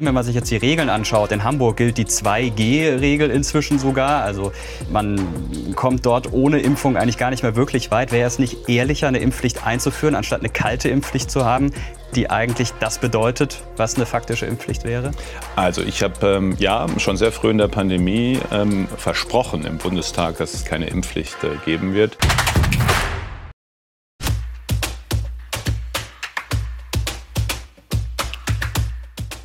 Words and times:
Wenn 0.00 0.14
man 0.14 0.22
sich 0.22 0.36
jetzt 0.36 0.48
die 0.52 0.56
Regeln 0.56 0.90
anschaut, 0.90 1.32
in 1.32 1.42
Hamburg 1.42 1.76
gilt 1.76 1.98
die 1.98 2.04
2G-Regel 2.04 3.30
inzwischen 3.30 3.80
sogar. 3.80 4.22
Also 4.22 4.52
man 4.92 5.74
kommt 5.74 6.06
dort 6.06 6.32
ohne 6.32 6.60
Impfung 6.60 6.96
eigentlich 6.96 7.18
gar 7.18 7.30
nicht 7.30 7.42
mehr 7.42 7.56
wirklich 7.56 7.90
weit. 7.90 8.12
Wäre 8.12 8.28
es 8.28 8.38
nicht 8.38 8.68
ehrlicher, 8.68 9.08
eine 9.08 9.18
Impfpflicht 9.18 9.66
einzuführen, 9.66 10.14
anstatt 10.14 10.40
eine 10.40 10.50
kalte 10.50 10.88
Impfpflicht 10.88 11.32
zu 11.32 11.44
haben, 11.44 11.72
die 12.14 12.30
eigentlich 12.30 12.72
das 12.78 12.98
bedeutet, 12.98 13.60
was 13.76 13.96
eine 13.96 14.06
faktische 14.06 14.46
Impfpflicht 14.46 14.84
wäre? 14.84 15.10
Also 15.56 15.82
ich 15.82 16.04
habe 16.04 16.26
ähm, 16.28 16.54
ja 16.60 16.86
schon 16.98 17.16
sehr 17.16 17.32
früh 17.32 17.50
in 17.50 17.58
der 17.58 17.68
Pandemie 17.68 18.38
ähm, 18.52 18.86
versprochen 18.96 19.64
im 19.64 19.78
Bundestag, 19.78 20.38
dass 20.38 20.54
es 20.54 20.64
keine 20.64 20.86
Impfpflicht 20.86 21.42
äh, 21.42 21.48
geben 21.64 21.94
wird. 21.94 22.16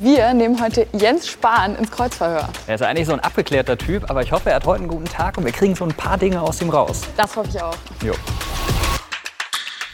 Wir 0.04 0.34
nehmen 0.34 0.62
heute 0.62 0.86
Jens 0.92 1.26
Spahn 1.26 1.76
ins 1.76 1.90
Kreuzverhör. 1.90 2.50
Er 2.66 2.74
ist 2.74 2.82
eigentlich 2.82 3.06
so 3.06 3.14
ein 3.14 3.20
abgeklärter 3.20 3.78
Typ, 3.78 4.10
aber 4.10 4.20
ich 4.20 4.32
hoffe, 4.32 4.50
er 4.50 4.56
hat 4.56 4.66
heute 4.66 4.80
einen 4.80 4.88
guten 4.88 5.06
Tag 5.06 5.38
und 5.38 5.46
wir 5.46 5.52
kriegen 5.52 5.74
so 5.74 5.86
ein 5.86 5.94
paar 5.94 6.18
Dinge 6.18 6.42
aus 6.42 6.60
ihm 6.60 6.68
raus. 6.68 7.00
Das 7.16 7.34
hoffe 7.34 7.48
ich 7.48 7.62
auch. 7.62 7.74
Jo. 8.02 8.12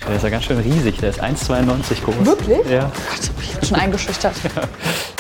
Der 0.09 0.17
ist 0.17 0.25
ja 0.25 0.31
ganz 0.31 0.47
schön 0.47 0.59
riesig, 0.59 0.99
der 0.99 1.11
ist 1.11 1.23
1,92 1.23 2.03
groß. 2.03 2.27
Wirklich? 2.27 2.69
Ja. 2.69 2.91
Gott, 3.09 3.31
ich 3.41 3.55
bin 3.55 3.69
schon 3.69 3.79
eingeschüchtert. 3.79 4.35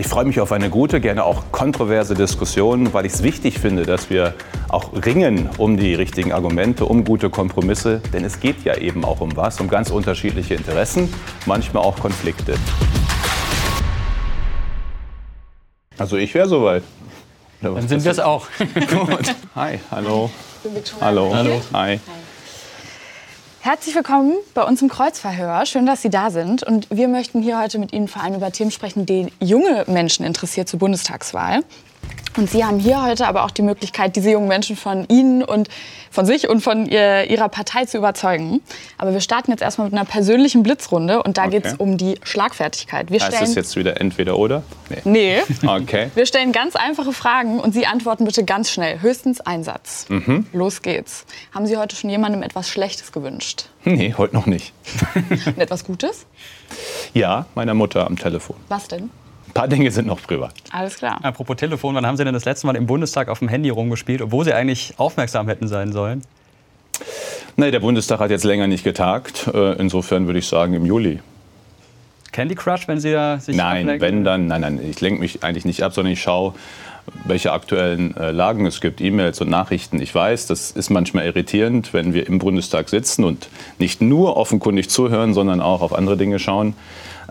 Ich 0.00 0.08
freue 0.08 0.24
mich 0.24 0.40
auf 0.40 0.50
eine 0.50 0.70
gute, 0.70 0.98
gerne 0.98 1.24
auch 1.24 1.52
kontroverse 1.52 2.14
Diskussion, 2.14 2.94
weil 2.94 3.04
ich 3.04 3.12
es 3.12 3.22
wichtig 3.22 3.58
finde, 3.58 3.82
dass 3.82 4.08
wir 4.08 4.32
auch 4.70 4.94
ringen 5.04 5.50
um 5.58 5.76
die 5.76 5.94
richtigen 5.94 6.32
Argumente, 6.32 6.86
um 6.86 7.04
gute 7.04 7.28
Kompromisse. 7.28 8.00
Denn 8.10 8.24
es 8.24 8.40
geht 8.40 8.64
ja 8.64 8.78
eben 8.78 9.04
auch 9.04 9.20
um 9.20 9.36
was, 9.36 9.60
um 9.60 9.68
ganz 9.68 9.90
unterschiedliche 9.90 10.54
Interessen, 10.54 11.12
manchmal 11.44 11.82
auch 11.82 11.98
Konflikte. 11.98 12.54
Also 15.98 16.16
ich 16.16 16.32
wäre 16.32 16.48
soweit. 16.48 16.82
Dann 17.60 17.86
sind 17.86 18.02
wir 18.02 18.12
es 18.12 18.20
auch. 18.20 18.46
Gut. 18.74 19.34
Hi, 19.54 19.80
hallo. 19.90 20.30
Hallo. 21.02 21.34
Hallo. 21.34 21.60
Hi. 21.74 22.00
Herzlich 23.62 23.94
willkommen 23.94 24.32
bei 24.54 24.62
uns 24.62 24.80
im 24.80 24.88
Kreuzverhör. 24.88 25.66
Schön, 25.66 25.84
dass 25.84 26.00
Sie 26.00 26.08
da 26.08 26.30
sind. 26.30 26.62
Und 26.62 26.88
wir 26.88 27.08
möchten 27.08 27.42
hier 27.42 27.60
heute 27.60 27.78
mit 27.78 27.92
Ihnen 27.92 28.08
vor 28.08 28.22
allem 28.22 28.34
über 28.34 28.50
Themen 28.50 28.70
sprechen, 28.70 29.04
die 29.04 29.26
junge 29.38 29.84
Menschen 29.86 30.24
interessiert 30.24 30.66
zur 30.66 30.78
Bundestagswahl. 30.78 31.62
Und 32.36 32.48
Sie 32.48 32.64
haben 32.64 32.78
hier 32.78 33.02
heute 33.02 33.26
aber 33.26 33.44
auch 33.44 33.50
die 33.50 33.62
Möglichkeit, 33.62 34.14
diese 34.14 34.30
jungen 34.30 34.46
Menschen 34.46 34.76
von 34.76 35.04
Ihnen 35.08 35.42
und 35.42 35.68
von 36.12 36.26
sich 36.26 36.48
und 36.48 36.60
von 36.60 36.86
ihr, 36.86 37.28
Ihrer 37.28 37.48
Partei 37.48 37.86
zu 37.86 37.98
überzeugen. 37.98 38.60
Aber 38.98 39.12
wir 39.12 39.20
starten 39.20 39.50
jetzt 39.50 39.62
erstmal 39.62 39.88
mit 39.88 39.94
einer 39.94 40.04
persönlichen 40.04 40.62
Blitzrunde 40.62 41.22
und 41.22 41.38
da 41.38 41.42
Okay. 41.42 41.50
geht 41.50 41.66
es 41.66 41.74
um 41.74 41.96
die 41.98 42.18
Schlagfertigkeit. 42.22 43.10
Wir 43.10 43.18
Heißt 43.20 43.32
stellen, 43.34 43.46
das 43.46 43.54
jetzt 43.56 43.76
wieder 43.76 44.00
entweder 44.00 44.38
oder? 44.38 44.62
Nee. 44.88 45.00
nee, 45.04 45.42
Okay. 45.66 46.10
wir 46.14 46.24
stellen 46.24 46.52
ganz 46.52 46.76
einfache 46.76 47.12
Fragen 47.12 47.58
und 47.58 47.72
Sie 47.74 47.86
antworten 47.86 48.24
bitte 48.24 48.44
ganz 48.44 48.70
schnell. 48.70 49.00
Höchstens 49.02 49.40
ein 49.40 49.64
Satz. 49.64 50.06
Mhm. 50.08 50.46
Los 50.52 50.82
geht's. 50.82 51.26
Haben 51.52 51.66
Sie 51.66 51.76
heute 51.76 51.96
schon 51.96 52.10
jemandem 52.10 52.42
etwas 52.42 52.68
Schlechtes 52.68 53.10
gewünscht? 53.10 53.64
Nee, 53.84 54.14
heute 54.16 54.34
noch 54.36 54.46
nicht. 54.46 54.72
Und 55.46 55.58
etwas 55.58 55.84
Gutes? 55.84 56.26
Ja, 57.12 57.46
meiner 57.56 57.74
Mutter 57.74 58.06
am 58.06 58.16
Telefon. 58.16 58.56
Was 58.68 58.86
denn? 58.88 59.10
Ein 59.50 59.54
paar 59.54 59.68
Dinge 59.68 59.90
sind 59.90 60.06
noch 60.06 60.22
privat. 60.22 60.54
Alles 60.70 60.96
klar. 60.96 61.18
Apropos 61.24 61.56
Telefon, 61.56 61.96
wann 61.96 62.06
haben 62.06 62.16
Sie 62.16 62.24
denn 62.24 62.34
das 62.34 62.44
letzte 62.44 62.68
Mal 62.68 62.76
im 62.76 62.86
Bundestag 62.86 63.28
auf 63.28 63.40
dem 63.40 63.48
Handy 63.48 63.68
rumgespielt, 63.68 64.22
obwohl 64.22 64.44
Sie 64.44 64.54
eigentlich 64.54 64.94
aufmerksam 64.96 65.48
hätten 65.48 65.66
sein 65.66 65.90
sollen? 65.92 66.22
Nee, 67.56 67.72
der 67.72 67.80
Bundestag 67.80 68.20
hat 68.20 68.30
jetzt 68.30 68.44
länger 68.44 68.68
nicht 68.68 68.84
getagt. 68.84 69.50
Äh, 69.52 69.72
Insofern 69.80 70.26
würde 70.26 70.38
ich 70.38 70.46
sagen 70.46 70.72
im 70.74 70.86
Juli. 70.86 71.18
Candy 72.30 72.54
Crush, 72.54 72.86
wenn 72.86 73.00
Sie 73.00 73.10
da 73.10 73.40
sich 73.40 73.56
Nein, 73.56 73.88
ablenken? 73.88 74.00
wenn 74.00 74.24
dann, 74.24 74.46
nein, 74.46 74.60
nein, 74.60 74.80
ich 74.88 75.00
lenke 75.00 75.18
mich 75.18 75.42
eigentlich 75.42 75.64
nicht 75.64 75.82
ab, 75.82 75.92
sondern 75.92 76.12
ich 76.12 76.22
schaue, 76.22 76.54
welche 77.24 77.50
aktuellen 77.50 78.16
äh, 78.16 78.30
Lagen 78.30 78.66
es 78.66 78.80
gibt, 78.80 79.00
E-Mails 79.00 79.40
und 79.40 79.50
Nachrichten. 79.50 80.00
Ich 80.00 80.14
weiß, 80.14 80.46
das 80.46 80.70
ist 80.70 80.90
manchmal 80.90 81.24
irritierend, 81.26 81.92
wenn 81.92 82.14
wir 82.14 82.28
im 82.28 82.38
Bundestag 82.38 82.88
sitzen 82.88 83.24
und 83.24 83.48
nicht 83.80 84.00
nur 84.00 84.36
offenkundig 84.36 84.88
zuhören, 84.90 85.34
sondern 85.34 85.60
auch 85.60 85.82
auf 85.82 85.92
andere 85.92 86.16
Dinge 86.16 86.38
schauen. 86.38 86.74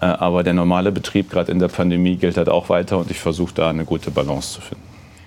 Äh, 0.01 0.05
aber 0.05 0.43
der 0.43 0.53
normale 0.53 0.91
Betrieb, 0.91 1.29
gerade 1.29 1.51
in 1.51 1.59
der 1.59 1.67
Pandemie, 1.67 2.15
gilt 2.15 2.37
halt 2.37 2.49
auch 2.49 2.69
weiter 2.69 2.97
und 2.97 3.11
ich 3.11 3.19
versuche 3.19 3.53
da 3.53 3.69
eine 3.69 3.85
gute 3.85 4.11
Balance 4.11 4.53
zu 4.53 4.61
finden. 4.61 4.83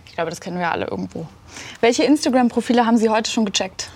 Ich 0.07 0.15
glaube, 0.15 0.31
das 0.31 0.41
kennen 0.41 0.59
wir 0.59 0.71
alle 0.71 0.87
irgendwo. 0.87 1.27
Welche 1.81 2.05
Instagram-Profile 2.05 2.87
haben 2.87 2.97
Sie 2.97 3.09
heute 3.09 3.31
schon 3.31 3.45
gecheckt? 3.45 3.91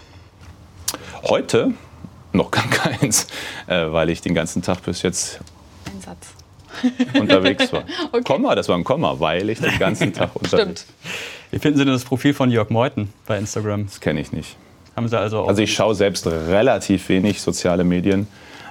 Heute 1.25 1.72
noch 2.32 2.50
gar 2.50 2.69
keins, 2.69 3.26
äh, 3.66 3.91
weil 3.91 4.10
ich 4.10 4.20
den 4.20 4.34
ganzen 4.34 4.62
Tag 4.62 4.82
bis 4.82 5.03
jetzt 5.03 5.41
Ein 5.86 6.00
Satz. 6.00 6.28
unterwegs 7.19 7.72
war. 7.72 7.84
Okay. 8.12 8.22
Komma, 8.25 8.54
das 8.54 8.69
war 8.69 8.76
ein 8.76 8.84
Komma, 8.84 9.19
weil 9.19 9.48
ich 9.50 9.59
den 9.60 9.78
ganzen 9.78 10.12
Tag 10.12 10.36
unterwegs 10.36 10.82
Stimmt. 10.82 10.86
Wie 11.50 11.59
finden 11.59 11.78
Sie 11.78 11.84
denn 11.84 11.94
das 11.94 12.04
Profil 12.04 12.34
von 12.34 12.50
Jörg 12.50 12.70
Meuthen 12.70 13.12
bei 13.26 13.38
Instagram? 13.38 13.86
Das 13.86 14.00
kenne 14.00 14.20
ich 14.20 14.32
nicht. 14.32 14.56
Haben 14.94 15.09
Sie 15.09 15.19
also 15.19 15.41
auch 15.41 15.48
Also 15.48 15.62
ich 15.62 15.72
schaue 15.75 15.94
selbst 15.94 16.26
relativ 16.26 17.09
wenig 17.09 17.41
soziale 17.41 17.84
Medien, 17.84 18.26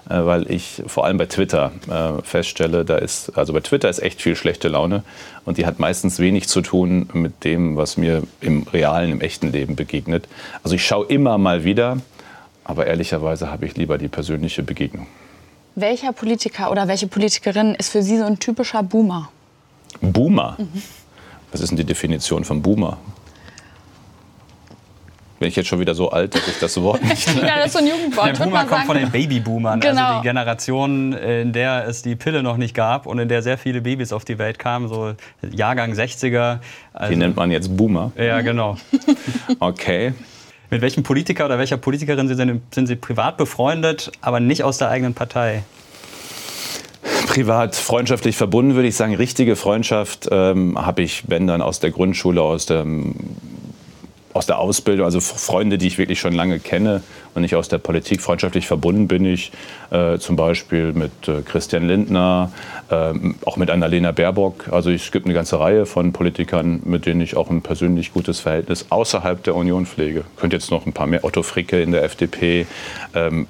weil 0.07 0.49
ich 0.51 0.83
vor 0.87 1.05
allem 1.05 1.17
bei 1.17 1.25
Twitter 1.25 1.71
äh, 1.89 2.21
feststelle, 2.21 2.85
da 2.85 2.97
ist, 2.97 3.37
also 3.37 3.53
bei 3.53 3.61
Twitter 3.61 3.89
ist 3.89 3.99
echt 3.99 4.21
viel 4.21 4.35
schlechte 4.35 4.67
Laune 4.67 5.03
und 5.45 5.57
die 5.57 5.65
hat 5.65 5.79
meistens 5.79 6.19
wenig 6.19 6.47
zu 6.47 6.61
tun 6.61 7.09
mit 7.13 7.43
dem, 7.43 7.75
was 7.77 7.97
mir 7.97 8.23
im 8.41 8.63
realen, 8.63 9.11
im 9.11 9.21
echten 9.21 9.51
Leben 9.51 9.75
begegnet. 9.75 10.27
Also 10.63 10.75
ich 10.75 10.85
schaue 10.85 11.07
immer 11.07 11.37
mal 11.37 11.63
wieder, 11.63 11.97
aber 12.63 12.87
ehrlicherweise 12.87 13.49
habe 13.49 13.65
ich 13.65 13.75
lieber 13.75 13.97
die 13.97 14.07
persönliche 14.07 14.63
Begegnung. 14.63 15.07
Welcher 15.75 16.13
Politiker 16.13 16.71
oder 16.71 16.87
welche 16.87 17.07
Politikerin 17.07 17.75
ist 17.75 17.89
für 17.89 18.01
Sie 18.01 18.17
so 18.17 18.23
ein 18.23 18.39
typischer 18.39 18.81
Boomer? 18.81 19.29
Boomer. 20.01 20.57
Was 21.51 21.61
ist 21.61 21.69
denn 21.69 21.77
die 21.77 21.85
Definition 21.85 22.43
von 22.43 22.61
Boomer? 22.61 22.97
Bin 25.37 25.49
ich 25.49 25.55
jetzt 25.57 25.67
schon 25.67 25.81
wieder 25.81 25.93
so 25.95 26.09
alt, 26.11 26.33
dass 26.33 26.47
ich 26.47 26.59
das 26.59 26.81
Wort 26.81 27.03
nicht 27.03 27.27
Ja, 27.41 27.57
das 27.57 27.67
ist 27.67 27.73
so 27.73 27.79
ein 27.79 27.87
Jugendwort. 27.89 28.27
Der 28.37 28.43
Boomer 28.45 28.63
kommt 28.65 28.85
von 28.85 28.97
den. 28.97 29.11
Babyboomern, 29.11 29.81
Genau. 29.81 30.01
also 30.01 30.17
die 30.21 30.27
Generation, 30.27 31.11
in 31.13 31.51
der 31.51 31.87
es 31.87 32.01
die 32.03 32.15
Pille 32.15 32.41
noch 32.41 32.55
nicht 32.57 32.73
gab 32.73 33.05
und 33.05 33.19
in 33.19 33.27
der 33.27 33.41
sehr 33.41 33.57
viele 33.57 33.81
Babys 33.81 34.13
auf 34.13 34.23
die 34.23 34.37
Welt 34.37 34.59
kamen, 34.59 34.87
so 34.87 35.13
Jahrgang 35.51 35.91
60er. 35.93 36.59
Also, 36.93 37.11
Die 37.11 37.17
nennt 37.17 37.35
man 37.35 37.51
jetzt 37.51 37.75
Boomer. 37.75 38.11
ja, 38.17 38.39
genau. 38.41 38.77
Okay. 39.59 40.13
Mit 40.71 40.81
welchem 40.81 41.03
Politiker 41.03 41.45
oder 41.45 41.59
welcher 41.59 41.77
Politikerin 41.77 42.27
sind 42.27 42.37
Sie, 42.37 42.61
sind 42.73 42.87
Sie 42.87 42.95
privat 42.95 43.37
befreundet, 43.37 44.11
aber 44.21 44.39
nicht 44.39 44.63
aus 44.63 44.77
der 44.77 44.89
eigenen 44.89 45.13
Partei? 45.13 45.63
Privat 47.27 47.75
freundschaftlich 47.75 48.35
verbunden 48.37 48.75
würde 48.75 48.87
ich 48.87 48.95
sagen, 48.95 49.13
richtige 49.15 49.55
Freundschaft 49.55 50.27
ähm, 50.31 50.77
habe 50.83 51.01
ich, 51.01 51.23
wenn 51.27 51.45
dann 51.47 51.61
aus 51.61 51.79
der 51.79 51.91
Grundschule, 51.91 52.41
aus 52.41 52.65
der, 52.65 52.85
aus 54.35 54.45
der 54.45 54.59
Ausbildung, 54.59 55.05
also 55.05 55.21
Freunde, 55.21 55.77
die 55.77 55.87
ich 55.87 55.97
wirklich 55.97 56.19
schon 56.19 56.33
lange 56.33 56.59
kenne 56.59 57.01
und 57.33 57.41
nicht 57.41 57.55
aus 57.55 57.69
der 57.69 57.77
Politik. 57.77 58.21
Freundschaftlich 58.21 58.67
verbunden 58.67 59.07
bin 59.07 59.23
ich 59.23 59.53
äh, 59.91 60.17
zum 60.17 60.35
Beispiel 60.35 60.91
mit 60.91 61.29
äh, 61.29 61.41
Christian 61.41 61.87
Lindner, 61.87 62.51
ähm, 62.91 63.35
auch 63.45 63.55
mit 63.55 63.69
Annalena 63.69 64.11
Baerbock. 64.11 64.67
Also 64.71 64.91
es 64.91 65.09
gibt 65.13 65.25
eine 65.25 65.33
ganze 65.33 65.57
Reihe 65.57 65.85
von 65.85 66.11
Politikern, 66.11 66.81
mit 66.83 67.05
denen 67.05 67.21
ich 67.21 67.37
auch 67.37 67.49
ein 67.49 67.61
persönlich 67.61 68.11
gutes 68.11 68.41
Verhältnis 68.41 68.87
außerhalb 68.89 69.41
der 69.41 69.55
Union 69.55 69.85
pflege. 69.85 70.25
Ich 70.35 70.41
könnte 70.41 70.57
jetzt 70.57 70.69
noch 70.69 70.85
ein 70.85 70.91
paar 70.91 71.07
mehr. 71.07 71.23
Otto 71.23 71.41
Fricke 71.41 71.81
in 71.81 71.93
der 71.93 72.03
FDP, 72.03 72.67
ähm, 73.13 73.47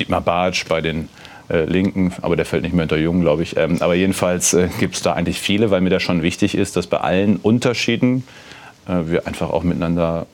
Dietmar 0.00 0.20
Bartsch 0.20 0.66
bei 0.68 0.80
den 0.80 1.08
äh, 1.48 1.64
Linken, 1.64 2.12
aber 2.22 2.34
der 2.34 2.44
fällt 2.44 2.64
nicht 2.64 2.74
mehr 2.74 2.82
unter 2.82 2.98
Jung, 2.98 3.20
glaube 3.20 3.44
ich. 3.44 3.56
Ähm, 3.56 3.80
aber 3.80 3.94
jedenfalls 3.94 4.52
äh, 4.52 4.68
gibt 4.80 4.96
es 4.96 5.02
da 5.02 5.12
eigentlich 5.12 5.38
viele, 5.38 5.70
weil 5.70 5.80
mir 5.80 5.90
das 5.90 6.02
schon 6.02 6.22
wichtig 6.22 6.56
ist, 6.56 6.74
dass 6.74 6.88
bei 6.88 6.98
allen 6.98 7.36
Unterschieden 7.36 8.24
äh, 8.26 8.47
wir 8.88 9.26
einfach 9.26 9.50
auch 9.50 9.62
miteinander 9.62 10.26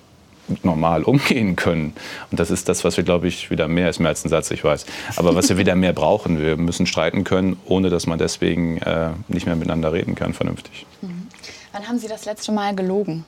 normal 0.62 1.02
umgehen 1.04 1.56
können. 1.56 1.94
Und 2.30 2.38
das 2.40 2.50
ist 2.50 2.68
das, 2.68 2.84
was 2.84 2.96
wir, 2.96 3.04
glaube 3.04 3.26
ich, 3.28 3.50
wieder 3.50 3.66
mehr 3.68 3.88
ist 3.90 3.98
mehr 3.98 4.08
als 4.10 4.24
ein 4.24 4.28
Satz, 4.28 4.50
ich 4.50 4.62
weiß. 4.64 4.84
Aber 5.16 5.34
was 5.34 5.48
wir 5.48 5.56
wieder 5.58 5.74
mehr 5.74 5.92
brauchen. 5.92 6.38
Wir 6.38 6.56
müssen 6.56 6.86
streiten 6.86 7.24
können, 7.24 7.56
ohne 7.64 7.90
dass 7.90 8.06
man 8.06 8.18
deswegen 8.18 8.78
äh, 8.78 9.10
nicht 9.28 9.46
mehr 9.46 9.56
miteinander 9.56 9.92
reden 9.92 10.14
kann, 10.14 10.34
vernünftig. 10.34 10.86
Wann 11.72 11.88
haben 11.88 11.98
Sie 11.98 12.08
das 12.08 12.24
letzte 12.26 12.52
Mal 12.52 12.74
gelogen? 12.74 13.24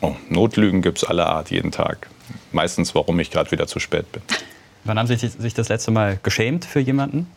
Oh, 0.00 0.16
Notlügen 0.30 0.82
gibt 0.82 0.98
es 0.98 1.04
aller 1.04 1.26
Art 1.26 1.50
jeden 1.50 1.70
Tag. 1.70 2.08
Meistens, 2.50 2.94
warum 2.94 3.20
ich 3.20 3.30
gerade 3.30 3.50
wieder 3.50 3.66
zu 3.66 3.78
spät 3.78 4.10
bin. 4.12 4.22
Wann 4.84 4.98
haben 4.98 5.06
Sie 5.06 5.14
sich- 5.16 5.32
sich 5.32 5.54
das 5.54 5.68
letzte 5.68 5.90
Mal 5.92 6.18
geschämt 6.22 6.64
für 6.64 6.80
jemanden? 6.80 7.28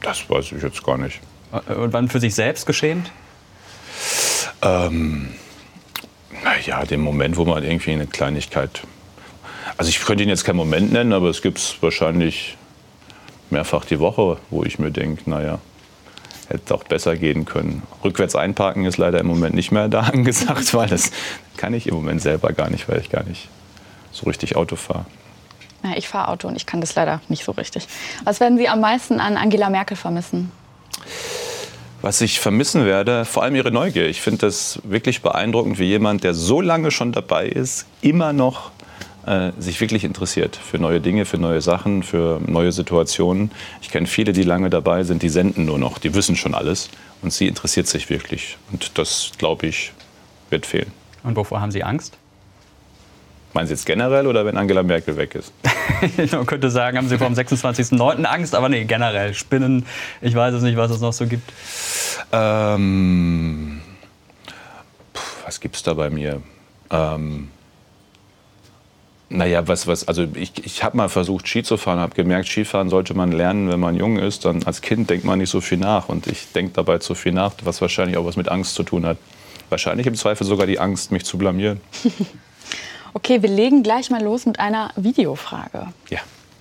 Das 0.00 0.28
weiß 0.28 0.52
ich 0.52 0.62
jetzt 0.62 0.82
gar 0.82 0.98
nicht. 0.98 1.20
Und 1.52 1.92
wann 1.92 2.08
für 2.08 2.20
sich 2.20 2.34
selbst 2.34 2.66
geschämt? 2.66 3.10
Ähm, 4.62 5.30
naja, 6.44 6.84
den 6.84 7.00
Moment, 7.00 7.36
wo 7.36 7.44
man 7.44 7.62
irgendwie 7.62 7.92
eine 7.92 8.06
Kleinigkeit. 8.06 8.82
Also 9.76 9.88
ich 9.88 10.00
könnte 10.04 10.22
ihn 10.22 10.28
jetzt 10.28 10.44
keinen 10.44 10.56
Moment 10.56 10.92
nennen, 10.92 11.12
aber 11.12 11.28
es 11.28 11.42
gibt 11.42 11.58
es 11.58 11.76
wahrscheinlich 11.80 12.56
mehrfach 13.50 13.84
die 13.84 14.00
Woche, 14.00 14.38
wo 14.50 14.64
ich 14.64 14.78
mir 14.78 14.90
denke, 14.90 15.28
naja, 15.28 15.58
hätte 16.48 16.74
auch 16.74 16.84
besser 16.84 17.16
gehen 17.16 17.44
können. 17.44 17.82
Rückwärts 18.04 18.36
einparken 18.36 18.84
ist 18.84 18.96
leider 18.96 19.20
im 19.20 19.26
Moment 19.26 19.54
nicht 19.54 19.72
mehr 19.72 19.88
da 19.88 20.00
angesagt, 20.12 20.74
weil 20.74 20.88
das 20.88 21.10
kann 21.56 21.74
ich 21.74 21.86
im 21.86 21.94
Moment 21.94 22.22
selber 22.22 22.52
gar 22.52 22.70
nicht, 22.70 22.88
weil 22.88 23.00
ich 23.00 23.10
gar 23.10 23.24
nicht 23.24 23.48
so 24.12 24.26
richtig 24.26 24.56
Auto 24.56 24.76
fahre. 24.76 25.06
Ja, 25.84 25.96
ich 25.96 26.08
fahre 26.08 26.28
Auto 26.28 26.48
und 26.48 26.56
ich 26.56 26.66
kann 26.66 26.80
das 26.80 26.94
leider 26.94 27.20
nicht 27.28 27.44
so 27.44 27.52
richtig. 27.52 27.86
Was 28.24 28.40
werden 28.40 28.58
Sie 28.58 28.68
am 28.68 28.80
meisten 28.80 29.20
an 29.20 29.36
Angela 29.36 29.70
Merkel 29.70 29.96
vermissen? 29.96 30.50
Was 32.02 32.20
ich 32.20 32.40
vermissen 32.40 32.84
werde, 32.84 33.24
vor 33.24 33.42
allem 33.42 33.56
ihre 33.56 33.70
Neugier. 33.70 34.06
Ich 34.08 34.20
finde 34.20 34.38
das 34.46 34.80
wirklich 34.84 35.22
beeindruckend, 35.22 35.78
wie 35.78 35.86
jemand, 35.86 36.24
der 36.24 36.34
so 36.34 36.60
lange 36.60 36.90
schon 36.90 37.12
dabei 37.12 37.46
ist, 37.46 37.86
immer 38.00 38.32
noch 38.32 38.70
äh, 39.26 39.50
sich 39.58 39.80
wirklich 39.80 40.04
interessiert 40.04 40.56
für 40.56 40.78
neue 40.78 41.00
Dinge, 41.00 41.24
für 41.24 41.38
neue 41.38 41.60
Sachen, 41.60 42.02
für 42.02 42.40
neue 42.46 42.70
Situationen. 42.70 43.50
Ich 43.82 43.90
kenne 43.90 44.06
viele, 44.06 44.32
die 44.32 44.44
lange 44.44 44.70
dabei 44.70 45.02
sind, 45.02 45.22
die 45.22 45.28
senden 45.28 45.64
nur 45.64 45.78
noch, 45.78 45.98
die 45.98 46.14
wissen 46.14 46.36
schon 46.36 46.54
alles. 46.54 46.90
Und 47.22 47.32
sie 47.32 47.48
interessiert 47.48 47.88
sich 47.88 48.08
wirklich. 48.08 48.56
Und 48.70 48.98
das, 48.98 49.32
glaube 49.36 49.66
ich, 49.66 49.92
wird 50.50 50.64
fehlen. 50.64 50.92
Und 51.24 51.34
wovor 51.34 51.60
haben 51.60 51.72
Sie 51.72 51.82
Angst? 51.82 52.18
Meinen 53.56 53.68
Sie 53.68 53.72
jetzt 53.72 53.86
generell 53.86 54.26
oder 54.26 54.44
wenn 54.44 54.58
Angela 54.58 54.82
Merkel 54.82 55.16
weg 55.16 55.34
ist? 55.34 55.50
Man 56.32 56.44
könnte 56.44 56.68
sagen, 56.70 56.98
haben 56.98 57.08
Sie 57.08 57.16
vor 57.16 57.26
dem 57.26 57.34
26.09. 57.34 58.24
Angst, 58.24 58.54
aber 58.54 58.68
nee, 58.68 58.84
generell. 58.84 59.32
Spinnen, 59.32 59.86
ich 60.20 60.34
weiß 60.34 60.52
es 60.52 60.62
nicht, 60.62 60.76
was 60.76 60.90
es 60.90 61.00
noch 61.00 61.14
so 61.14 61.24
gibt. 61.24 61.50
Ähm, 62.32 63.80
was 65.46 65.58
gibt 65.58 65.74
es 65.74 65.82
da 65.82 65.94
bei 65.94 66.10
mir? 66.10 66.42
Ähm, 66.90 67.48
naja, 69.30 69.66
was, 69.66 69.86
was, 69.86 70.06
also 70.06 70.26
ich, 70.34 70.52
ich 70.62 70.84
habe 70.84 70.98
mal 70.98 71.08
versucht, 71.08 71.48
Ski 71.48 71.62
zu 71.62 71.78
fahren, 71.78 71.98
habe 71.98 72.14
gemerkt, 72.14 72.48
Skifahren 72.48 72.90
sollte 72.90 73.14
man 73.14 73.32
lernen, 73.32 73.70
wenn 73.70 73.80
man 73.80 73.96
jung 73.96 74.18
ist. 74.18 74.44
Dann 74.44 74.64
als 74.64 74.82
Kind 74.82 75.08
denkt 75.08 75.24
man 75.24 75.38
nicht 75.38 75.48
so 75.48 75.62
viel 75.62 75.78
nach 75.78 76.10
und 76.10 76.26
ich 76.26 76.52
denke 76.52 76.72
dabei 76.74 76.98
zu 76.98 77.14
viel 77.14 77.32
nach, 77.32 77.54
was 77.64 77.80
wahrscheinlich 77.80 78.18
auch 78.18 78.26
was 78.26 78.36
mit 78.36 78.50
Angst 78.50 78.74
zu 78.74 78.82
tun 78.82 79.06
hat. 79.06 79.16
Wahrscheinlich 79.70 80.06
im 80.06 80.14
Zweifel 80.14 80.46
sogar 80.46 80.66
die 80.66 80.78
Angst, 80.78 81.10
mich 81.10 81.24
zu 81.24 81.38
blamieren. 81.38 81.80
okay, 83.16 83.40
wir 83.40 83.48
legen 83.48 83.82
gleich 83.82 84.10
mal 84.10 84.22
los 84.22 84.44
mit 84.44 84.60
einer 84.60 84.90
Videofrage. 84.94 85.88
Ja. 86.10 86.18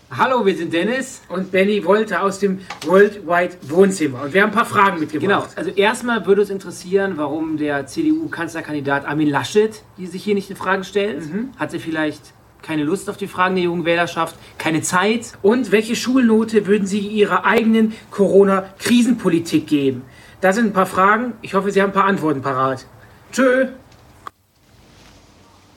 Hallo, 0.09 0.45
wir 0.45 0.55
sind 0.55 0.71
Dennis 0.71 1.21
und 1.27 1.51
Benny 1.51 1.83
Wolter 1.83 2.23
aus 2.23 2.39
dem 2.39 2.61
Worldwide 2.85 3.57
Wohnzimmer. 3.63 4.21
Und 4.23 4.33
wir 4.33 4.41
haben 4.41 4.51
ein 4.51 4.55
paar 4.55 4.65
Fragen 4.65 4.99
mitgebracht. 4.99 5.49
Genau. 5.49 5.57
Also 5.57 5.71
erstmal 5.71 6.25
würde 6.25 6.41
uns 6.41 6.49
interessieren, 6.49 7.17
warum 7.17 7.57
der 7.57 7.85
CDU-Kanzlerkandidat 7.87 9.05
Armin 9.05 9.29
Laschet 9.29 9.81
die 9.97 10.07
sich 10.07 10.23
hier 10.23 10.33
nicht 10.33 10.49
in 10.49 10.55
Frage 10.55 10.85
stellt. 10.85 11.25
Mhm. 11.25 11.49
Hat 11.57 11.73
er 11.73 11.81
vielleicht 11.81 12.21
keine 12.61 12.85
Lust 12.85 13.09
auf 13.09 13.17
die 13.17 13.27
Fragen 13.27 13.55
der 13.55 13.65
jungen 13.65 13.83
Wählerschaft, 13.83 14.37
keine 14.57 14.81
Zeit? 14.81 15.33
Und 15.41 15.73
welche 15.73 15.97
Schulnote 15.97 16.67
würden 16.67 16.87
Sie 16.87 16.99
Ihrer 16.99 17.43
eigenen 17.43 17.93
Corona-Krisenpolitik 18.11 19.67
geben? 19.67 20.03
Das 20.39 20.55
sind 20.55 20.67
ein 20.67 20.73
paar 20.73 20.85
Fragen. 20.85 21.33
Ich 21.41 21.53
hoffe, 21.53 21.71
Sie 21.71 21.81
haben 21.81 21.89
ein 21.89 21.93
paar 21.93 22.05
Antworten 22.05 22.41
parat. 22.41 22.85
Tschö. 23.33 23.67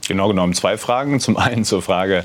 Genau 0.09 0.29
genommen 0.29 0.55
zwei 0.55 0.77
Fragen. 0.79 1.21
Zum 1.21 1.37
einen 1.39 1.65
zur 1.65 1.83
Frage, 1.83 2.25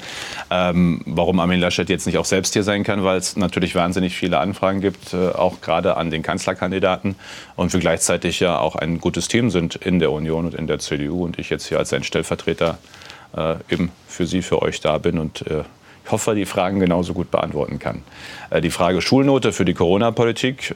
ähm, 0.50 1.02
warum 1.06 1.40
Armin 1.40 1.60
Laschet 1.60 1.90
jetzt 1.90 2.06
nicht 2.06 2.18
auch 2.18 2.26
selbst 2.26 2.54
hier 2.54 2.64
sein 2.64 2.84
kann, 2.84 3.04
weil 3.04 3.18
es 3.18 3.36
natürlich 3.36 3.76
wahnsinnig 3.76 4.16
viele 4.16 4.40
Anfragen 4.40 4.82
gibt, 4.82 5.14
äh, 5.14 5.30
auch 5.30 5.62
gerade 5.62 5.98
an 5.98 6.10
den 6.10 6.24
Kanzlerkandidaten. 6.24 7.16
Und 7.56 7.74
wir 7.74 7.80
gleichzeitig 7.80 8.40
ja 8.40 8.58
auch 8.58 8.76
ein 8.76 9.00
gutes 9.00 9.28
Team 9.28 9.52
sind 9.52 9.76
in 9.76 10.00
der 10.00 10.12
Union 10.12 10.46
und 10.46 10.56
in 10.56 10.66
der 10.66 10.80
CDU 10.80 11.24
und 11.26 11.38
ich 11.38 11.50
jetzt 11.50 11.68
hier 11.68 11.78
als 11.78 11.90
sein 11.90 12.04
Stellvertreter 12.04 12.78
äh, 13.36 13.56
eben 13.70 13.92
für 14.08 14.26
Sie, 14.26 14.42
für 14.42 14.62
euch 14.62 14.80
da 14.80 14.98
bin 14.98 15.20
und 15.20 15.46
äh, 15.48 15.64
ich 16.06 16.12
hoffe, 16.12 16.36
die 16.36 16.46
Fragen 16.46 16.80
genauso 16.80 17.14
gut 17.14 17.32
beantworten 17.32 17.80
kann. 17.80 18.04
Äh, 18.50 18.62
die 18.62 18.72
Frage 18.72 19.02
Schulnote 19.02 19.52
für 19.52 19.66
die 19.66 19.74
Corona-Politik. 19.74 20.76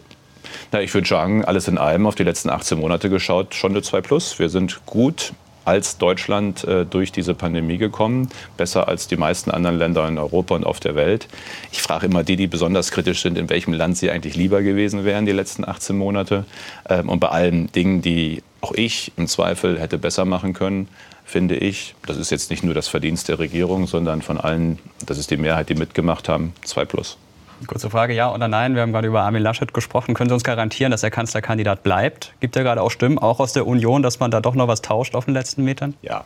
Na, 0.71 0.81
ich 0.81 0.94
würde 0.94 1.07
sagen, 1.07 1.44
alles 1.44 1.68
in 1.68 1.77
allem 1.77 2.07
auf 2.07 2.15
die 2.15 2.24
letzten 2.24 2.50
18 2.50 2.80
Monate 2.80 3.10
geschaut, 3.10 3.53
schon 3.53 3.71
eine 3.71 3.81
2 3.81 4.01
Plus. 4.01 4.39
Wir 4.39 4.50
sind 4.50 4.86
gut 4.86 5.33
als 5.68 5.98
Deutschland 5.98 6.64
äh, 6.64 6.86
durch 6.86 7.12
diese 7.12 7.34
Pandemie 7.34 7.78
gekommen, 7.78 8.30
besser 8.56 8.88
als 8.88 9.08
die 9.08 9.18
meisten 9.18 9.52
anderen 9.52 9.78
Länder 9.78 10.08
in 10.08 10.18
Europa 10.18 10.56
und 10.56 10.66
auf 10.66 10.80
der 10.80 10.96
Welt. 10.96 11.28
Ich 11.72 11.81
frage 11.81 12.06
immer 12.06 12.24
die, 12.24 12.38
die 12.38 12.48
besonders 12.48 12.92
kritisch 12.92 13.22
sind, 13.22 13.38
in 13.38 13.50
welchem 13.50 13.74
Land 13.74 13.98
sie 13.98 14.10
eigentlich 14.10 14.36
lieber 14.36 14.62
gewesen 14.62 15.04
wären 15.04 15.25
die 15.25 15.31
letzten 15.34 15.68
18 15.68 15.98
Monate. 15.98 16.46
Ähm, 16.90 17.10
und 17.10 17.19
bei 17.19 17.30
allen 17.30 17.72
Dingen, 17.72 18.02
die 18.02 18.44
auch 18.62 18.74
ich 18.74 19.12
im 19.18 19.28
Zweifel 19.28 19.80
hätte 19.80 19.98
besser 19.98 20.25
machen 20.25 20.54
können, 20.54 20.88
finde 21.25 21.56
ich, 21.58 21.96
das 22.06 22.18
ist 22.18 22.31
jetzt 22.31 22.50
nicht 22.50 22.63
nur 22.63 22.74
das 22.74 22.88
Verdienst 22.88 23.28
der 23.28 23.38
Regierung, 23.38 23.86
sondern 23.86 24.22
von 24.22 24.38
allen, 24.38 24.80
das 25.06 25.18
ist 25.18 25.30
die 25.30 25.38
Mehrheit, 25.38 25.68
die 25.70 25.75
mitgemacht 25.75 26.30
haben, 26.30 26.54
2 26.63 26.86
plus. 26.86 27.18
Kurze 27.65 27.89
Frage, 27.89 28.13
ja 28.13 28.33
oder 28.33 28.48
nein? 28.48 28.75
Wir 28.75 28.83
haben 28.83 28.92
gerade 28.92 29.07
über 29.07 29.21
Armin 29.24 29.42
Laschet 29.42 29.74
gesprochen. 29.74 30.13
Können 30.13 30.30
Sie 30.30 30.33
uns 30.33 30.44
garantieren, 30.44 30.92
dass 30.92 31.01
er 31.01 31.09
Kanzlerkandidat 31.09 31.81
bleibt? 31.81 32.33
Gibt 32.39 32.56
er 32.56 32.63
gerade 32.63 32.81
auch 32.81 32.92
Stimmen, 32.92 33.18
auch 33.18 33.39
aus 33.39 33.54
der 33.54 33.65
Union, 33.65 34.04
dass 34.04 34.19
man 34.19 34.30
da 34.30 34.42
doch 34.42 34.54
noch 34.54 34.68
was 34.68 34.81
tauscht 34.81 35.15
auf 35.15 35.25
den 35.25 35.33
letzten 35.33 35.63
Metern? 35.63 35.95
Ja, 36.01 36.24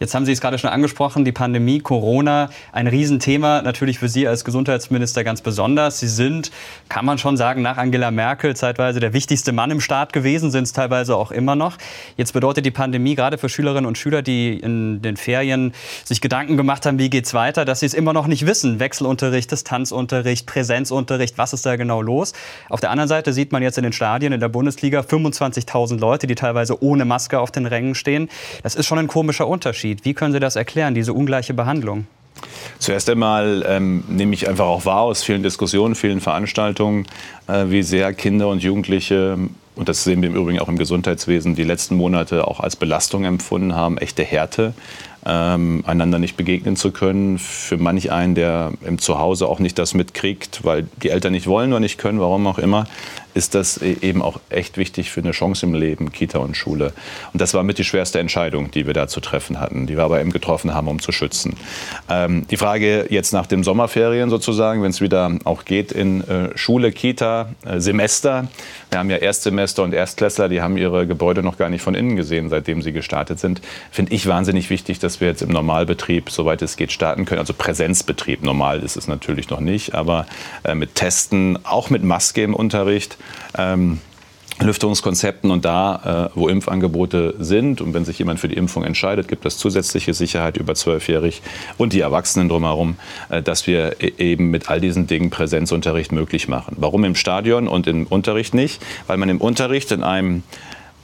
Jetzt 0.00 0.14
haben 0.14 0.24
Sie 0.24 0.30
es 0.30 0.40
gerade 0.40 0.58
schon 0.58 0.70
angesprochen, 0.70 1.24
die 1.24 1.32
Pandemie, 1.32 1.80
Corona, 1.80 2.50
ein 2.70 2.86
Riesenthema, 2.86 3.62
natürlich 3.62 3.98
für 3.98 4.08
Sie 4.08 4.28
als 4.28 4.44
Gesundheitsminister 4.44 5.24
ganz 5.24 5.40
besonders. 5.40 5.98
Sie 5.98 6.06
sind, 6.06 6.52
kann 6.88 7.04
man 7.04 7.18
schon 7.18 7.36
sagen, 7.36 7.62
nach 7.62 7.78
Angela 7.78 8.12
Merkel 8.12 8.54
zeitweise 8.54 9.00
der 9.00 9.12
wichtigste 9.12 9.50
Mann 9.50 9.72
im 9.72 9.80
Staat 9.80 10.12
gewesen, 10.12 10.52
sind 10.52 10.64
es 10.64 10.72
teilweise 10.72 11.16
auch 11.16 11.32
immer 11.32 11.56
noch. 11.56 11.78
Jetzt 12.16 12.32
bedeutet 12.32 12.64
die 12.64 12.70
Pandemie 12.70 13.16
gerade 13.16 13.38
für 13.38 13.48
Schülerinnen 13.48 13.86
und 13.86 13.98
Schüler, 13.98 14.22
die 14.22 14.60
in 14.60 15.02
den 15.02 15.16
Ferien 15.16 15.72
sich 16.04 16.20
Gedanken 16.20 16.56
gemacht 16.56 16.86
haben, 16.86 17.00
wie 17.00 17.10
geht's 17.10 17.34
weiter, 17.34 17.64
dass 17.64 17.80
sie 17.80 17.86
es 17.86 17.94
immer 17.94 18.12
noch 18.12 18.28
nicht 18.28 18.46
wissen. 18.46 18.78
Wechselunterricht, 18.78 19.50
Distanzunterricht, 19.50 20.46
Präsenzunterricht, 20.46 21.38
was 21.38 21.52
ist 21.52 21.66
da 21.66 21.74
genau 21.74 22.02
los? 22.02 22.34
Auf 22.68 22.78
der 22.78 22.92
anderen 22.92 23.08
Seite 23.08 23.32
sieht 23.32 23.50
man 23.50 23.64
jetzt 23.64 23.78
in 23.78 23.82
den 23.82 23.92
Stadien 23.92 24.32
in 24.32 24.38
der 24.38 24.48
Bundesliga 24.48 25.00
25.000 25.00 25.98
Leute, 25.98 26.28
die 26.28 26.36
teilweise 26.36 26.80
ohne 26.84 27.04
Maske 27.04 27.40
auf 27.40 27.50
den 27.50 27.66
Rängen 27.66 27.96
stehen. 27.96 28.28
Das 28.62 28.76
ist 28.76 28.86
schon 28.86 29.00
ein 29.00 29.08
komischer 29.08 29.48
Unterschied. 29.48 29.87
Unterschied? 29.88 30.04
Wie 30.04 30.14
können 30.14 30.32
Sie 30.32 30.40
das 30.40 30.56
erklären, 30.56 30.94
diese 30.94 31.12
ungleiche 31.12 31.54
Behandlung? 31.54 32.06
Zuerst 32.78 33.10
einmal 33.10 33.64
ähm, 33.66 34.04
nehme 34.08 34.32
ich 34.34 34.48
einfach 34.48 34.66
auch 34.66 34.84
wahr 34.84 35.02
aus 35.02 35.24
vielen 35.24 35.42
Diskussionen, 35.42 35.94
vielen 35.96 36.20
Veranstaltungen, 36.20 37.06
äh, 37.48 37.64
wie 37.68 37.82
sehr 37.82 38.12
Kinder 38.12 38.48
und 38.48 38.62
Jugendliche, 38.62 39.36
und 39.74 39.88
das 39.88 40.04
sehen 40.04 40.22
wir 40.22 40.28
im 40.28 40.36
Übrigen 40.36 40.60
auch 40.60 40.68
im 40.68 40.78
Gesundheitswesen, 40.78 41.56
die 41.56 41.64
letzten 41.64 41.96
Monate 41.96 42.46
auch 42.46 42.60
als 42.60 42.76
Belastung 42.76 43.24
empfunden 43.24 43.74
haben, 43.74 43.98
echte 43.98 44.22
Härte, 44.22 44.74
ähm, 45.26 45.82
einander 45.86 46.20
nicht 46.20 46.36
begegnen 46.36 46.76
zu 46.76 46.92
können. 46.92 47.38
Für 47.38 47.76
manch 47.76 48.12
einen, 48.12 48.36
der 48.36 48.72
im 48.84 48.98
Zuhause 48.98 49.48
auch 49.48 49.58
nicht 49.58 49.78
das 49.78 49.94
mitkriegt, 49.94 50.64
weil 50.64 50.86
die 51.02 51.10
Eltern 51.10 51.32
nicht 51.32 51.48
wollen 51.48 51.72
oder 51.72 51.80
nicht 51.80 51.98
können, 51.98 52.20
warum 52.20 52.46
auch 52.46 52.58
immer, 52.58 52.86
ist 53.34 53.54
das 53.54 53.80
e- 53.80 53.96
eben 54.02 54.22
auch 54.22 54.40
echt 54.50 54.76
wichtig 54.76 55.10
für 55.10 55.20
eine 55.20 55.32
Chance 55.32 55.66
im 55.66 55.74
Leben, 55.74 56.12
Kita 56.12 56.38
und 56.38 56.56
Schule. 56.56 56.92
Und 57.32 57.40
das 57.40 57.54
war 57.54 57.62
mit 57.62 57.78
die 57.78 57.84
schwerste 57.84 58.18
Entscheidung, 58.18 58.70
die 58.70 58.86
wir 58.86 58.94
da 58.94 59.08
zu 59.08 59.20
treffen 59.20 59.60
hatten, 59.60 59.86
die 59.86 59.96
wir 59.96 60.04
aber 60.04 60.20
eben 60.20 60.32
getroffen 60.32 60.74
haben, 60.74 60.88
um 60.88 61.00
zu 61.00 61.12
schützen. 61.12 61.56
Ähm, 62.08 62.46
die 62.50 62.56
Frage 62.56 63.06
jetzt 63.10 63.32
nach 63.32 63.46
den 63.46 63.62
Sommerferien 63.62 64.30
sozusagen, 64.30 64.82
wenn 64.82 64.90
es 64.90 65.00
wieder 65.00 65.30
auch 65.44 65.64
geht 65.64 65.92
in 65.92 66.26
äh, 66.28 66.56
Schule, 66.56 66.92
Kita, 66.92 67.48
äh, 67.64 67.80
Semester. 67.80 68.48
Wir 68.90 68.98
haben 68.98 69.10
ja 69.10 69.16
Erstsemester 69.16 69.82
und 69.82 69.92
Erstklässler, 69.92 70.48
die 70.48 70.62
haben 70.62 70.76
ihre 70.76 71.06
Gebäude 71.06 71.42
noch 71.42 71.58
gar 71.58 71.68
nicht 71.68 71.82
von 71.82 71.94
innen 71.94 72.16
gesehen, 72.16 72.48
seitdem 72.48 72.82
sie 72.82 72.92
gestartet 72.92 73.38
sind. 73.38 73.60
Finde 73.90 74.14
ich 74.14 74.26
wahnsinnig 74.26 74.70
wichtig, 74.70 74.98
dass 74.98 75.20
wir 75.20 75.28
jetzt 75.28 75.42
im 75.42 75.50
Normalbetrieb, 75.50 76.30
soweit 76.30 76.62
es 76.62 76.76
geht, 76.76 76.92
starten 76.92 77.24
können. 77.24 77.40
Also 77.40 77.52
Präsenzbetrieb, 77.52 78.42
normal 78.42 78.80
ist 78.80 78.96
es 78.96 79.06
natürlich 79.06 79.50
noch 79.50 79.60
nicht, 79.60 79.94
aber 79.94 80.26
äh, 80.64 80.74
mit 80.74 80.94
Testen, 80.94 81.58
auch 81.64 81.90
mit 81.90 82.02
Maske 82.02 82.42
im 82.42 82.54
Unterricht 82.54 83.18
ähm, 83.56 83.98
Lüftungskonzepten 84.60 85.50
und 85.50 85.64
da, 85.64 86.30
äh, 86.34 86.36
wo 86.38 86.48
Impfangebote 86.48 87.36
sind 87.38 87.80
und 87.80 87.94
wenn 87.94 88.04
sich 88.04 88.18
jemand 88.18 88.40
für 88.40 88.48
die 88.48 88.56
Impfung 88.56 88.82
entscheidet, 88.82 89.28
gibt 89.28 89.46
es 89.46 89.56
zusätzliche 89.56 90.14
Sicherheit 90.14 90.56
über 90.56 90.74
zwölfjährig 90.74 91.42
und 91.76 91.92
die 91.92 92.00
Erwachsenen 92.00 92.48
drumherum, 92.48 92.96
äh, 93.28 93.40
dass 93.40 93.66
wir 93.66 93.96
e 94.00 94.12
eben 94.18 94.50
mit 94.50 94.68
all 94.68 94.80
diesen 94.80 95.06
Dingen 95.06 95.30
Präsenzunterricht 95.30 96.12
möglich 96.12 96.48
machen. 96.48 96.76
Warum 96.78 97.04
im 97.04 97.14
Stadion 97.14 97.68
und 97.68 97.86
im 97.86 98.06
Unterricht 98.06 98.54
nicht? 98.54 98.82
Weil 99.06 99.16
man 99.16 99.28
im 99.28 99.40
Unterricht 99.40 99.92
in 99.92 100.02
einem 100.02 100.42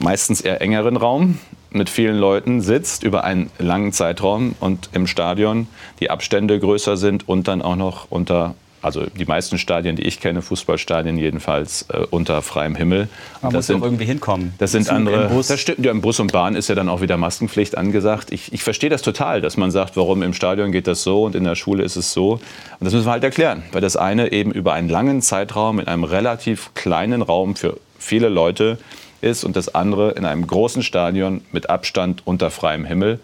meistens 0.01 0.41
eher 0.41 0.61
engeren 0.61 0.97
Raum 0.97 1.39
mit 1.71 1.91
vielen 1.91 2.17
Leuten 2.17 2.61
sitzt 2.61 3.05
über 3.05 3.25
einen 3.25 3.51
langen 3.59 3.93
Zeitraum 3.93 4.55
und 4.61 4.91
im 4.93 5.07
Stadion 5.07 5.69
die 6.01 6.11
Abstände 6.11 6.59
größer 6.59 6.97
sind 6.97 7.29
und 7.29 7.49
dann 7.49 7.63
auch 7.63 7.77
noch 7.77 8.11
unter 8.11 8.55
also 8.85 9.07
die 9.07 9.25
meisten 9.25 9.59
Stadien, 9.59 9.97
die 9.97 10.03
ich 10.03 10.21
kenne, 10.21 10.43
Fußballstadien 10.43 11.17
jedenfalls 11.17 11.87
äh, 11.89 12.05
unter 12.11 12.43
freiem 12.43 12.75
Himmel. 12.75 13.09
Man 13.41 13.53
das 13.53 13.53
muss 13.53 13.67
sind, 13.69 13.83
irgendwie 13.83 14.05
hinkommen. 14.05 14.55
Das 14.59 14.73
sind 14.73 14.85
Zug 14.85 14.95
andere. 14.95 15.29
Bus. 15.29 15.49
Das 15.49 15.61
stimmt. 15.61 15.85
Ja, 15.85 15.91
im 15.91 16.03
Bus 16.03 16.21
und 16.21 16.33
Bahn 16.33 16.55
ist 16.55 16.69
ja 16.69 16.75
dann 16.75 16.89
auch 16.89 17.01
wieder 17.01 17.17
Maskenpflicht 17.17 17.79
angesagt. 17.79 18.31
Ich, 18.31 18.53
ich 18.53 18.63
verstehe 18.63 18.91
das 18.91 19.03
total, 19.03 19.41
dass 19.41 19.57
man 19.57 19.71
sagt, 19.71 19.97
warum 19.97 20.23
im 20.23 20.35
Stadion 20.35 20.71
geht 20.71 20.87
das 20.87 21.03
so 21.03 21.25
und 21.25 21.35
in 21.35 21.45
der 21.45 21.55
Schule 21.55 21.83
ist 21.83 21.97
es 21.97 22.13
so. 22.13 22.33
Und 22.33 22.41
das 22.81 22.93
müssen 22.93 23.07
wir 23.07 23.13
halt 23.13 23.25
erklären, 23.25 23.63
weil 23.73 23.81
das 23.81 23.97
eine 23.97 24.33
eben 24.33 24.53
über 24.53 24.75
einen 24.75 24.89
langen 24.89 25.23
Zeitraum 25.23 25.81
in 25.81 25.89
einem 25.89 26.05
relativ 26.05 26.73
kleinen 26.75 27.23
Raum 27.23 27.57
für 27.57 27.79
viele 27.99 28.29
Leute 28.29 28.79
ist 29.23 29.45
und 29.45 29.57
das 29.57 29.75
andere 29.75 30.13
in 30.13 30.27
einem 30.27 30.47
großen 30.47 30.83
Stadion 30.83 31.41
mit 31.53 31.71
Abstand 31.71 32.23
unter 32.27 32.51
freiem 32.51 32.85
Himmel. 32.85 33.19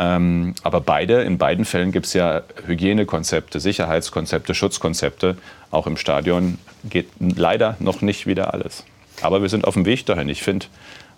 Ähm, 0.00 0.54
aber 0.62 0.80
beide, 0.80 1.22
in 1.22 1.36
beiden 1.36 1.66
Fällen 1.66 1.92
gibt 1.92 2.06
es 2.06 2.14
ja 2.14 2.42
Hygienekonzepte, 2.66 3.60
Sicherheitskonzepte, 3.60 4.54
Schutzkonzepte. 4.54 5.36
Auch 5.70 5.86
im 5.86 5.98
Stadion 5.98 6.58
geht 6.84 7.08
leider 7.18 7.76
noch 7.80 8.00
nicht 8.00 8.26
wieder 8.26 8.54
alles. 8.54 8.84
Aber 9.20 9.42
wir 9.42 9.50
sind 9.50 9.66
auf 9.66 9.74
dem 9.74 9.84
Weg 9.84 10.06
dahin. 10.06 10.30
Ich 10.30 10.42
finde, 10.42 10.66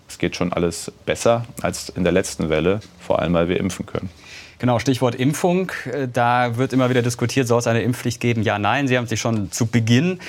es 0.09 0.17
geht 0.17 0.35
schon 0.35 0.51
alles 0.51 0.91
besser 1.05 1.45
als 1.61 1.87
in 1.89 2.03
der 2.03 2.11
letzten 2.11 2.49
Welle, 2.49 2.81
vor 2.99 3.19
allem 3.19 3.33
weil 3.33 3.47
wir 3.47 3.59
impfen 3.59 3.85
können. 3.85 4.09
Genau, 4.59 4.79
Stichwort 4.79 5.15
Impfung. 5.15 5.71
Äh, 5.91 6.07
da 6.11 6.57
wird 6.57 6.73
immer 6.73 6.89
wieder 6.89 7.01
diskutiert, 7.01 7.47
soll 7.47 7.59
es 7.59 7.67
eine 7.67 7.81
Impfpflicht 7.81 8.19
geben? 8.19 8.43
Ja, 8.43 8.59
nein. 8.59 8.87
Sie 8.87 8.97
haben 8.97 9.07
sich 9.07 9.19
schon 9.19 9.51
zu 9.51 9.65
Beginn 9.65 10.19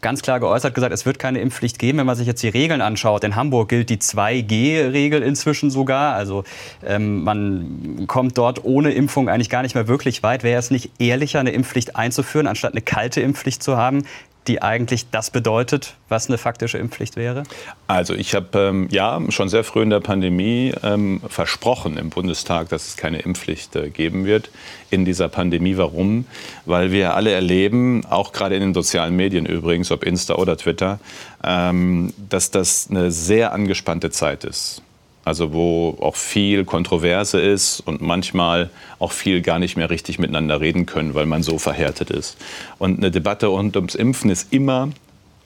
ganz 0.00 0.22
klar 0.22 0.40
geäußert, 0.40 0.74
gesagt, 0.74 0.92
es 0.92 1.06
wird 1.06 1.18
keine 1.18 1.40
Impfpflicht 1.40 1.78
geben. 1.78 1.98
Wenn 1.98 2.06
man 2.06 2.16
sich 2.16 2.26
jetzt 2.26 2.42
die 2.42 2.48
Regeln 2.48 2.80
anschaut, 2.80 3.24
in 3.24 3.36
Hamburg 3.36 3.68
gilt 3.68 3.90
die 3.90 3.98
2G-Regel 3.98 5.22
inzwischen 5.22 5.70
sogar. 5.70 6.14
Also 6.14 6.44
ähm, 6.86 7.24
man 7.24 8.04
kommt 8.06 8.38
dort 8.38 8.64
ohne 8.64 8.92
Impfung 8.92 9.28
eigentlich 9.28 9.50
gar 9.50 9.62
nicht 9.62 9.74
mehr 9.74 9.88
wirklich 9.88 10.22
weit. 10.22 10.42
Wäre 10.42 10.58
es 10.58 10.70
nicht 10.70 10.90
ehrlicher, 10.98 11.40
eine 11.40 11.50
Impfpflicht 11.50 11.96
einzuführen, 11.96 12.46
anstatt 12.46 12.72
eine 12.72 12.82
kalte 12.82 13.20
Impfpflicht 13.20 13.62
zu 13.62 13.76
haben? 13.76 14.04
Die 14.48 14.62
eigentlich 14.62 15.10
das 15.10 15.30
bedeutet, 15.30 15.94
was 16.08 16.28
eine 16.28 16.38
faktische 16.38 16.78
Impfpflicht 16.78 17.16
wäre? 17.16 17.44
Also 17.86 18.14
ich 18.14 18.34
habe 18.34 18.58
ähm, 18.58 18.88
ja 18.90 19.20
schon 19.28 19.48
sehr 19.48 19.62
früh 19.62 19.82
in 19.82 19.90
der 19.90 20.00
Pandemie 20.00 20.72
ähm, 20.82 21.20
versprochen 21.28 21.96
im 21.98 22.10
Bundestag, 22.10 22.70
dass 22.70 22.88
es 22.88 22.96
keine 22.96 23.20
Impfpflicht 23.20 23.76
äh, 23.76 23.90
geben 23.90 24.24
wird 24.24 24.50
in 24.90 25.04
dieser 25.04 25.28
Pandemie. 25.28 25.76
Warum? 25.76 26.24
Weil 26.64 26.90
wir 26.90 27.14
alle 27.14 27.30
erleben, 27.32 28.04
auch 28.06 28.32
gerade 28.32 28.56
in 28.56 28.62
den 28.62 28.74
sozialen 28.74 29.14
Medien 29.14 29.46
übrigens, 29.46 29.90
ob 29.92 30.02
Insta 30.02 30.34
oder 30.36 30.56
Twitter, 30.56 30.98
ähm, 31.44 32.12
dass 32.30 32.50
das 32.50 32.88
eine 32.90 33.10
sehr 33.10 33.52
angespannte 33.52 34.10
Zeit 34.10 34.44
ist 34.44 34.82
also 35.28 35.52
wo 35.52 35.96
auch 36.00 36.16
viel 36.16 36.64
Kontroverse 36.64 37.40
ist 37.40 37.80
und 37.80 38.00
manchmal 38.00 38.70
auch 38.98 39.12
viel 39.12 39.42
gar 39.42 39.58
nicht 39.58 39.76
mehr 39.76 39.90
richtig 39.90 40.18
miteinander 40.18 40.60
reden 40.60 40.86
können, 40.86 41.14
weil 41.14 41.26
man 41.26 41.42
so 41.42 41.58
verhärtet 41.58 42.10
ist. 42.10 42.36
Und 42.78 42.98
eine 42.98 43.10
Debatte 43.10 43.46
rund 43.46 43.76
ums 43.76 43.94
Impfen 43.94 44.30
ist 44.30 44.52
immer 44.52 44.88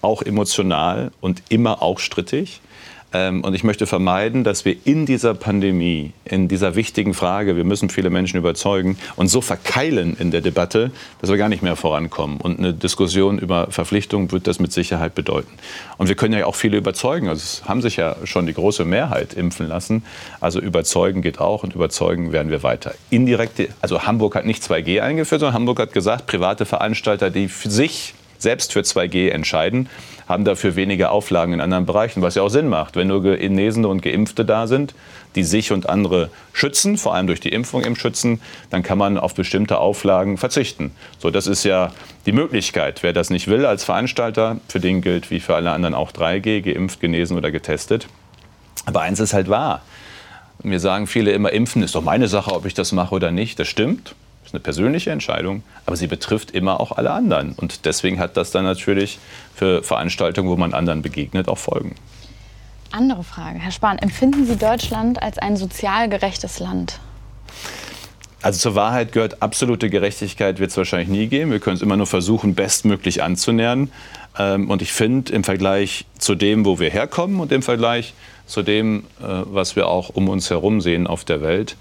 auch 0.01 0.23
emotional 0.23 1.13
und 1.21 1.43
immer 1.49 1.83
auch 1.83 1.99
strittig. 1.99 2.61
Ähm, 3.13 3.45
und 3.45 3.55
ich 3.55 3.65
möchte 3.65 3.87
vermeiden, 3.87 4.45
dass 4.45 4.65
wir 4.65 4.77
in 4.85 5.07
dieser 5.07 5.35
Pandemie, 5.35 6.13
in 6.25 6.49
dieser 6.49 6.75
wichtigen 6.75 7.15
Frage, 7.15 7.57
wir 7.57 7.65
müssen 7.65 7.91
viele 7.91 8.11
Menschen 8.11 8.39
überzeugen, 8.39 8.99
und 9.17 9.29
so 9.29 9.41
verkeilen 9.41 10.17
in 10.19 10.31
der 10.31 10.41
Debatte, 10.41 10.91
dass 11.21 11.31
wir 11.31 11.37
gar 11.37 11.49
nicht 11.49 11.63
mehr 11.63 11.77
vorankommen. 11.77 12.41
Und 12.41 12.59
eine 12.59 12.73
Diskussion 12.73 13.39
über 13.39 13.69
Verpflichtungen 13.71 14.33
wird 14.33 14.47
das 14.47 14.59
mit 14.59 14.73
Sicherheit 14.73 15.15
bedeuten. 15.15 15.53
Und 15.99 16.09
wir 16.09 16.15
können 16.15 16.39
ja 16.39 16.47
auch 16.47 16.55
viele 16.55 16.77
überzeugen. 16.77 17.29
Also 17.29 17.41
es 17.41 17.69
haben 17.69 17.83
sich 17.83 17.97
ja 17.97 18.17
schon 18.25 18.47
die 18.47 18.55
große 18.55 18.85
Mehrheit 18.85 19.35
impfen 19.35 19.69
lassen. 19.69 20.05
Also 20.41 20.61
überzeugen 20.61 21.23
geht 21.23 21.41
auch 21.41 21.63
und 21.63 21.75
überzeugen 21.75 22.33
werden 22.33 22.51
wir 22.51 22.63
weiter. 22.63 22.95
Indirekte, 23.11 23.69
also 23.81 24.03
Hamburg 24.03 24.35
hat 24.35 24.47
nicht 24.47 24.63
2G 24.63 25.01
eingeführt, 25.01 25.41
sondern 25.41 25.55
Hamburg 25.55 25.81
hat 25.81 25.93
gesagt, 25.93 26.27
private 26.27 26.65
Veranstalter, 26.65 27.31
die 27.31 27.49
sich 27.49 28.15
selbst 28.39 28.73
für 28.73 28.81
2G 28.81 29.31
entscheiden, 29.31 29.89
haben 30.29 30.45
dafür 30.45 30.77
weniger 30.77 31.13
Auflagen 31.13 31.53
in 31.53 31.61
anderen 31.61 31.87
Bereichen, 31.87 32.23
was 32.23 32.35
ja 32.35 32.43
auch 32.43 32.49
Sinn 32.49 32.69
macht. 32.69 32.97
Wenn 32.97 33.09
nur 33.09 33.23
Genesene 33.23 33.89
und 33.89 34.03
Geimpfte 34.03 34.45
da 34.45 34.67
sind, 34.67 34.95
die 35.35 35.45
sich 35.45 35.73
und 35.73 35.89
andere 35.89 36.31
schützen, 36.53 36.99
vor 36.99 37.15
allem 37.15 37.27
durch 37.27 37.41
die 37.41 37.51
Impfung 37.51 37.83
im 37.83 37.97
Schützen, 37.97 38.41
dann 38.71 38.83
kann 38.83 38.99
man 38.99 39.19
auf 39.19 39.35
bestimmte 39.35 39.79
Auflagen 39.79 40.39
verzichten. 40.39 40.93
So, 41.19 41.31
das 41.31 41.47
ist 41.47 41.65
ja 41.65 41.93
die 42.27 42.33
Möglichkeit. 42.33 43.03
Wer 43.03 43.13
das 43.13 43.31
nicht 43.31 43.49
will 43.49 43.67
als 43.67 43.85
Veranstalter, 43.85 44.59
für 44.69 44.81
den 44.81 45.01
gilt 45.01 45.31
wie 45.31 45.41
für 45.41 45.55
alle 45.55 45.71
anderen 45.71 45.95
auch 45.95 46.13
3G, 46.13 46.61
geimpft, 46.61 47.01
genesen 47.01 47.37
oder 47.37 47.51
getestet. 47.51 48.07
Aber 48.85 49.01
eins 49.01 49.21
ist 49.21 49.33
halt 49.33 49.49
wahr. 49.49 49.83
Mir 50.63 50.81
sagen 50.81 51.07
viele 51.07 51.33
immer, 51.33 51.53
impfen 51.53 51.83
ist 51.83 51.95
doch 51.95 52.03
meine 52.03 52.29
Sache, 52.29 52.53
ob 52.53 52.67
ich 52.67 52.75
das 52.75 52.93
mache 52.93 53.15
oder 53.15 53.31
nicht. 53.31 53.59
Das 53.59 53.69
stimmt 53.69 54.15
ist 54.53 54.55
eine 54.55 54.61
persönliche 54.63 55.11
Entscheidung, 55.11 55.63
aber 55.87 55.97
sie 55.97 56.07
betrifft 56.07 56.51
immer 56.51 56.79
auch 56.79 56.93
alle 56.93 57.11
anderen. 57.11 57.53
Und 57.53 57.87
deswegen 57.87 58.19
hat 58.19 58.37
das 58.37 58.51
dann 58.51 58.65
natürlich 58.65 59.19
für 59.55 59.83
Veranstaltungen, 59.83 60.51
wo 60.51 60.57
man 60.57 60.75
anderen 60.75 61.01
begegnet, 61.01 61.49
auch 61.49 61.59
Folgen. 61.59 61.95
Andere 62.91 63.25
Frage. 63.25 63.59
Herr 63.59 63.73
Spahn, 63.73 63.99
empfinden 63.99 64.45
Sie 64.45 64.57
Deutschland 64.57 65.23
als 65.23 65.39
ein 65.39 65.57
sozial 65.57 66.11
gerechtes 66.11 66.59
Land? 66.59 67.01
Also 68.43 68.59
zur 68.59 68.75
Wahrheit 68.75 69.13
gehört, 69.13 69.41
absolute 69.41 69.89
Gerechtigkeit 69.89 70.59
wird 70.59 70.71
es 70.71 70.77
wahrscheinlich 70.77 71.09
nie 71.09 71.29
geben. 71.29 71.51
Wir 71.51 71.61
können 71.61 71.77
es 71.77 71.83
immer 71.83 71.97
nur 71.97 72.07
versuchen, 72.07 72.55
bestmöglich 72.55 73.23
anzunähern. 73.23 73.91
Ähm, 74.39 74.69
und 74.69 74.83
ich 74.83 74.93
finde, 74.93 75.33
im 75.33 75.45
Vergleich 75.45 76.05
zu 76.19 76.35
dem, 76.35 76.67
wo 76.67 76.79
wir 76.79 76.91
herkommen 76.91 77.41
und 77.41 77.53
im 77.53 77.63
Vergleich 77.63 78.13
zu 78.47 78.63
dem, 78.63 79.05
äh, 79.21 79.25
was 79.47 79.77
wir 79.77 79.89
auch 79.89 80.11
um 80.11 80.29
uns 80.29 80.51
herum 80.51 80.83
sehen 80.83 81.07
auf 81.07 81.25
der 81.25 81.41
Welt, 81.41 81.77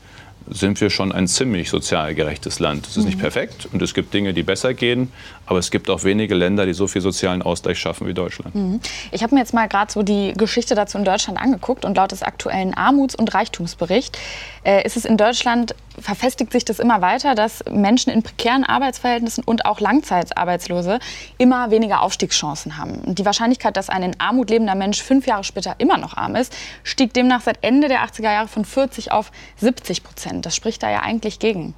sind 0.49 0.81
wir 0.81 0.89
schon 0.89 1.11
ein 1.11 1.27
ziemlich 1.27 1.69
sozial 1.69 2.15
gerechtes 2.15 2.59
Land. 2.59 2.87
Es 2.87 2.97
ist 2.97 3.05
nicht 3.05 3.17
mhm. 3.17 3.21
perfekt 3.21 3.67
und 3.71 3.81
es 3.81 3.93
gibt 3.93 4.13
Dinge, 4.13 4.33
die 4.33 4.43
besser 4.43 4.73
gehen, 4.73 5.11
aber 5.51 5.59
es 5.59 5.69
gibt 5.69 5.89
auch 5.89 6.05
wenige 6.05 6.33
Länder, 6.33 6.65
die 6.65 6.71
so 6.71 6.87
viel 6.87 7.01
sozialen 7.01 7.41
Ausgleich 7.41 7.77
schaffen 7.77 8.07
wie 8.07 8.13
Deutschland. 8.13 8.55
Mhm. 8.55 8.79
Ich 9.11 9.21
habe 9.21 9.35
mir 9.35 9.41
jetzt 9.41 9.53
mal 9.53 9.67
gerade 9.67 9.91
so 9.91 10.01
die 10.01 10.31
Geschichte 10.31 10.75
dazu 10.75 10.97
in 10.97 11.03
Deutschland 11.03 11.37
angeguckt 11.37 11.83
und 11.83 11.97
laut 11.97 12.13
des 12.13 12.23
aktuellen 12.23 12.73
Armuts- 12.73 13.15
und 13.15 13.33
Reichtumsberichts 13.33 14.17
äh, 14.63 14.85
ist 14.85 14.95
es 14.95 15.03
in 15.03 15.17
Deutschland 15.17 15.75
verfestigt 15.99 16.53
sich 16.53 16.63
das 16.63 16.79
immer 16.79 17.01
weiter, 17.01 17.35
dass 17.35 17.65
Menschen 17.69 18.13
in 18.13 18.23
prekären 18.23 18.63
Arbeitsverhältnissen 18.63 19.43
und 19.43 19.65
auch 19.65 19.81
Langzeitarbeitslose 19.81 20.99
immer 21.37 21.69
weniger 21.69 22.01
Aufstiegschancen 22.01 22.77
haben. 22.77 23.01
Die 23.13 23.25
Wahrscheinlichkeit, 23.25 23.75
dass 23.75 23.89
ein 23.89 24.03
in 24.03 24.19
Armut 24.21 24.49
lebender 24.49 24.75
Mensch 24.75 25.03
fünf 25.03 25.27
Jahre 25.27 25.43
später 25.43 25.75
immer 25.79 25.97
noch 25.97 26.15
arm 26.15 26.37
ist, 26.37 26.55
stieg 26.83 27.13
demnach 27.13 27.41
seit 27.41 27.61
Ende 27.61 27.89
der 27.89 28.05
80er 28.05 28.31
Jahre 28.31 28.47
von 28.47 28.63
40 28.63 29.11
auf 29.11 29.33
70 29.57 30.01
Prozent. 30.01 30.45
Das 30.45 30.55
spricht 30.55 30.81
da 30.81 30.89
ja 30.89 31.01
eigentlich 31.01 31.39
gegen. 31.39 31.73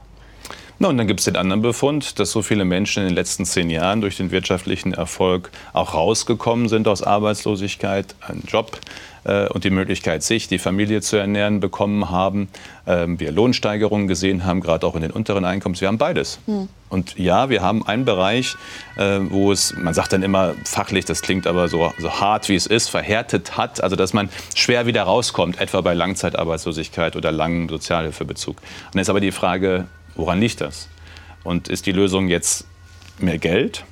Na, 0.80 0.90
und 0.90 0.98
dann 0.98 1.08
gibt 1.08 1.20
es 1.20 1.26
den 1.26 1.36
anderen 1.36 1.62
Befund, 1.62 2.20
dass 2.20 2.32
so 2.32 2.42
viele 2.42 2.66
Menschen 2.66 3.04
in 3.04 3.10
den 3.10 3.16
letzten 3.16 3.46
zehn 3.46 3.70
Jahren 3.70 4.02
durch 4.02 4.18
den 4.18 4.32
wirtschaftlichen 4.32 4.94
Erfolg 4.94 5.52
auch 5.72 5.94
rausgekommen 5.94 6.68
sind 6.68 6.88
aus 6.88 7.04
Arbeitslosigkeit, 7.04 8.16
einen 8.22 8.44
Job 8.48 8.80
äh, 9.24 9.48
und 9.50 9.64
die 9.64 9.70
Möglichkeit, 9.70 10.24
sich, 10.24 10.48
die 10.48 10.58
Familie 10.58 11.02
zu 11.02 11.18
ernähren, 11.18 11.60
bekommen 11.60 12.10
haben. 12.10 12.50
Ähm, 12.88 13.20
wir 13.20 13.32
Lohnsteigerungen 13.32 14.08
gesehen 14.08 14.46
haben, 14.46 14.62
gerade 14.62 14.86
auch 14.86 14.96
in 14.96 15.02
den 15.02 15.12
unteren 15.12 15.46
Einkommens. 15.46 15.80
Wir 15.80 15.88
haben 15.88 15.98
beides. 15.98 16.40
Mhm. 16.48 16.70
Und 16.90 17.18
ja, 17.18 17.50
wir 17.50 17.62
haben 17.62 17.86
einen 17.88 18.06
Bereich, 18.06 18.56
äh, 18.98 19.20
wo 19.22 19.52
es, 19.52 19.76
man 19.76 19.94
sagt 19.94 20.14
dann 20.14 20.22
immer 20.24 20.54
fachlich, 20.66 21.06
das 21.06 21.22
klingt 21.22 21.48
aber 21.48 21.68
so, 21.68 21.94
so 21.98 22.20
hart 22.20 22.50
wie 22.50 22.56
es 22.56 22.68
ist, 22.68 22.90
verhärtet 22.90 23.58
hat, 23.58 23.82
also 23.82 23.96
dass 23.96 24.14
man 24.14 24.30
schwer 24.56 24.86
wieder 24.86 25.04
rauskommt, 25.04 25.60
etwa 25.60 25.82
bei 25.82 25.94
Langzeitarbeitslosigkeit 25.94 27.16
oder 27.16 27.32
langem 27.32 27.70
Sozialhilfebezug. 27.70 28.58
Und 28.94 29.00
ist 29.00 29.10
aber 29.10 29.22
die 29.22 29.32
Frage, 29.32 29.88
Woran 30.16 30.40
liegt 30.40 30.62
das? 30.62 30.90
Und 31.44 31.68
ist 31.68 31.86
die 31.86 31.92
Lösung 31.92 32.28
jetzt 32.28 32.66
mehr 33.20 33.38
Geld 33.38 33.86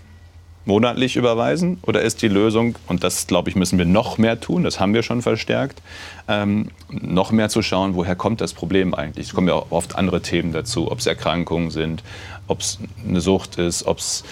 monatlich 0.66 1.16
überweisen 1.16 1.80
oder 1.82 2.01
ist 2.01 2.22
die 2.22 2.28
Lösung, 2.28 2.75
und 2.88 3.04
das 3.04 3.28
glaube 3.28 3.50
ich, 3.50 3.56
müssen 3.56 3.80
wir 3.80 3.86
noch 3.86 4.18
mehr 4.18 4.40
tun, 4.40 4.63
das 4.63 4.80
haben 4.80 4.94
wir 4.94 5.01
schon 5.01 5.22
verstärkt, 5.22 5.82
ähm, 6.28 6.70
noch 6.90 7.32
mehr 7.32 7.50
zu 7.50 7.62
schauen, 7.62 7.96
woher 7.96 8.16
kommt 8.16 8.42
das 8.42 8.54
Problem 8.54 8.94
eigentlich? 8.94 9.28
Es 9.28 9.34
kommen 9.34 9.48
ja 9.48 9.56
auch 9.56 9.72
oft 9.72 9.96
andere 9.96 10.22
Themen 10.22 10.54
dazu, 10.54 10.92
ob 10.92 11.00
es 11.00 11.08
Erkrankungen 11.08 11.72
sind, 11.72 12.04
ob 12.48 12.60
es 12.60 12.78
eine 13.08 13.22
Sucht 13.22 13.58
ist, 13.58 13.88
ob 13.88 13.98
es 13.98 14.24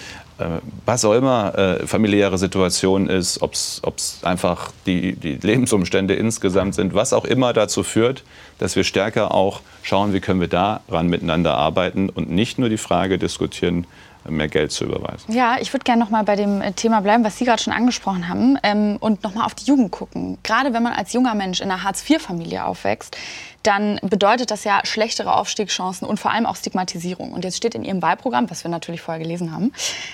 was 0.86 1.04
auch 1.06 1.14
immer 1.14 1.58
äh, 1.58 1.88
familiäre 1.88 2.38
Situation 2.38 3.08
ist, 3.08 3.42
ob 3.42 3.54
es 3.54 4.20
einfach 4.24 4.72
die, 4.86 5.14
die 5.14 5.36
Lebensumstände 5.36 6.14
insgesamt 6.16 6.76
sind, 6.76 6.94
was 6.94 7.14
auch 7.14 7.26
immer 7.26 7.54
dazu 7.54 7.84
führt, 7.84 8.24
dass 8.58 8.76
wir 8.76 8.84
stärker 8.84 9.34
auch 9.34 9.62
schauen, 9.84 10.14
wie 10.14 10.20
können 10.20 10.40
wir 10.40 10.48
daran 10.48 11.08
miteinander 11.08 11.56
arbeiten 11.56 12.10
und 12.10 12.30
nicht 12.30 12.58
nur 12.58 12.70
die 12.70 12.78
Frage 12.78 13.18
diskutieren, 13.18 13.86
mehr 14.28 14.48
Geld 14.48 14.72
zu 14.72 14.86
überweisen. 14.86 15.34
Ja, 15.34 15.58
ich 15.60 15.74
würde 15.74 15.84
gerne 15.84 16.04
noch 16.04 16.10
mal 16.10 16.24
bei 16.24 16.36
dem 16.36 16.62
äh, 16.62 16.72
Thema 16.74 17.02
bleiben, 17.02 17.24
was 17.24 17.38
Sie 17.38 17.46
gerade 17.46 17.62
schon 17.62 17.74
angesprochen 17.74 18.28
haben, 18.28 18.58
ähm, 18.64 18.98
und 19.00 19.24
noch 19.24 19.34
mal 19.34 19.46
auf 19.46 19.56
die 19.56 19.66
Jugend 19.66 19.92
gucken. 19.92 20.38
Gerade 20.44 20.74
wenn 20.74 20.84
man 20.84 20.94
als 20.94 21.14
junger 21.14 21.36
Mensch 21.36 21.62
in 21.62 21.72
einer 21.72 21.84
Hartz-IV-Familie 21.84 22.66
aufwächst, 22.66 23.18
dann 23.64 24.00
bedeutet 24.04 24.52
das 24.52 24.64
ja 24.64 24.82
schlechtere 24.84 25.34
Aufstiegschancen 25.36 26.08
und 26.08 26.20
vor 26.20 26.32
allem 26.32 26.46
auch 26.46 26.56
Stigmatisierung. 26.56 27.34
Und 27.34 27.44
jetzt 27.44 27.58
steht 27.58 27.76
in 27.76 27.84
Ihrem 27.84 28.02
Wahlprogramm, 28.02 28.50
was 28.50 28.64
wir 28.64 28.72
natürlich 28.72 29.02
vorher 29.02 29.22
gelesen 29.22 29.52
haben, 29.52 29.74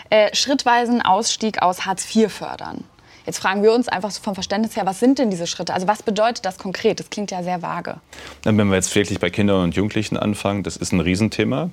äh, 0.09 0.33
schrittweisen 0.35 1.01
Ausstieg 1.01 1.62
aus 1.62 1.85
Hartz 1.85 2.15
IV 2.15 2.31
fördern. 2.31 2.83
Jetzt 3.25 3.39
fragen 3.39 3.63
wir 3.63 3.74
uns 3.74 3.88
einfach 3.88 4.12
so 4.12 4.21
vom 4.21 4.35
Verständnis 4.35 4.75
her, 4.75 4.85
was 4.85 5.00
sind 5.00 5.17
denn 5.17 5.31
diese 5.31 5.47
Schritte? 5.47 5.74
Also 5.74 5.88
was 5.88 6.03
bedeutet 6.03 6.45
das 6.45 6.59
konkret? 6.59 7.00
Das 7.00 7.09
klingt 7.09 7.31
ja 7.31 7.41
sehr 7.41 7.62
vage. 7.62 7.97
Wenn 8.43 8.55
wir 8.55 8.75
jetzt 8.75 8.93
wirklich 8.93 9.19
bei 9.19 9.31
Kindern 9.31 9.63
und 9.63 9.75
Jugendlichen 9.75 10.17
anfangen, 10.17 10.62
das 10.62 10.77
ist 10.77 10.91
ein 10.91 11.00
Riesenthema. 11.00 11.71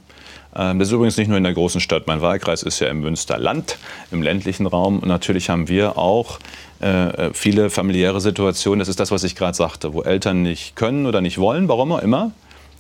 Ähm, 0.55 0.79
das 0.79 0.89
ist 0.89 0.95
übrigens 0.95 1.17
nicht 1.17 1.29
nur 1.29 1.39
in 1.39 1.45
der 1.45 1.55
großen 1.55 1.81
Stadt. 1.81 2.07
Mein 2.07 2.21
Wahlkreis 2.21 2.63
ist 2.63 2.81
ja 2.81 2.89
im 2.89 3.01
Münsterland, 3.01 3.79
im 4.11 4.23
ländlichen 4.23 4.67
Raum. 4.67 4.99
Und 4.99 5.09
natürlich 5.09 5.51
haben 5.51 5.69
wir 5.69 5.99
auch 5.99 6.39
äh, 6.81 7.31
viele 7.33 7.71
familiäre 7.71 8.21
Situationen. 8.21 8.81
Das 8.81 8.89
ist 8.89 9.01
das, 9.01 9.11
was 9.11 9.25
ich 9.25 9.37
gerade 9.37 9.57
sagte, 9.57 9.95
wo 9.95 10.03
Eltern 10.03 10.43
nicht 10.43 10.77
können 10.77 11.07
oder 11.07 11.21
nicht 11.21 11.39
wollen, 11.39 11.69
warum 11.69 11.93
auch 11.93 12.03
immer. 12.03 12.33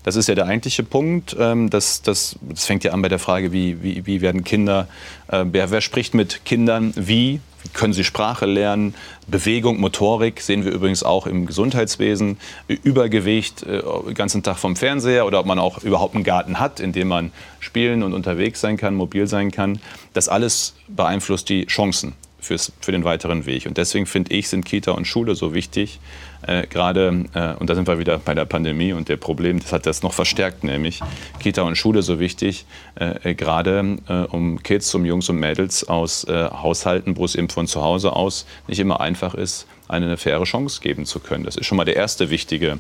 Das 0.05 0.17
ist 0.17 0.29
ja 0.29 0.35
der 0.35 0.47
eigentliche 0.47 0.83
Punkt. 0.83 1.37
Ähm, 1.39 1.71
das, 1.71 2.03
das, 2.03 2.37
das 2.43 2.67
fängt 2.67 2.85
ja 2.85 2.93
an 2.93 3.03
bei 3.03 3.09
der 3.09 3.21
Frage, 3.21 3.53
wie, 3.53 3.83
wie, 3.83 4.05
wie 4.07 4.21
werden 4.21 4.45
Kinder, 4.45 4.89
äh, 5.29 5.45
wer, 5.51 5.71
wer 5.71 5.81
spricht 5.81 6.15
mit 6.15 6.45
Kindern 6.45 6.93
wie 6.97 7.41
können 7.73 7.93
sie 7.93 8.05
Sprache 8.05 8.47
lernen, 8.47 8.95
Bewegung, 9.29 9.81
Motorik 9.81 10.41
sehen 10.41 10.65
wir 10.65 10.73
übrigens 10.73 11.03
auch 11.03 11.27
im 11.27 11.47
Gesundheitswesen, 11.47 12.39
Übergewicht, 12.69 13.63
äh, 13.63 13.83
den 14.07 14.15
ganzen 14.15 14.43
Tag 14.43 14.59
vom 14.59 14.77
Fernseher 14.77 15.27
oder 15.27 15.41
ob 15.41 15.47
man 15.47 15.59
auch 15.59 15.83
überhaupt 15.83 16.15
einen 16.15 16.25
Garten 16.25 16.59
hat, 16.59 16.81
in 16.81 16.93
dem 16.93 17.09
man 17.09 17.33
spielen 17.61 18.03
und 18.03 18.13
unterwegs 18.13 18.61
sein 18.61 18.77
kann, 18.77 18.95
mobil 18.95 19.27
sein 19.27 19.51
kann. 19.51 19.81
Das 20.13 20.29
alles 20.29 20.75
beeinflusst 20.89 21.49
die 21.49 21.67
Chancen 21.67 22.15
fürs, 22.41 22.73
für 22.81 22.93
den 22.93 23.05
weiteren 23.05 23.47
Weg. 23.47 23.67
Und 23.67 23.79
deswegen 23.79 24.07
finde 24.07 24.35
ich, 24.35 24.49
sind 24.49 24.65
Kita 24.65 24.93
und 24.93 25.07
Schule 25.07 25.35
so 25.35 25.55
wichtig. 25.55 26.01
Äh, 26.47 26.67
Gerade, 26.67 27.25
äh, 27.35 27.55
und 27.55 27.71
da 27.71 27.75
sind 27.75 27.87
wir 27.87 27.99
wieder 27.99 28.19
bei 28.19 28.35
der 28.35 28.45
Pandemie 28.45 28.93
und 28.93 29.09
der 29.09 29.17
Problem, 29.17 29.61
das 29.61 29.73
hat 29.73 29.87
das 29.87 30.03
noch 30.03 30.13
verstärkt, 30.13 30.65
nämlich 30.65 31.01
Kita 31.41 31.63
und 31.63 31.77
Schule 31.77 32.03
so 32.03 32.19
wichtig, 32.19 32.67
äh, 32.97 33.31
äh 33.31 33.35
gerade 33.35 33.99
äh, 34.09 34.13
um 34.13 34.63
Kids, 34.63 34.95
um 34.95 35.05
Jungs 35.05 35.29
und 35.29 35.37
Mädels 35.37 35.89
aus 35.89 36.25
äh, 36.25 36.49
Haushalten, 36.51 37.17
wo 37.17 37.25
es 37.25 37.35
eben 37.35 37.49
von 37.49 37.67
zu 37.67 37.83
Hause 37.83 38.15
aus 38.15 38.47
nicht 38.67 38.81
immer 38.81 39.01
einfach 39.01 39.35
ist, 39.35 39.67
eine 39.89 40.17
faire 40.17 40.45
Chance 40.45 40.81
geben 40.81 41.07
zu 41.07 41.21
können. 41.21 41.45
Das 41.45 41.57
ist 41.57 41.67
schon 41.67 41.77
mal 41.77 41.85
der 41.85 41.97
erste 41.97 42.31
wichtige 42.31 42.79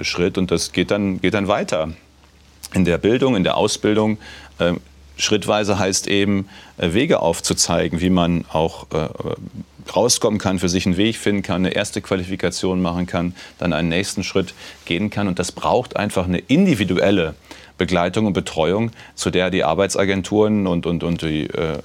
Schritt 0.00 0.38
und 0.38 0.50
das 0.50 0.72
geht 0.72 0.90
dann, 0.90 1.20
geht 1.20 1.34
dann 1.34 1.48
weiter 1.48 1.90
in 2.72 2.86
der 2.86 2.96
Bildung, 2.96 3.36
in 3.36 3.44
der 3.44 3.58
Ausbildung 3.58 4.16
schrittweise 5.18 5.78
heißt 5.78 6.06
eben, 6.06 6.48
Wege 6.78 7.20
aufzuzeigen, 7.20 8.00
wie 8.00 8.08
man 8.08 8.46
auch 8.50 8.86
rauskommen 9.96 10.38
kann, 10.38 10.58
für 10.58 10.68
sich 10.68 10.86
einen 10.86 10.96
Weg 10.96 11.16
finden 11.16 11.42
kann, 11.42 11.64
eine 11.64 11.74
erste 11.74 12.00
Qualifikation 12.00 12.80
machen 12.80 13.06
kann, 13.06 13.34
dann 13.58 13.72
einen 13.72 13.88
nächsten 13.88 14.24
Schritt 14.24 14.54
gehen 14.84 15.10
kann. 15.10 15.28
Und 15.28 15.38
das 15.38 15.52
braucht 15.52 15.96
einfach 15.96 16.24
eine 16.24 16.38
individuelle 16.38 17.34
Begleitung 17.80 18.26
und 18.26 18.34
Betreuung, 18.34 18.90
zu 19.14 19.30
der 19.30 19.50
die 19.50 19.64
Arbeitsagenturen 19.64 20.66
und, 20.66 20.84
und, 20.84 21.02
und 21.02 21.22
die 21.22 21.46
äh, 21.46 21.78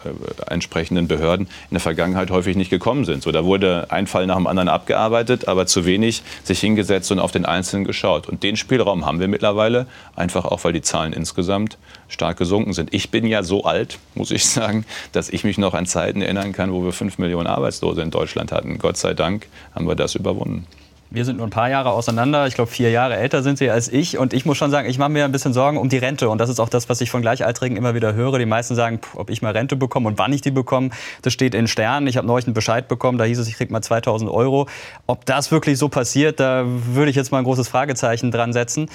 entsprechenden 0.48 1.08
Behörden 1.08 1.48
in 1.48 1.76
der 1.76 1.80
Vergangenheit 1.80 2.32
häufig 2.32 2.58
nicht 2.58 2.70
gekommen 2.70 3.06
sind. 3.06 3.24
So, 3.24 3.32
da 3.32 3.46
wurde 3.46 3.88
ein 3.92 4.06
Fall 4.06 4.28
nach 4.28 4.36
dem 4.36 4.46
anderen 4.46 4.68
abgearbeitet, 4.68 5.48
aber 5.48 5.68
zu 5.68 5.86
wenig 5.86 6.22
sich 6.44 6.60
hingesetzt 6.60 7.14
und 7.14 7.20
auf 7.20 7.32
den 7.32 7.46
Einzelnen 7.46 7.86
geschaut. 7.86 8.28
Und 8.28 8.44
den 8.44 8.58
Spielraum 8.58 9.06
haben 9.06 9.22
wir 9.22 9.30
mittlerweile, 9.30 9.88
einfach 10.18 10.44
auch, 10.44 10.66
weil 10.66 10.74
die 10.74 10.82
Zahlen 10.82 11.14
insgesamt 11.14 11.78
stark 12.10 12.38
gesunken 12.38 12.74
sind. 12.74 12.94
Ich 12.94 13.10
bin 13.10 13.26
ja 13.26 13.42
so 13.44 13.64
alt, 13.64 13.98
muss 14.16 14.32
ich 14.32 14.46
sagen, 14.46 14.86
dass 15.14 15.30
ich 15.30 15.46
mich 15.46 15.58
noch 15.58 15.74
an 15.74 15.86
Zeiten 15.86 16.22
erinnern 16.22 16.52
kann, 16.52 16.74
wo 16.74 16.84
wir 16.84 16.92
fünf 16.92 17.20
Millionen 17.20 17.48
Arbeitslose 17.48 18.02
in 18.02 18.12
Deutschland 18.12 18.52
hatten. 18.52 18.80
Gott 18.80 18.98
sei 18.98 19.14
Dank 19.14 19.48
haben 19.74 19.88
wir 19.88 19.96
das 19.96 20.16
überwunden. 20.16 20.68
Wir 21.16 21.24
sind 21.24 21.38
nur 21.38 21.48
ein 21.48 21.50
paar 21.50 21.70
Jahre 21.70 21.92
auseinander. 21.92 22.46
Ich 22.46 22.56
glaube, 22.56 22.70
vier 22.70 22.92
Jahre 22.92 23.16
älter 23.16 23.42
sind 23.42 23.58
Sie 23.58 23.70
als 23.70 23.88
ich. 23.88 24.18
Und 24.18 24.34
ich 24.34 24.46
muss 24.46 24.58
schon 24.58 24.70
sagen, 24.70 24.90
ich 24.90 24.98
mache 24.98 25.12
mir 25.12 25.24
ein 25.24 25.32
bisschen 25.32 25.54
Sorgen 25.54 25.78
um 25.78 25.88
die 25.88 25.98
Rente. 25.98 26.28
Und 26.28 26.40
das 26.40 26.50
ist 26.50 26.60
auch 26.60 26.68
das, 26.68 26.90
was 26.90 27.00
ich 27.00 27.10
von 27.10 27.22
Gleichaltrigen 27.22 27.78
immer 27.78 27.96
wieder 27.96 28.14
höre. 28.16 28.38
Die 28.38 28.46
meisten 28.46 28.76
sagen, 28.76 29.00
ob 29.16 29.30
ich 29.30 29.42
mal 29.42 29.54
Rente 29.54 29.78
bekomme 29.78 30.10
und 30.10 30.18
wann 30.18 30.34
ich 30.34 30.42
die 30.42 30.52
bekomme, 30.52 30.90
das 31.22 31.32
steht 31.32 31.56
in 31.56 31.70
Sternen. 31.70 32.08
Ich 32.08 32.18
habe 32.18 32.28
neulich 32.28 32.48
einen 32.48 32.54
Bescheid 32.54 32.90
bekommen, 32.90 33.18
da 33.18 33.24
hieß 33.24 33.40
es, 33.40 33.48
ich 33.48 33.56
kriege 33.56 33.72
mal 33.72 33.82
2000 33.82 34.30
Euro. 34.30 34.68
Ob 35.08 35.26
das 35.26 35.54
wirklich 35.54 35.78
so 35.78 35.88
passiert, 35.88 36.42
da 36.42 36.66
würde 36.66 37.12
ich 37.12 37.16
jetzt 37.16 37.32
mal 37.32 37.38
ein 37.38 37.46
großes 37.46 37.70
Fragezeichen 37.70 38.30
dran 38.30 38.52
setzen. 38.52 38.90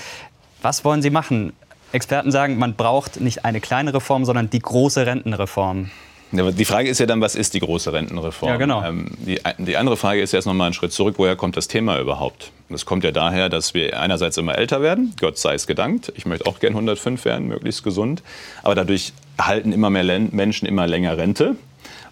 Was 0.60 0.84
wollen 0.84 1.00
Sie 1.00 1.08
machen? 1.08 1.54
Experten 1.92 2.30
sagen, 2.30 2.58
man 2.58 2.74
braucht 2.74 3.18
nicht 3.18 3.46
eine 3.46 3.62
kleine 3.62 3.94
Reform, 3.94 4.26
sondern 4.26 4.50
die 4.50 4.60
große 4.60 5.06
Rentenreform. 5.06 5.90
Die 6.32 6.64
Frage 6.64 6.88
ist 6.88 7.00
ja 7.00 7.06
dann, 7.06 7.20
was 7.20 7.34
ist 7.34 7.54
die 7.54 7.60
große 7.60 7.92
Rentenreform? 7.92 8.50
Ja, 8.50 8.56
genau. 8.56 8.84
Ähm, 8.84 9.06
die, 9.18 9.40
die, 9.58 9.76
andere 9.76 9.96
Frage 9.96 10.20
ist 10.20 10.32
erst 10.32 10.46
noch 10.46 10.54
mal 10.54 10.66
einen 10.66 10.74
Schritt 10.74 10.92
zurück. 10.92 11.16
Woher 11.18 11.34
kommt 11.34 11.56
das 11.56 11.66
Thema 11.66 11.98
überhaupt? 11.98 12.52
Das 12.68 12.86
kommt 12.86 13.02
ja 13.02 13.10
daher, 13.10 13.48
dass 13.48 13.74
wir 13.74 13.98
einerseits 13.98 14.36
immer 14.36 14.56
älter 14.56 14.80
werden. 14.80 15.12
Gott 15.18 15.38
sei 15.38 15.54
es 15.54 15.66
gedankt. 15.66 16.12
Ich 16.16 16.26
möchte 16.26 16.46
auch 16.46 16.60
gern 16.60 16.74
105 16.74 17.24
werden, 17.24 17.48
möglichst 17.48 17.82
gesund. 17.82 18.22
Aber 18.62 18.76
dadurch 18.76 19.12
erhalten 19.36 19.72
immer 19.72 19.90
mehr 19.90 20.04
Menschen 20.30 20.66
immer 20.66 20.86
länger 20.86 21.18
Rente. 21.18 21.56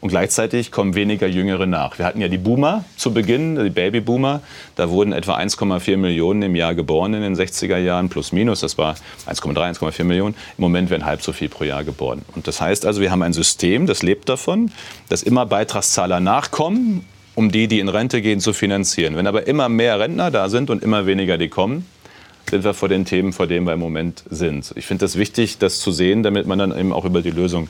Und 0.01 0.11
gleichzeitig 0.11 0.71
kommen 0.71 0.95
weniger 0.95 1.27
Jüngere 1.27 1.67
nach. 1.67 1.99
Wir 1.99 2.07
hatten 2.07 2.21
ja 2.21 2.29
die 2.29 2.39
Boomer 2.39 2.85
zu 2.97 3.13
Beginn, 3.13 3.57
die 3.63 3.71
Babyboomer. 3.71 4.43
Da 4.77 4.91
wurden 4.91 5.13
etwa 5.13 5.37
1,4 5.37 5.97
Millionen 5.97 6.43
im 6.43 6.55
Jahr 6.55 6.75
geboren 6.75 7.15
in 7.15 7.23
den 7.23 7.35
60er 7.35 7.79
Jahren, 7.79 8.09
plus 8.09 8.31
minus. 8.31 8.61
Das 8.61 8.79
war 8.79 8.95
1,3, 9.27 9.79
1,4 9.79 10.05
Millionen. 10.05 10.37
Im 10.57 10.63
Moment 10.63 10.91
werden 10.91 11.05
halb 11.05 11.23
so 11.23 11.33
viel 11.33 11.49
pro 11.49 11.65
Jahr 11.65 11.83
geboren. 11.83 12.23
Und 12.37 12.47
das 12.47 12.61
heißt 12.61 12.87
also, 12.87 13.01
wir 13.01 13.11
haben 13.11 13.23
ein 13.23 13.33
System, 13.33 13.87
das 13.87 14.03
lebt 14.03 14.29
davon, 14.29 14.71
dass 15.09 15.25
immer 15.25 15.47
Beitragszahler 15.47 16.21
nachkommen, 16.21 17.05
um 17.35 17.51
die, 17.51 17.67
die 17.67 17.81
in 17.81 17.89
Rente 17.89 18.23
gehen, 18.23 18.41
zu 18.41 18.53
finanzieren. 18.53 19.17
Wenn 19.17 19.27
aber 19.27 19.47
immer 19.47 19.69
mehr 19.69 19.99
Rentner 19.99 20.31
da 20.31 20.49
sind 20.49 20.71
und 20.71 20.83
immer 20.83 21.07
weniger 21.07 21.39
die 21.39 21.49
kommen, 21.49 21.87
sind 22.51 22.65
wir 22.65 22.75
vor 22.75 22.89
den 22.89 23.05
Themen, 23.05 23.33
vor 23.33 23.47
denen 23.47 23.67
wir 23.67 23.73
im 23.73 23.81
Moment 23.81 24.25
sind. 24.31 24.73
Ich 24.77 24.87
finde 24.87 25.05
das 25.05 25.17
wichtig, 25.17 25.59
das 25.59 25.81
zu 25.81 25.93
sehen, 25.93 26.23
damit 26.23 26.47
man 26.47 26.59
dann 26.59 26.77
eben 26.77 26.93
auch 26.93 27.05
über 27.05 27.23
die 27.23 27.31
Lösung. 27.31 27.69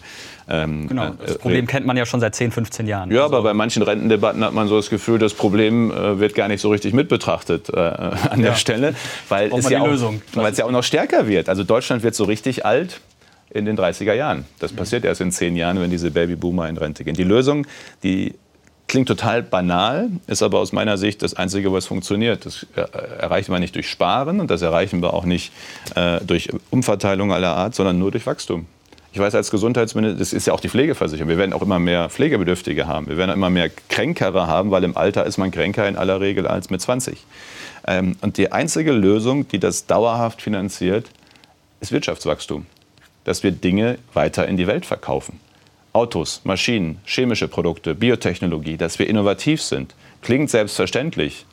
Ähm, 0.48 0.88
genau, 0.88 1.10
das 1.20 1.36
äh, 1.36 1.38
Problem 1.38 1.66
kennt 1.66 1.86
man 1.86 1.96
ja 1.96 2.06
schon 2.06 2.20
seit 2.20 2.34
10, 2.34 2.52
15 2.52 2.86
Jahren. 2.86 3.10
Ja, 3.10 3.24
also. 3.24 3.36
aber 3.36 3.42
bei 3.42 3.54
manchen 3.54 3.82
Rentendebatten 3.82 4.42
hat 4.44 4.54
man 4.54 4.68
so 4.68 4.76
das 4.76 4.88
Gefühl, 4.88 5.18
das 5.18 5.34
Problem 5.34 5.90
äh, 5.90 6.18
wird 6.18 6.34
gar 6.34 6.48
nicht 6.48 6.60
so 6.60 6.70
richtig 6.70 6.94
mit 6.94 7.08
betrachtet 7.08 7.68
äh, 7.68 7.78
an 7.78 8.40
der 8.40 8.54
Stelle, 8.54 8.94
weil 9.28 9.52
es, 9.52 9.68
ja 9.68 9.82
auch, 9.82 10.12
weil 10.34 10.52
es 10.52 10.58
ja 10.58 10.64
auch 10.64 10.70
noch 10.70 10.84
stärker 10.84 11.28
wird. 11.28 11.48
Also 11.48 11.64
Deutschland 11.64 12.02
wird 12.02 12.14
so 12.14 12.24
richtig 12.24 12.64
alt 12.64 13.00
in 13.50 13.64
den 13.64 13.78
30er 13.78 14.12
Jahren. 14.12 14.44
Das 14.58 14.72
passiert 14.72 15.04
erst 15.04 15.20
in 15.20 15.32
zehn 15.32 15.56
Jahren, 15.56 15.80
wenn 15.80 15.90
diese 15.90 16.10
Babyboomer 16.10 16.68
in 16.68 16.76
Rente 16.76 17.04
gehen. 17.04 17.14
Die 17.14 17.24
Lösung, 17.24 17.66
die 18.02 18.34
Klingt 18.88 19.06
total 19.06 19.42
banal, 19.42 20.08
ist 20.26 20.42
aber 20.42 20.58
aus 20.60 20.72
meiner 20.72 20.96
Sicht 20.96 21.20
das 21.20 21.34
Einzige, 21.34 21.70
was 21.74 21.84
funktioniert. 21.84 22.46
Das 22.46 22.66
äh, 22.74 22.80
erreichen 23.18 23.52
wir 23.52 23.58
nicht 23.58 23.74
durch 23.74 23.88
Sparen 23.88 24.40
und 24.40 24.50
das 24.50 24.62
erreichen 24.62 25.02
wir 25.02 25.12
auch 25.12 25.26
nicht 25.26 25.52
äh, 25.94 26.20
durch 26.24 26.48
Umverteilung 26.70 27.30
aller 27.30 27.54
Art, 27.54 27.74
sondern 27.74 27.98
nur 27.98 28.10
durch 28.10 28.26
Wachstum. 28.26 28.64
Ich 29.12 29.18
weiß 29.18 29.34
als 29.34 29.50
Gesundheitsminister, 29.50 30.18
das 30.18 30.32
ist 30.32 30.46
ja 30.46 30.54
auch 30.54 30.60
die 30.60 30.70
Pflegeversicherung, 30.70 31.28
wir 31.28 31.36
werden 31.36 31.52
auch 31.52 31.60
immer 31.60 31.78
mehr 31.78 32.08
Pflegebedürftige 32.08 32.86
haben. 32.86 33.08
Wir 33.08 33.18
werden 33.18 33.32
immer 33.32 33.50
mehr 33.50 33.70
Kränkere 33.90 34.46
haben, 34.46 34.70
weil 34.70 34.84
im 34.84 34.96
Alter 34.96 35.26
ist 35.26 35.36
man 35.36 35.50
kränker 35.50 35.86
in 35.86 35.96
aller 35.96 36.20
Regel 36.22 36.46
als 36.46 36.70
mit 36.70 36.80
20. 36.80 37.26
Ähm, 37.86 38.16
und 38.22 38.38
die 38.38 38.52
einzige 38.52 38.92
Lösung, 38.92 39.48
die 39.48 39.58
das 39.58 39.84
dauerhaft 39.86 40.40
finanziert, 40.40 41.10
ist 41.80 41.92
Wirtschaftswachstum. 41.92 42.64
Dass 43.24 43.42
wir 43.42 43.50
Dinge 43.50 43.98
weiter 44.14 44.48
in 44.48 44.56
die 44.56 44.66
Welt 44.66 44.86
verkaufen. 44.86 45.40
Autos, 45.98 46.42
Maschinen, 46.44 47.00
chemische 47.04 47.48
Produkte, 47.48 47.96
Biotechnologie, 47.96 48.76
dass 48.76 49.00
wir 49.00 49.08
innovativ 49.08 49.60
sind. 49.60 49.96
Klingt 50.22 50.48
selbstverständlich. 50.48 51.44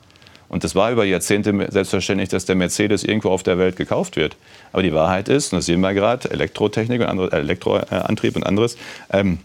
Und 0.50 0.64
das 0.64 0.76
war 0.76 0.92
über 0.92 1.04
Jahrzehnte 1.04 1.68
selbstverständlich, 1.72 2.30
dass 2.30 2.46
der 2.46 2.56
Mercedes 2.56 3.04
irgendwo 3.04 3.30
auf 3.30 3.42
der 3.42 3.58
Welt 3.58 3.76
gekauft 3.76 4.18
wird. 4.18 4.38
Aber 4.72 4.84
die 4.84 4.94
Wahrheit 4.94 5.30
ist, 5.30 5.52
und 5.52 5.58
das 5.58 5.66
sehen 5.66 5.82
wir 5.82 5.96
gerade, 5.96 6.30
Elektrotechnik 6.30 7.02
und 7.02 7.08
andere, 7.08 7.32
Elektroantrieb 7.32 8.36
und 8.36 8.46
anderes, 8.46 8.78
ähm, 9.12 9.40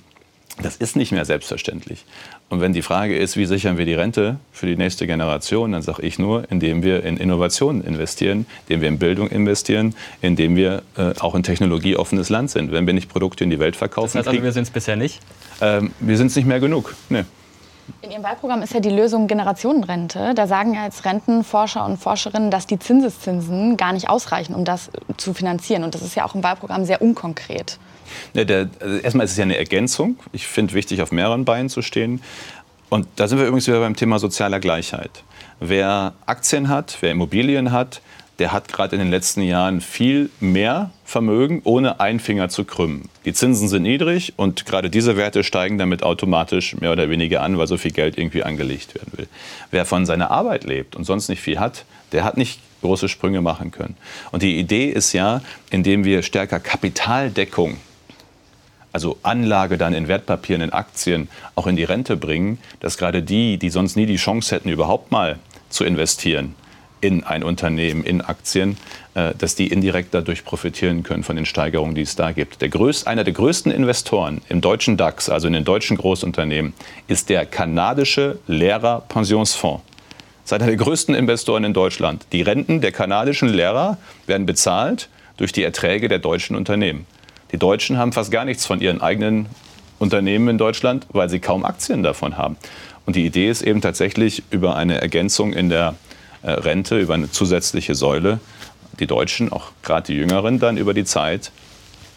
das 0.60 0.76
ist 0.76 0.96
nicht 0.96 1.12
mehr 1.12 1.24
selbstverständlich. 1.24 2.04
Und 2.50 2.60
wenn 2.60 2.72
die 2.72 2.82
Frage 2.82 3.16
ist, 3.16 3.36
wie 3.36 3.46
sichern 3.46 3.78
wir 3.78 3.86
die 3.86 3.94
Rente 3.94 4.36
für 4.50 4.66
die 4.66 4.76
nächste 4.76 5.06
Generation, 5.06 5.70
dann 5.70 5.82
sage 5.82 6.02
ich 6.02 6.18
nur, 6.18 6.50
indem 6.50 6.82
wir 6.82 7.04
in 7.04 7.16
Innovationen 7.16 7.82
investieren, 7.82 8.44
indem 8.66 8.80
wir 8.80 8.88
in 8.88 8.98
Bildung 8.98 9.28
investieren, 9.28 9.94
indem 10.20 10.56
wir 10.56 10.82
äh, 10.98 11.12
auch 11.20 11.36
ein 11.36 11.44
technologieoffenes 11.44 12.28
Land 12.28 12.50
sind. 12.50 12.72
Wenn 12.72 12.88
wir 12.88 12.92
nicht 12.92 13.08
Produkte 13.08 13.44
in 13.44 13.50
die 13.50 13.60
Welt 13.60 13.76
verkaufen. 13.76 14.18
Das 14.18 14.26
heißt 14.26 14.28
also, 14.28 14.42
wir 14.42 14.50
sind 14.50 14.64
es 14.64 14.70
bisher 14.70 14.96
nicht? 14.96 15.20
Ähm, 15.60 15.92
wir 16.00 16.16
sind 16.16 16.26
es 16.26 16.36
nicht 16.36 16.46
mehr 16.46 16.58
genug. 16.58 16.96
Nee. 17.08 17.24
In 18.02 18.10
Ihrem 18.10 18.24
Wahlprogramm 18.24 18.62
ist 18.62 18.74
ja 18.74 18.80
die 18.80 18.90
Lösung 18.90 19.28
Generationenrente. 19.28 20.34
Da 20.34 20.48
sagen 20.48 20.74
ja 20.74 20.84
jetzt 20.84 21.04
Rentenforscher 21.04 21.84
und 21.84 21.98
Forscherinnen, 21.98 22.50
dass 22.50 22.66
die 22.66 22.80
Zinseszinsen 22.80 23.76
gar 23.76 23.92
nicht 23.92 24.08
ausreichen, 24.08 24.54
um 24.54 24.64
das 24.64 24.90
zu 25.18 25.34
finanzieren. 25.34 25.84
Und 25.84 25.94
das 25.94 26.02
ist 26.02 26.16
ja 26.16 26.24
auch 26.24 26.34
im 26.34 26.42
Wahlprogramm 26.42 26.84
sehr 26.84 27.00
unkonkret. 27.00 27.78
Ja, 28.34 28.44
der, 28.44 28.70
also 28.80 28.98
erstmal 28.98 29.24
ist 29.24 29.32
es 29.32 29.36
ja 29.36 29.44
eine 29.44 29.56
Ergänzung. 29.56 30.18
Ich 30.32 30.46
finde 30.46 30.74
wichtig, 30.74 31.02
auf 31.02 31.12
mehreren 31.12 31.44
Beinen 31.44 31.68
zu 31.68 31.82
stehen. 31.82 32.22
Und 32.88 33.06
da 33.16 33.28
sind 33.28 33.38
wir 33.38 33.46
übrigens 33.46 33.66
wieder 33.66 33.80
beim 33.80 33.96
Thema 33.96 34.18
sozialer 34.18 34.60
Gleichheit. 34.60 35.22
Wer 35.60 36.14
Aktien 36.26 36.68
hat, 36.68 36.98
wer 37.00 37.12
Immobilien 37.12 37.70
hat, 37.72 38.00
der 38.40 38.52
hat 38.52 38.68
gerade 38.68 38.96
in 38.96 39.00
den 39.00 39.10
letzten 39.10 39.42
Jahren 39.42 39.82
viel 39.82 40.30
mehr 40.40 40.90
Vermögen, 41.04 41.60
ohne 41.64 42.00
einen 42.00 42.20
Finger 42.20 42.48
zu 42.48 42.64
krümmen. 42.64 43.10
Die 43.26 43.34
Zinsen 43.34 43.68
sind 43.68 43.82
niedrig 43.82 44.32
und 44.36 44.64
gerade 44.64 44.88
diese 44.88 45.18
Werte 45.18 45.44
steigen 45.44 45.76
damit 45.76 46.02
automatisch 46.02 46.74
mehr 46.80 46.90
oder 46.90 47.10
weniger 47.10 47.42
an, 47.42 47.58
weil 47.58 47.66
so 47.66 47.76
viel 47.76 47.90
Geld 47.90 48.16
irgendwie 48.16 48.42
angelegt 48.42 48.94
werden 48.94 49.12
will. 49.14 49.28
Wer 49.70 49.84
von 49.84 50.06
seiner 50.06 50.30
Arbeit 50.30 50.64
lebt 50.64 50.96
und 50.96 51.04
sonst 51.04 51.28
nicht 51.28 51.42
viel 51.42 51.60
hat, 51.60 51.84
der 52.12 52.24
hat 52.24 52.38
nicht 52.38 52.60
große 52.80 53.10
Sprünge 53.10 53.42
machen 53.42 53.72
können. 53.72 53.96
Und 54.32 54.42
die 54.42 54.58
Idee 54.58 54.88
ist 54.88 55.12
ja, 55.12 55.42
indem 55.68 56.04
wir 56.04 56.22
stärker 56.22 56.60
Kapitaldeckung 56.60 57.76
also 58.92 59.18
Anlage 59.22 59.78
dann 59.78 59.94
in 59.94 60.08
Wertpapieren, 60.08 60.62
in 60.62 60.72
Aktien, 60.72 61.28
auch 61.54 61.66
in 61.66 61.76
die 61.76 61.84
Rente 61.84 62.16
bringen, 62.16 62.58
dass 62.80 62.98
gerade 62.98 63.22
die, 63.22 63.58
die 63.58 63.70
sonst 63.70 63.96
nie 63.96 64.06
die 64.06 64.16
Chance 64.16 64.54
hätten, 64.54 64.68
überhaupt 64.68 65.10
mal 65.10 65.38
zu 65.68 65.84
investieren 65.84 66.54
in 67.00 67.24
ein 67.24 67.42
Unternehmen, 67.42 68.04
in 68.04 68.20
Aktien, 68.20 68.76
äh, 69.14 69.32
dass 69.36 69.54
die 69.54 69.68
indirekt 69.68 70.12
dadurch 70.12 70.44
profitieren 70.44 71.02
können 71.02 71.22
von 71.22 71.36
den 71.36 71.46
Steigerungen, 71.46 71.94
die 71.94 72.02
es 72.02 72.16
da 72.16 72.32
gibt. 72.32 72.60
Der 72.60 72.68
größte, 72.68 73.08
einer 73.08 73.24
der 73.24 73.32
größten 73.32 73.72
Investoren 73.72 74.42
im 74.48 74.60
deutschen 74.60 74.96
DAX, 74.96 75.28
also 75.28 75.46
in 75.46 75.54
den 75.54 75.64
deutschen 75.64 75.96
Großunternehmen, 75.96 76.74
ist 77.08 77.28
der 77.28 77.46
kanadische 77.46 78.38
Lehrer-Pensionsfonds. 78.46 79.82
Das 80.42 80.52
ist 80.52 80.52
einer 80.52 80.66
der 80.66 80.76
größten 80.76 81.14
Investoren 81.14 81.64
in 81.64 81.72
Deutschland. 81.72 82.26
Die 82.32 82.42
Renten 82.42 82.80
der 82.80 82.92
kanadischen 82.92 83.48
Lehrer 83.48 83.98
werden 84.26 84.46
bezahlt 84.46 85.08
durch 85.36 85.52
die 85.52 85.62
Erträge 85.62 86.08
der 86.08 86.18
deutschen 86.18 86.56
Unternehmen. 86.56 87.06
Die 87.52 87.58
Deutschen 87.58 87.98
haben 87.98 88.12
fast 88.12 88.30
gar 88.30 88.44
nichts 88.44 88.66
von 88.66 88.80
ihren 88.80 89.00
eigenen 89.00 89.46
Unternehmen 89.98 90.48
in 90.48 90.58
Deutschland, 90.58 91.06
weil 91.10 91.28
sie 91.28 91.40
kaum 91.40 91.64
Aktien 91.64 92.02
davon 92.02 92.36
haben. 92.36 92.56
Und 93.06 93.16
die 93.16 93.26
Idee 93.26 93.50
ist 93.50 93.62
eben 93.62 93.80
tatsächlich 93.80 94.44
über 94.50 94.76
eine 94.76 95.00
Ergänzung 95.00 95.52
in 95.52 95.68
der 95.68 95.94
äh, 96.42 96.50
Rente, 96.52 96.98
über 96.98 97.14
eine 97.14 97.30
zusätzliche 97.30 97.94
Säule, 97.94 98.40
die 98.98 99.06
Deutschen, 99.06 99.52
auch 99.52 99.72
gerade 99.82 100.06
die 100.06 100.14
Jüngeren, 100.14 100.58
dann 100.58 100.76
über 100.76 100.94
die 100.94 101.04
Zeit 101.04 101.52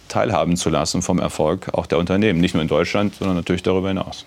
teilhaben 0.07 0.57
zu 0.57 0.69
lassen 0.69 1.01
vom 1.01 1.19
Erfolg 1.19 1.69
auch 1.73 1.87
der 1.87 1.97
Unternehmen. 1.97 2.39
Nicht 2.39 2.53
nur 2.53 2.61
in 2.61 2.67
Deutschland, 2.67 3.15
sondern 3.15 3.35
natürlich 3.35 3.63
darüber 3.63 3.87
hinaus. 3.87 4.25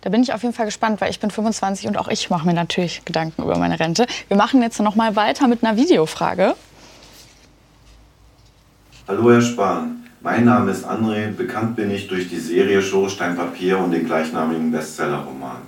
Da 0.00 0.10
bin 0.10 0.22
ich 0.22 0.32
auf 0.32 0.42
jeden 0.42 0.54
Fall 0.54 0.66
gespannt, 0.66 1.00
weil 1.00 1.10
ich 1.10 1.18
bin 1.18 1.30
25 1.30 1.88
und 1.88 1.98
auch 1.98 2.08
ich 2.08 2.30
mache 2.30 2.46
mir 2.46 2.54
natürlich 2.54 3.04
Gedanken 3.04 3.42
über 3.42 3.58
meine 3.58 3.78
Rente. 3.80 4.06
Wir 4.28 4.36
machen 4.36 4.62
jetzt 4.62 4.80
noch 4.80 4.94
mal 4.94 5.16
weiter 5.16 5.48
mit 5.48 5.64
einer 5.64 5.76
Videofrage. 5.76 6.54
Hallo 9.08 9.32
Herr 9.32 9.40
Spahn, 9.40 10.05
mein 10.26 10.44
Name 10.44 10.72
ist 10.72 10.84
André, 10.84 11.30
bekannt 11.30 11.76
bin 11.76 11.88
ich 11.88 12.08
durch 12.08 12.28
die 12.28 12.40
Serie 12.40 12.82
Schornsteinpapier 12.82 13.78
und 13.78 13.92
den 13.92 14.06
gleichnamigen 14.06 14.72
Bestsellerroman. 14.72 15.58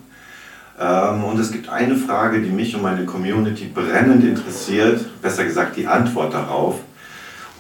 Ähm, 0.81 1.23
und 1.23 1.39
es 1.39 1.53
gibt 1.53 1.69
eine 1.69 1.95
Frage, 1.95 2.43
die 2.43 2.51
mich 2.51 2.75
und 2.75 2.83
meine 2.83 3.05
Community 3.05 3.71
brennend 3.73 4.25
interessiert, 4.25 5.07
besser 5.23 5.45
gesagt 5.45 5.77
die 5.77 5.87
Antwort 5.87 6.35
darauf, 6.35 6.81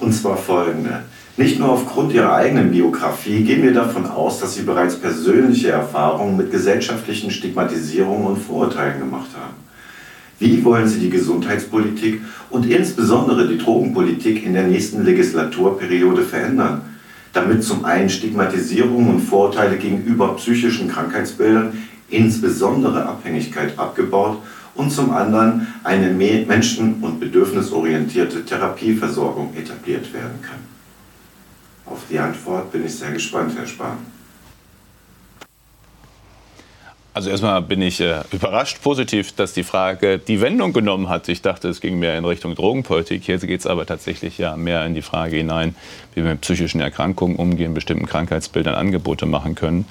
und 0.00 0.12
zwar 0.12 0.37
folgende. 0.37 1.04
Nicht 1.37 1.61
nur 1.61 1.68
aufgrund 1.68 2.12
ihrer 2.12 2.34
eigenen 2.34 2.72
Biografie 2.72 3.44
gehen 3.44 3.62
wir 3.62 3.72
davon 3.72 4.04
aus, 4.06 4.40
dass 4.40 4.56
sie 4.56 4.62
bereits 4.62 4.96
persönliche 4.96 5.70
Erfahrungen 5.70 6.37
mit 6.37 6.50
gesellschaftlichen 6.50 7.30
Stigmatisierungen 7.30 8.26
und 8.26 8.38
Vorurteilen 8.38 8.98
gemacht 8.98 9.30
haben. 9.40 9.54
Wie 10.40 10.64
wollen 10.64 10.88
Sie 10.88 10.98
die 10.98 11.11
Gesundheitspolitik 11.11 12.22
und 12.50 12.66
insbesondere 12.66 13.46
die 13.46 13.58
Drogenpolitik 13.58 14.44
in 14.44 14.54
der 14.54 14.66
nächsten 14.66 15.04
Legislaturperiode 15.04 16.22
verändern, 16.22 16.88
damit 17.38 17.62
zum 17.62 17.85
einen 17.85 18.11
Stigmatisierung 18.11 19.09
und 19.09 19.20
Vorurteile 19.20 19.77
gegenüber 19.77 20.35
psychischen 20.37 20.88
Krankheitsbildern, 20.88 21.72
insbesondere 22.11 23.07
Abhängigkeit, 23.07 23.79
abgebaut 23.79 24.38
und 24.74 24.90
zum 24.90 25.12
anderen 25.12 25.68
eine 25.85 26.11
menschen- 26.11 26.94
und 27.01 27.20
bedürfnisorientierte 27.20 28.44
Therapieversorgung 28.44 29.55
etabliert 29.55 30.12
werden 30.12 30.42
kann? 30.42 30.59
Auf 31.87 32.01
die 32.11 32.18
Antwort 32.18 32.72
bin 32.72 32.85
ich 32.85 32.94
sehr 32.94 33.12
gespannt, 33.12 33.53
Herr 33.57 33.66
Spahn. 33.66 34.17
Also 37.18 37.31
erstmal 37.31 37.61
bin 37.62 37.83
ich 37.83 38.00
äh, 38.00 38.20
überrascht 38.31 38.81
positiv, 38.81 39.33
dass 39.33 39.52
die 39.52 39.64
Frage 39.64 40.20
die 40.20 40.40
Wendung 40.40 40.72
genommen 40.72 41.09
hat. 41.09 41.28
Ich 41.28 41.42
dachte, 41.42 41.66
es 41.66 41.81
ging 41.81 41.98
mehr 41.98 42.16
in 42.16 42.24
Richtung 42.24 42.54
Drogenpolitik. 42.54 43.24
Hier 43.24 43.38
geht 43.38 43.59
es 43.59 43.66
aber 43.66 43.87
tatsächlich 43.87 44.38
ja 44.38 44.57
mehr 44.57 44.87
in 44.87 44.94
die 44.94 45.02
Frage 45.02 45.37
hinein, 45.37 45.74
wie 46.14 46.22
wir 46.22 46.31
mit 46.31 46.42
psychischen 46.42 46.81
Erkrankungen 46.81 47.35
umgehen, 47.35 47.74
bestimmten 47.74 48.07
Krankheitsbildern 48.07 48.76
Angebote 48.76 49.26
machen 49.26 49.57
können. 49.57 49.85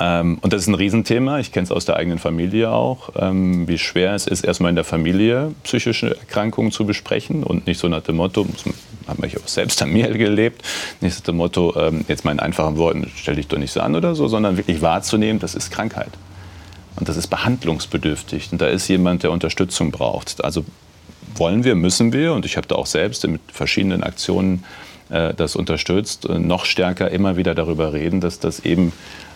Ähm, 0.00 0.38
und 0.40 0.52
das 0.52 0.62
ist 0.62 0.66
ein 0.66 0.74
Riesenthema. 0.74 1.38
Ich 1.38 1.52
kenne 1.52 1.62
es 1.62 1.70
aus 1.70 1.84
der 1.84 1.94
eigenen 1.94 2.18
Familie 2.18 2.72
auch, 2.72 3.10
ähm, 3.14 3.68
wie 3.68 3.78
schwer 3.78 4.12
es 4.14 4.26
ist, 4.26 4.42
erstmal 4.42 4.70
in 4.70 4.74
der 4.74 4.82
Familie 4.82 5.52
psychische 5.62 6.16
Erkrankungen 6.18 6.72
zu 6.72 6.86
besprechen 6.86 7.44
und 7.44 7.68
nicht 7.68 7.78
so 7.78 7.86
nach 7.86 8.02
dem 8.02 8.16
Motto, 8.16 8.48
habe 9.06 9.26
ich 9.28 9.38
auch 9.38 9.46
selbst 9.46 9.80
an 9.80 9.92
mir 9.92 10.08
gelebt, 10.08 10.64
nicht 11.00 11.18
nach 11.18 11.24
dem 11.24 11.36
Motto, 11.36 11.72
ähm, 11.76 12.04
jetzt 12.08 12.24
mal 12.24 12.32
in 12.32 12.40
einfachen 12.40 12.76
Worten, 12.78 13.12
stell 13.14 13.36
dich 13.36 13.46
doch 13.46 13.58
nicht 13.58 13.70
so 13.70 13.80
an 13.80 13.94
oder 13.94 14.16
so, 14.16 14.26
sondern 14.26 14.56
wirklich 14.56 14.82
wahrzunehmen, 14.82 15.38
das 15.38 15.54
ist 15.54 15.70
Krankheit. 15.70 16.10
Und 16.96 17.08
das 17.08 17.16
ist 17.16 17.28
behandlungsbedürftig. 17.28 18.50
Und 18.52 18.60
da 18.60 18.68
ist 18.68 18.88
jemand, 18.88 19.22
der 19.22 19.32
Unterstützung 19.32 19.90
braucht. 19.90 20.44
Also 20.44 20.64
wollen 21.36 21.64
wir, 21.64 21.74
müssen 21.74 22.12
wir, 22.12 22.32
und 22.32 22.44
ich 22.44 22.56
habe 22.56 22.68
da 22.68 22.76
auch 22.76 22.86
selbst 22.86 23.26
mit 23.26 23.40
verschiedenen 23.52 24.02
Aktionen 24.02 24.64
äh, 25.10 25.34
das 25.34 25.56
unterstützt, 25.56 26.28
äh, 26.28 26.38
noch 26.38 26.64
stärker 26.64 27.10
immer 27.10 27.36
wieder 27.36 27.54
darüber 27.54 27.92
reden, 27.92 28.20
dass 28.20 28.38
das 28.38 28.60
eben 28.60 28.92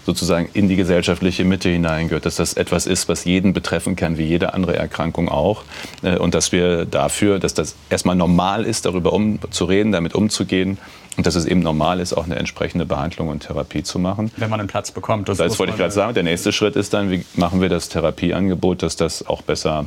sozusagen 0.07 0.49
in 0.55 0.69
die 0.69 0.77
gesellschaftliche 0.77 1.45
Mitte 1.45 1.69
hineingehört, 1.69 2.25
dass 2.25 2.37
das 2.37 2.55
etwas 2.55 2.87
ist, 2.87 3.09
was 3.09 3.27
jeden 3.27 3.53
betreffen 3.53 3.95
kann, 3.95 4.17
wie 4.17 4.25
jede 4.25 4.55
andere 4.55 4.75
Erkrankung 4.77 5.29
auch. 5.29 5.65
Äh, 6.03 6.17
und 6.17 6.35
dass 6.35 6.53
wir 6.53 6.85
dafür, 6.85 7.39
dass 7.39 7.55
das 7.55 7.75
erstmal 7.91 8.17
normal 8.17 8.65
ist, 8.65 8.87
darüber 8.87 9.13
umzureden, 9.13 9.93
damit 9.93 10.15
umzugehen 10.15 10.79
und 11.19 11.27
dass 11.27 11.35
es 11.35 11.45
eben 11.45 11.61
normal 11.61 11.99
ist, 11.99 12.15
auch 12.15 12.25
eine 12.25 12.37
entsprechende 12.37 12.87
Behandlung 12.87 13.29
und 13.29 13.41
Therapie 13.41 13.83
zu 13.83 13.99
machen. 13.99 14.31
Wenn 14.37 14.49
man 14.49 14.61
einen 14.61 14.69
Platz 14.69 14.93
bekommt. 14.93 15.29
Das, 15.29 15.39
das 15.39 15.59
wollte 15.59 15.73
ich 15.73 15.79
gerade 15.79 15.93
sagen. 15.93 16.15
Der 16.15 16.23
nächste 16.23 16.53
Schritt 16.53 16.77
ist 16.77 16.95
dann, 16.95 17.11
wie 17.11 17.25
machen 17.35 17.61
wir 17.61 17.69
das 17.69 17.89
Therapieangebot, 17.89 18.83
dass 18.85 18.95
das 18.95 19.27
auch 19.27 19.43
besser, 19.43 19.87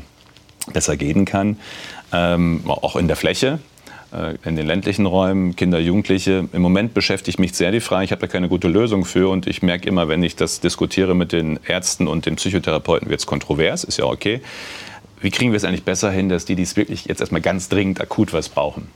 besser 0.74 0.98
gehen 0.98 1.24
kann. 1.24 1.58
Ähm, 2.12 2.64
auch 2.68 2.98
in 2.98 3.08
der 3.08 3.16
Fläche 3.16 3.60
äh, 4.12 4.36
in 4.44 4.58
den 4.58 4.68
ländlichen 4.68 5.06
Räumen, 5.06 5.56
Kinder, 5.56 5.80
Jugendliche. 5.80 6.50
Im 6.52 6.62
Moment 6.62 6.94
beschäftigt 6.94 7.40
mich 7.40 7.54
sehr 7.54 7.72
die 7.72 7.80
Frage, 7.80 8.04
ich 8.04 8.12
habe 8.12 8.20
da 8.20 8.28
keine 8.28 8.50
gute 8.50 8.68
Lösung 8.68 9.06
für 9.06 9.30
und 9.30 9.48
ich 9.48 9.62
merke 9.62 9.88
immer, 9.88 10.10
wenn 10.10 10.22
ich 10.24 10.36
das 10.36 10.60
diskutiere 10.60 11.16
mit 11.16 11.32
den 11.32 11.62
Ärzten 11.66 12.10
und 12.10 12.26
den 12.26 12.36
Psychotherapeuten, 12.36 13.10
wird 13.10 13.22
es 13.22 13.26
kontrovers, 13.26 13.86
ist 13.86 13.98
ja 13.98 14.06
okay. 14.06 14.42
Wie 15.22 15.32
kriegen 15.32 15.52
wir 15.52 15.58
es 15.58 15.64
eigentlich 15.64 15.86
besser 15.86 16.12
hin, 16.12 16.28
dass 16.28 16.44
die, 16.44 16.56
die 16.56 16.64
es 16.64 16.76
wirklich 16.76 17.06
jetzt 17.06 17.22
erstmal 17.22 17.42
ganz 17.42 17.70
dringend 17.70 18.02
akut 18.02 18.34
was 18.34 18.50
brauchen, 18.50 18.90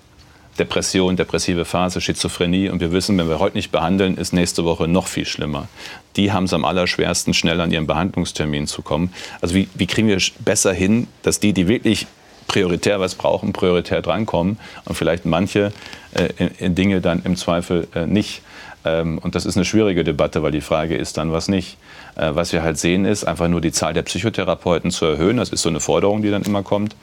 Depression, 0.58 1.16
depressive 1.16 1.66
Phase, 1.66 2.00
Schizophrenie. 2.00 2.70
Und 2.70 2.80
wir 2.80 2.92
wissen, 2.92 3.18
wenn 3.18 3.28
wir 3.28 3.40
heute 3.40 3.58
nicht 3.58 3.72
behandeln, 3.72 4.18
ist 4.18 4.34
nächste 4.34 4.64
Woche 4.64 4.88
noch 4.88 5.08
viel 5.08 5.26
schlimmer. 5.26 5.68
Die 6.16 6.32
haben 6.32 6.46
es 6.46 6.54
am 6.54 6.64
allerschwersten, 6.64 7.34
schnell 7.34 7.60
an 7.60 7.72
ihren 7.72 7.88
Behandlungstermin 7.88 8.68
zu 8.68 8.82
kommen. 8.82 9.14
Also 9.42 9.56
wie, 9.56 9.68
wie 9.76 9.88
kriegen 9.88 10.08
wir 10.08 10.18
besser 10.40 10.74
hin, 10.74 11.08
dass 11.24 11.40
die, 11.40 11.54
die 11.54 11.68
wirklich 11.68 12.08
prioritär 12.48 13.00
was 13.00 13.16
brauchen, 13.16 13.54
prioritär 13.54 14.02
drankommen 14.02 14.58
und 14.86 14.96
vielleicht 14.96 15.26
manche 15.26 15.74
äh, 16.14 16.30
in, 16.38 16.48
in 16.60 16.76
Dinge 16.76 17.02
dann 17.02 17.22
im 17.24 17.36
Zweifel 17.36 17.88
äh, 17.94 18.06
nicht. 18.06 18.42
Ähm, 18.86 19.18
und 19.18 19.36
das 19.36 19.46
ist 19.46 19.58
eine 19.58 19.66
schwierige 19.66 20.04
Debatte, 20.04 20.44
weil 20.44 20.52
die 20.52 20.62
Frage 20.62 20.96
ist 20.96 21.18
dann, 21.18 21.32
was 21.34 21.48
nicht. 21.48 21.78
Äh, 22.16 22.32
was 22.34 22.54
wir 22.54 22.62
halt 22.64 22.78
sehen, 22.78 23.04
ist 23.04 23.26
einfach 23.26 23.48
nur 23.48 23.62
die 23.62 23.72
Zahl 23.72 23.94
der 23.94 24.04
Psychotherapeuten 24.04 24.92
zu 24.92 25.06
erhöhen. 25.06 25.38
Das 25.38 25.50
ist 25.50 25.64
so 25.64 25.70
eine 25.70 25.80
Forderung, 25.80 26.22
die 26.22 26.30
dann 26.30 26.44
immer 26.44 26.64
kommt 26.64 26.96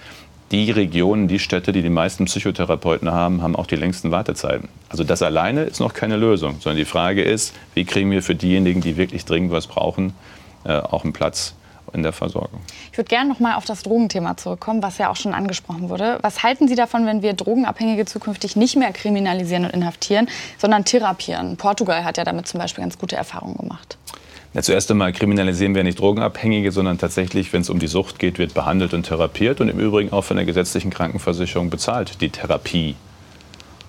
die 0.53 0.71
Regionen, 0.71 1.29
die 1.29 1.39
Städte, 1.39 1.73
die 1.73 1.83
die 1.83 1.89
meisten 1.89 2.27
Psychotherapeuten 2.27 3.11
haben, 3.11 3.43
haben 3.43 3.57
auch 3.57 3.67
die 3.67 3.77
längsten 3.77 4.11
Wartezeiten. 4.11 4.69
Also 4.91 5.03
das 5.03 5.23
alleine 5.23 5.63
ist 5.63 5.81
noch 5.81 5.95
keine 5.95 6.17
Lösung, 6.17 6.61
sondern 6.61 6.77
die 6.77 6.85
Frage 6.85 7.23
ist, 7.23 7.55
wie 7.75 7.85
kriegen 7.85 8.11
wir 8.11 8.23
für 8.23 8.35
diejenigen, 8.35 8.83
die 8.83 8.97
wirklich 8.99 9.25
dringend 9.25 9.51
was 9.51 9.67
brauchen, 9.67 10.13
äh, 10.65 10.75
auch 10.75 11.05
einen 11.05 11.15
Platz 11.15 11.55
in 11.95 12.03
der 12.03 12.13
Versorgung. 12.13 12.61
Ich 12.91 12.99
würde 12.99 13.09
gerne 13.09 13.29
noch 13.29 13.41
mal 13.41 13.57
auf 13.57 13.65
das 13.65 13.83
Drogenthema 13.83 14.37
zurückkommen, 14.37 14.83
was 14.83 14.99
ja 14.99 15.11
auch 15.11 15.17
schon 15.17 15.35
angesprochen 15.35 15.89
wurde. 15.89 16.19
Was 16.23 16.43
halten 16.43 16.69
Sie 16.69 16.75
davon, 16.75 17.07
wenn 17.07 17.23
wir 17.23 17.33
Drogenabhängige 17.33 18.05
zukünftig 18.05 18.57
nicht 18.57 18.77
mehr 18.77 18.93
kriminalisieren 18.93 19.65
und 19.65 19.75
inhaftieren, 19.75 20.29
sondern 20.59 20.85
therapieren? 20.85 21.57
Portugal 21.57 22.05
hat 22.05 22.17
ja 22.19 22.25
damit 22.25 22.47
zum 22.47 22.61
Beispiel 22.61 22.85
ganz 22.85 22.99
gute 22.99 23.17
Erfahrungen 23.17 23.57
gemacht. 23.57 23.99
Ja, 24.55 24.61
zuerst 24.61 24.91
einmal 24.91 25.15
kriminalisieren 25.15 25.75
wir 25.75 25.83
nicht 25.83 25.99
Drogenabhängige, 25.99 26.73
sondern 26.73 26.99
tatsächlich, 26.99 27.51
wenn 27.55 27.63
es 27.63 27.71
um 27.71 27.79
die 27.79 27.87
Sucht 27.87 28.19
geht, 28.19 28.39
wird 28.39 28.53
behandelt 28.53 28.93
und 28.93 29.05
therapiert 29.05 29.63
und 29.63 29.71
im 29.71 29.79
Übrigen 29.79 30.13
auch 30.13 30.25
von 30.25 30.37
der 30.37 30.45
gesetzlichen 30.45 30.91
Krankenversicherung 30.91 31.71
bezahlt, 31.71 32.21
die 32.21 32.29
Therapie. 32.29 32.95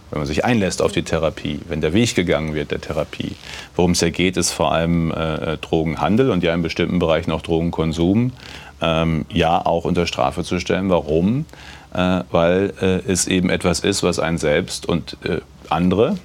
Wenn 0.10 0.20
man 0.20 0.28
sich 0.28 0.46
einlässt 0.46 0.82
auf 0.82 0.94
die 0.94 1.04
Therapie, 1.04 1.60
wenn 1.68 1.82
der 1.82 1.92
Weg 1.92 2.16
gegangen 2.16 2.54
wird 2.54 2.72
der 2.72 2.80
Therapie. 2.80 3.36
Worum 3.76 3.92
es 3.92 4.00
ja 4.00 4.10
geht, 4.10 4.38
ist 4.38 4.52
vor 4.52 4.72
allem 4.72 5.12
äh, 5.12 5.58
Drogenhandel 5.58 6.30
und 6.30 6.44
ja 6.44 6.54
in 6.54 6.62
bestimmten 6.62 7.00
Bereichen 7.00 7.32
auch 7.32 7.42
Drogenkonsum. 7.42 8.32
Ähm, 8.80 9.26
ja, 9.30 9.66
auch 9.66 9.84
unter 9.84 10.08
Strafe 10.08 10.44
zu 10.44 10.60
stellen. 10.60 10.90
Warum? 10.90 11.46
Äh, 11.94 12.22
weil 12.32 12.74
äh, 12.80 13.12
es 13.12 13.28
eben 13.28 13.50
etwas 13.50 13.82
ist, 13.82 14.02
was 14.02 14.20
einen 14.20 14.38
selbst 14.38 14.88
und 14.88 15.18
äh, 15.24 15.42
andere, 15.70 16.16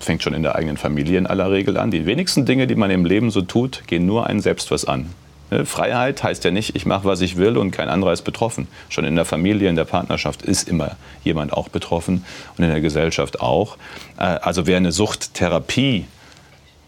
fängt 0.00 0.22
schon 0.22 0.34
in 0.34 0.42
der 0.42 0.56
eigenen 0.56 0.76
Familie 0.76 1.18
in 1.18 1.26
aller 1.26 1.50
Regel 1.50 1.76
an. 1.76 1.90
Die 1.90 2.06
wenigsten 2.06 2.46
Dinge, 2.46 2.66
die 2.66 2.74
man 2.74 2.90
im 2.90 3.04
Leben 3.04 3.30
so 3.30 3.42
tut, 3.42 3.82
gehen 3.86 4.06
nur 4.06 4.26
einen 4.26 4.40
selbst 4.40 4.70
was 4.70 4.84
an. 4.84 5.10
Ne, 5.50 5.66
Freiheit 5.66 6.22
heißt 6.22 6.44
ja 6.44 6.50
nicht, 6.50 6.76
ich 6.76 6.86
mache, 6.86 7.04
was 7.04 7.20
ich 7.20 7.36
will 7.36 7.56
und 7.56 7.70
kein 7.72 7.88
anderer 7.88 8.12
ist 8.12 8.22
betroffen. 8.22 8.68
Schon 8.88 9.04
in 9.04 9.16
der 9.16 9.24
Familie, 9.24 9.68
in 9.68 9.76
der 9.76 9.84
Partnerschaft 9.84 10.42
ist 10.42 10.68
immer 10.68 10.96
jemand 11.24 11.52
auch 11.52 11.68
betroffen 11.68 12.24
und 12.56 12.64
in 12.64 12.70
der 12.70 12.80
Gesellschaft 12.80 13.40
auch. 13.40 13.76
Äh, 14.16 14.22
also 14.22 14.66
wer 14.66 14.76
eine 14.76 14.92
Suchttherapie 14.92 16.06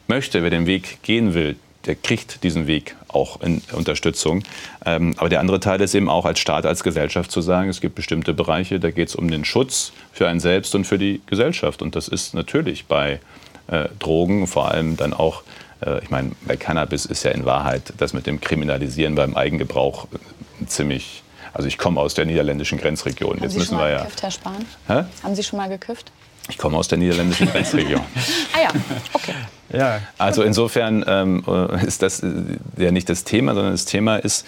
möchte, 0.09 0.43
wer 0.43 0.51
den 0.51 0.67
Weg 0.67 1.03
gehen 1.03 1.35
will, 1.35 1.57
der 1.87 1.95
kriegt 1.95 2.43
diesen 2.43 2.67
Weg 2.67 2.97
auch 3.09 3.41
in 3.41 3.63
Unterstützung. 3.73 4.43
Ähm, 4.85 5.15
aber 5.17 5.29
der 5.29 5.41
andere 5.41 5.61
Teil 5.61 5.81
ist 5.81 5.95
eben 5.95 6.09
auch 6.09 6.25
als 6.25 6.39
Staat, 6.39 6.67
als 6.67 6.83
Gesellschaft 6.83 7.31
zu 7.31 7.41
sagen, 7.41 7.69
es 7.69 7.81
gibt 7.81 7.95
bestimmte 7.95 8.35
Bereiche, 8.35 8.81
da 8.81 8.91
geht 8.91 9.09
es 9.09 9.15
um 9.15 9.31
den 9.31 9.45
Schutz 9.45 9.93
für 10.13 10.29
einen 10.29 10.41
selbst 10.41 10.75
und 10.75 10.85
für 10.85 10.99
die 10.99 11.21
Gesellschaft. 11.27 11.83
Und 11.83 11.97
das 11.97 12.09
ist 12.09 12.35
natürlich 12.35 12.87
bei 12.87 13.21
äh, 13.69 13.89
Drogen, 13.99 14.47
vor 14.47 14.71
allem 14.71 14.97
dann 14.97 15.13
auch, 15.13 15.43
äh, 15.85 16.03
ich 16.03 16.11
meine, 16.11 16.33
bei 16.47 16.57
Cannabis 16.57 17.05
ist 17.05 17.25
ja 17.25 17.33
in 17.33 17.45
Wahrheit 17.45 17.93
das 17.99 18.13
mit 18.13 18.27
dem 18.27 18.41
Kriminalisieren 18.41 19.15
beim 19.15 19.37
Eigengebrauch 19.37 20.07
äh, 20.13 20.67
ziemlich 20.67 21.23
also 21.55 21.69
ich 21.69 21.77
komme 21.77 22.01
aus 22.01 22.15
der 22.15 22.25
niederländischen 22.25 22.79
Grenzregion. 22.79 23.37
Haben 23.37 23.43
Jetzt 23.43 23.53
Sie 23.53 23.59
müssen 23.59 23.69
schon 23.71 23.79
mal 23.79 23.91
wir 23.91 23.99
gekifft, 23.99 24.21
ja. 24.21 24.23
Herr 24.23 24.31
Spahn? 24.31 24.67
Hä? 24.87 25.05
Haben 25.23 25.35
Sie 25.35 25.43
schon 25.43 25.59
mal 25.59 25.69
gekifft? 25.69 26.11
Ich 26.49 26.59
komme 26.59 26.77
aus 26.77 26.89
der 26.89 26.99
niederländischen 26.99 27.47
Grenzregion. 27.53 28.01
ah 28.55 28.61
ja, 28.63 28.69
okay. 29.13 29.35
Ja. 29.73 30.01
Also 30.19 30.43
insofern 30.43 31.05
ähm, 31.07 31.45
äh, 31.47 31.87
ist 31.87 32.03
das 32.03 32.23
äh, 32.23 32.31
ja 32.77 32.91
nicht 32.91 33.09
das 33.09 33.25
Thema, 33.25 33.55
sondern 33.55 33.73
das 33.73 33.87
Thema 33.87 34.17
ist 34.17 34.47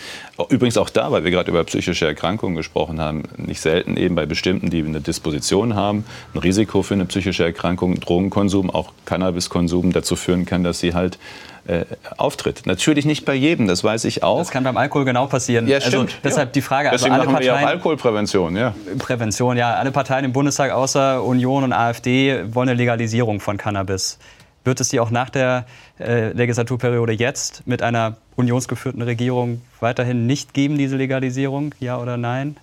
übrigens 0.50 0.76
auch 0.76 0.90
da, 0.90 1.10
weil 1.12 1.24
wir 1.24 1.30
gerade 1.30 1.50
über 1.50 1.64
psychische 1.64 2.06
Erkrankungen 2.06 2.56
gesprochen 2.56 3.00
haben, 3.00 3.22
nicht 3.36 3.60
selten 3.60 3.96
eben 3.96 4.14
bei 4.14 4.26
bestimmten, 4.26 4.68
die 4.68 4.84
eine 4.84 5.00
Disposition 5.00 5.74
haben, 5.74 6.04
ein 6.34 6.38
Risiko 6.38 6.82
für 6.82 6.94
eine 6.94 7.06
psychische 7.06 7.44
Erkrankung, 7.44 7.98
Drogenkonsum, 8.00 8.68
auch 8.68 8.92
Cannabiskonsum 9.06 9.92
dazu 9.92 10.14
führen 10.14 10.44
kann, 10.44 10.62
dass 10.62 10.80
sie 10.80 10.92
halt 10.92 11.18
äh, 11.66 11.84
auftritt. 12.16 12.66
Natürlich 12.66 13.04
nicht 13.04 13.24
bei 13.24 13.34
jedem, 13.34 13.66
das 13.66 13.82
weiß 13.82 14.04
ich 14.04 14.22
auch. 14.22 14.38
Das 14.38 14.50
kann 14.50 14.64
beim 14.64 14.76
Alkohol 14.76 15.04
genau 15.04 15.26
passieren. 15.26 15.66
Ja, 15.66 15.76
also 15.76 15.88
stimmt. 15.88 16.10
Also, 16.10 16.16
deshalb 16.24 16.48
ja. 16.48 16.52
die 16.52 16.62
Frage, 16.62 16.90
also 16.90 17.04
Deswegen 17.04 17.14
alle 17.14 17.24
machen 17.24 17.34
Parteien, 17.34 17.54
wir 17.54 17.60
ja 17.60 17.66
auch 17.66 17.70
Alkoholprävention, 17.70 18.56
ja. 18.56 18.74
Prävention, 18.98 19.56
ja. 19.56 19.74
Alle 19.74 19.90
Parteien 19.90 20.24
im 20.24 20.32
Bundestag 20.32 20.72
außer 20.72 21.22
Union 21.22 21.64
und 21.64 21.72
AfD 21.72 22.54
wollen 22.54 22.68
eine 22.68 22.76
Legalisierung 22.76 23.40
von 23.40 23.56
Cannabis. 23.56 24.18
Wird 24.64 24.80
es 24.80 24.88
die 24.88 25.00
auch 25.00 25.10
nach 25.10 25.30
der 25.30 25.66
äh, 26.00 26.32
Legislaturperiode 26.32 27.12
jetzt 27.12 27.66
mit 27.66 27.82
einer 27.82 28.16
unionsgeführten 28.36 29.02
Regierung 29.02 29.60
weiterhin 29.80 30.26
nicht 30.26 30.54
geben, 30.54 30.78
diese 30.78 30.96
Legalisierung? 30.96 31.74
Ja 31.80 31.98
oder 31.98 32.16
nein? 32.16 32.56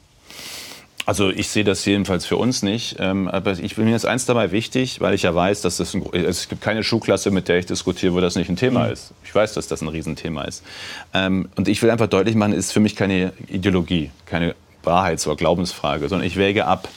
Also 1.11 1.29
ich 1.29 1.49
sehe 1.49 1.65
das 1.65 1.83
jedenfalls 1.83 2.25
für 2.25 2.37
uns 2.37 2.63
nicht. 2.63 2.95
Ähm, 2.97 3.27
aber 3.27 3.51
ich, 3.59 3.75
mir 3.75 3.93
ist 3.93 4.05
eins 4.05 4.25
dabei 4.27 4.53
wichtig, 4.53 5.01
weil 5.01 5.13
ich 5.13 5.23
ja 5.23 5.35
weiß, 5.35 5.59
dass 5.59 5.75
das 5.75 5.93
ein, 5.93 6.05
es 6.13 6.47
gibt 6.47 6.61
keine 6.61 6.85
Schulklasse, 6.85 7.31
mit 7.31 7.49
der 7.49 7.57
ich 7.57 7.65
diskutiere, 7.65 8.13
wo 8.13 8.21
das 8.21 8.37
nicht 8.37 8.47
ein 8.47 8.55
Thema 8.55 8.85
mhm. 8.85 8.93
ist. 8.93 9.11
Ich 9.25 9.35
weiß, 9.35 9.53
dass 9.53 9.67
das 9.67 9.81
ein 9.81 9.89
Riesenthema 9.89 10.45
ist. 10.45 10.63
Ähm, 11.13 11.49
und 11.57 11.67
ich 11.67 11.83
will 11.83 11.91
einfach 11.91 12.07
deutlich 12.07 12.35
machen, 12.35 12.53
es 12.53 12.67
ist 12.67 12.71
für 12.71 12.79
mich 12.79 12.95
keine 12.95 13.33
Ideologie, 13.49 14.09
keine 14.25 14.55
Wahrheits- 14.85 15.27
oder 15.27 15.35
Glaubensfrage, 15.35 16.07
sondern 16.07 16.25
ich 16.25 16.37
wäge 16.37 16.65
ab. 16.65 16.87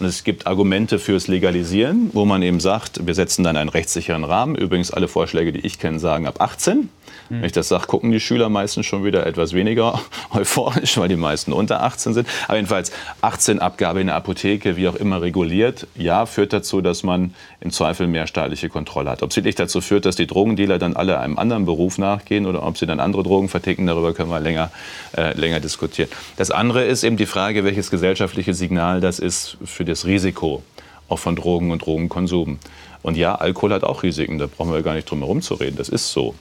Und 0.00 0.06
es 0.06 0.22
gibt 0.22 0.46
Argumente 0.46 0.98
fürs 0.98 1.26
Legalisieren, 1.26 2.10
wo 2.12 2.24
man 2.24 2.42
eben 2.42 2.60
sagt, 2.60 3.06
wir 3.06 3.14
setzen 3.14 3.42
dann 3.42 3.56
einen 3.56 3.68
rechtssicheren 3.68 4.24
Rahmen. 4.24 4.54
Übrigens, 4.54 4.92
alle 4.92 5.08
Vorschläge, 5.08 5.52
die 5.52 5.60
ich 5.60 5.78
kenne, 5.78 5.98
sagen 5.98 6.26
ab 6.26 6.40
18. 6.40 6.88
Wenn 7.30 7.44
ich 7.44 7.52
das 7.52 7.68
sage, 7.68 7.86
gucken 7.86 8.10
die 8.10 8.20
Schüler 8.20 8.48
meistens 8.48 8.86
schon 8.86 9.04
wieder 9.04 9.26
etwas 9.26 9.52
weniger 9.52 10.00
euphorisch, 10.30 10.96
weil 10.96 11.08
die 11.08 11.16
meisten 11.16 11.52
unter 11.52 11.82
18 11.82 12.14
sind. 12.14 12.28
Aber 12.46 12.56
jedenfalls 12.56 12.90
18 13.20 13.58
Abgabe 13.58 14.00
in 14.00 14.06
der 14.06 14.16
Apotheke, 14.16 14.76
wie 14.76 14.88
auch 14.88 14.94
immer 14.94 15.20
reguliert, 15.20 15.86
ja, 15.94 16.24
führt 16.24 16.52
dazu, 16.52 16.80
dass 16.80 17.02
man 17.02 17.34
im 17.60 17.70
Zweifel 17.70 18.06
mehr 18.06 18.26
staatliche 18.26 18.70
Kontrolle 18.70 19.10
hat. 19.10 19.22
Ob 19.22 19.30
es 19.30 19.36
wirklich 19.36 19.56
dazu 19.56 19.80
führt, 19.80 20.06
dass 20.06 20.16
die 20.16 20.26
Drogendealer 20.26 20.78
dann 20.78 20.96
alle 20.96 21.20
einem 21.20 21.38
anderen 21.38 21.66
Beruf 21.66 21.98
nachgehen 21.98 22.46
oder 22.46 22.66
ob 22.66 22.78
sie 22.78 22.86
dann 22.86 23.00
andere 23.00 23.22
Drogen 23.22 23.48
verticken, 23.48 23.86
darüber 23.86 24.14
können 24.14 24.30
wir 24.30 24.40
länger, 24.40 24.70
äh, 25.16 25.38
länger 25.38 25.60
diskutieren. 25.60 26.08
Das 26.36 26.50
andere 26.50 26.84
ist 26.84 27.04
eben 27.04 27.18
die 27.18 27.26
Frage, 27.26 27.64
welches 27.64 27.90
gesellschaftliche 27.90 28.54
Signal 28.54 29.00
das 29.00 29.18
ist 29.18 29.58
für 29.64 29.84
das 29.88 30.06
Risiko 30.06 30.62
auch 31.08 31.18
von 31.18 31.36
Drogen 31.36 31.70
und 31.70 31.84
Drogenkonsum. 31.84 32.58
Und 33.00 33.16
ja, 33.16 33.36
Alkohol 33.36 33.72
hat 33.72 33.84
auch 33.84 34.02
Risiken, 34.02 34.38
da 34.38 34.46
brauchen 34.46 34.72
wir 34.72 34.82
gar 34.82 34.94
nicht 34.94 35.08
drum 35.08 35.20
herum 35.20 35.40
zu 35.40 35.54
reden. 35.54 35.76
Das 35.76 35.88
ist 35.88 36.12
so. 36.12 36.34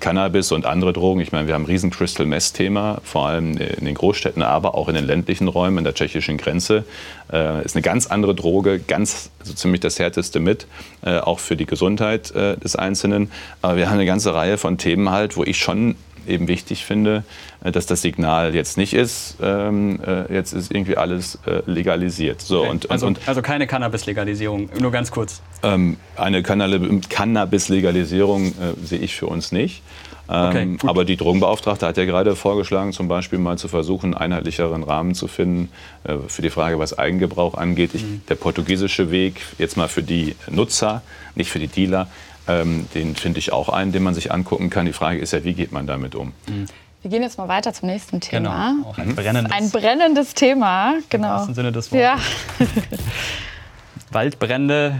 Cannabis 0.00 0.50
und 0.50 0.66
andere 0.66 0.92
Drogen, 0.92 1.20
ich 1.20 1.30
meine, 1.30 1.46
wir 1.46 1.54
haben 1.54 1.62
ein 1.62 1.66
riesen 1.66 1.90
Crystal 1.90 2.26
Meth-Thema, 2.26 3.00
vor 3.04 3.28
allem 3.28 3.56
in 3.56 3.84
den 3.84 3.94
Großstädten, 3.94 4.42
aber 4.42 4.74
auch 4.74 4.88
in 4.88 4.96
den 4.96 5.06
ländlichen 5.06 5.46
Räumen, 5.46 5.78
in 5.78 5.84
der 5.84 5.94
tschechischen 5.94 6.36
Grenze. 6.36 6.84
Äh, 7.32 7.64
ist 7.64 7.76
eine 7.76 7.82
ganz 7.82 8.08
andere 8.08 8.34
Droge, 8.34 8.80
ganz 8.80 9.30
also 9.38 9.54
ziemlich 9.54 9.80
das 9.80 9.98
härteste 9.98 10.40
mit, 10.40 10.66
äh, 11.02 11.18
auch 11.18 11.38
für 11.38 11.56
die 11.56 11.66
Gesundheit 11.66 12.32
äh, 12.32 12.56
des 12.56 12.74
Einzelnen. 12.74 13.30
Aber 13.62 13.76
wir 13.76 13.86
haben 13.86 13.94
eine 13.94 14.06
ganze 14.06 14.34
Reihe 14.34 14.58
von 14.58 14.78
Themen 14.78 15.10
halt, 15.10 15.36
wo 15.36 15.44
ich 15.44 15.58
schon 15.58 15.94
eben 16.30 16.48
wichtig 16.48 16.84
finde, 16.84 17.24
äh, 17.62 17.72
dass 17.72 17.86
das 17.86 18.02
Signal 18.02 18.54
jetzt 18.54 18.78
nicht 18.78 18.94
ist, 18.94 19.36
ähm, 19.42 20.00
äh, 20.06 20.32
jetzt 20.32 20.52
ist 20.52 20.72
irgendwie 20.72 20.96
alles 20.96 21.38
äh, 21.46 21.62
legalisiert. 21.66 22.40
So, 22.40 22.60
okay. 22.60 22.70
und, 22.70 22.90
also, 22.90 23.06
und, 23.06 23.20
also, 23.26 23.42
keine 23.42 23.66
Cannabis-Legalisierung, 23.66 24.70
nur 24.78 24.90
ganz 24.90 25.10
kurz. 25.10 25.42
Ähm, 25.62 25.96
eine 26.16 26.42
Cannabis-Legalisierung 26.42 28.46
äh, 28.46 28.52
sehe 28.82 29.00
ich 29.00 29.14
für 29.14 29.26
uns 29.26 29.52
nicht. 29.52 29.82
Ähm, 30.30 30.76
okay, 30.76 30.88
aber 30.88 31.04
die 31.04 31.16
Drogenbeauftragte 31.16 31.86
hat 31.86 31.96
ja 31.96 32.04
gerade 32.04 32.36
vorgeschlagen, 32.36 32.92
zum 32.92 33.08
Beispiel 33.08 33.40
mal 33.40 33.58
zu 33.58 33.66
versuchen, 33.66 34.14
einen 34.14 34.32
einheitlicheren 34.32 34.84
Rahmen 34.84 35.14
zu 35.14 35.26
finden 35.26 35.70
äh, 36.04 36.16
für 36.28 36.42
die 36.42 36.50
Frage, 36.50 36.78
was 36.78 36.96
Eigengebrauch 36.96 37.54
angeht. 37.54 37.90
Ich, 37.94 38.04
mhm. 38.04 38.22
Der 38.28 38.36
portugiesische 38.36 39.10
Weg, 39.10 39.40
jetzt 39.58 39.76
mal 39.76 39.88
für 39.88 40.04
die 40.04 40.36
Nutzer, 40.48 41.02
nicht 41.34 41.50
für 41.50 41.58
die 41.58 41.66
Dealer, 41.66 42.06
ähm, 42.48 42.86
den 42.94 43.16
finde 43.16 43.38
ich 43.38 43.52
auch 43.52 43.68
einen, 43.68 43.92
den 43.92 44.02
man 44.02 44.14
sich 44.14 44.32
angucken 44.32 44.70
kann. 44.70 44.86
Die 44.86 44.92
Frage 44.92 45.18
ist 45.18 45.32
ja, 45.32 45.44
wie 45.44 45.54
geht 45.54 45.72
man 45.72 45.86
damit 45.86 46.14
um? 46.14 46.32
Mhm. 46.48 46.66
Wir 47.02 47.10
gehen 47.10 47.22
jetzt 47.22 47.38
mal 47.38 47.48
weiter 47.48 47.72
zum 47.72 47.88
nächsten 47.88 48.20
Thema. 48.20 48.74
Genau, 48.74 48.90
auch 48.90 48.98
ein 48.98 49.14
brennendes, 49.14 49.52
ein 49.52 49.70
brennendes 49.70 50.34
Thema. 50.34 50.94
Genau. 51.08 51.28
Im 51.28 51.32
wahrsten 51.32 51.54
Sinne 51.54 51.72
des 51.72 51.90
Wortes. 51.92 52.22
Ja. 52.58 52.66
Waldbrände 54.10 54.96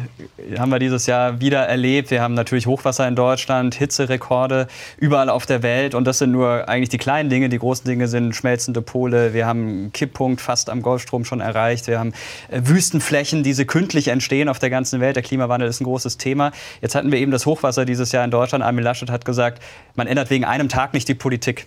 haben 0.59 0.71
wir 0.71 0.79
dieses 0.79 1.07
Jahr 1.07 1.41
wieder 1.41 1.67
erlebt. 1.67 2.11
Wir 2.11 2.23
haben 2.23 2.35
natürlich 2.35 2.67
Hochwasser 2.67 3.09
in 3.09 3.17
Deutschland, 3.17 3.75
Hitzerekorde 3.75 4.69
überall 4.99 5.29
auf 5.29 5.47
der 5.47 5.63
Welt. 5.63 5.95
Und 5.95 6.05
das 6.05 6.19
sind 6.19 6.31
nur 6.31 6.69
eigentlich 6.69 6.91
die 6.91 6.99
kleinen 6.99 7.29
Dinge. 7.29 7.49
Die 7.49 7.59
großen 7.59 7.85
Dinge 7.85 8.07
sind 8.07 8.37
schmelzende 8.37 8.83
Pole. 8.83 9.35
Wir 9.35 9.47
haben 9.47 9.69
einen 9.69 9.93
Kipppunkt 9.93 10.41
fast 10.41 10.71
am 10.71 10.81
Golfstrom 10.83 11.25
schon 11.25 11.41
erreicht. 11.41 11.89
Wir 11.89 11.99
haben 11.99 12.13
äh, 12.49 12.61
Wüstenflächen, 12.65 13.43
die 13.43 13.53
sekündlich 13.53 14.09
entstehen 14.09 14.49
auf 14.49 14.59
der 14.61 14.71
ganzen 14.71 15.01
Welt. 15.01 15.17
Der 15.17 15.23
Klimawandel 15.25 15.69
ist 15.69 15.81
ein 15.81 15.85
großes 15.85 16.17
Thema. 16.17 16.53
Jetzt 16.81 16.95
hatten 16.95 17.11
wir 17.11 17.19
eben 17.19 17.33
das 17.33 17.47
Hochwasser 17.47 17.85
dieses 17.85 18.13
Jahr 18.13 18.25
in 18.25 18.31
Deutschland. 18.31 18.63
Armin 18.63 18.85
Laschet 18.85 19.11
hat 19.11 19.25
gesagt, 19.25 19.61
man 19.97 20.07
ändert 20.07 20.31
wegen 20.31 20.45
einem 20.45 20.69
Tag 20.69 20.95
nicht 20.95 21.09
die 21.09 21.15
Politik. 21.15 21.67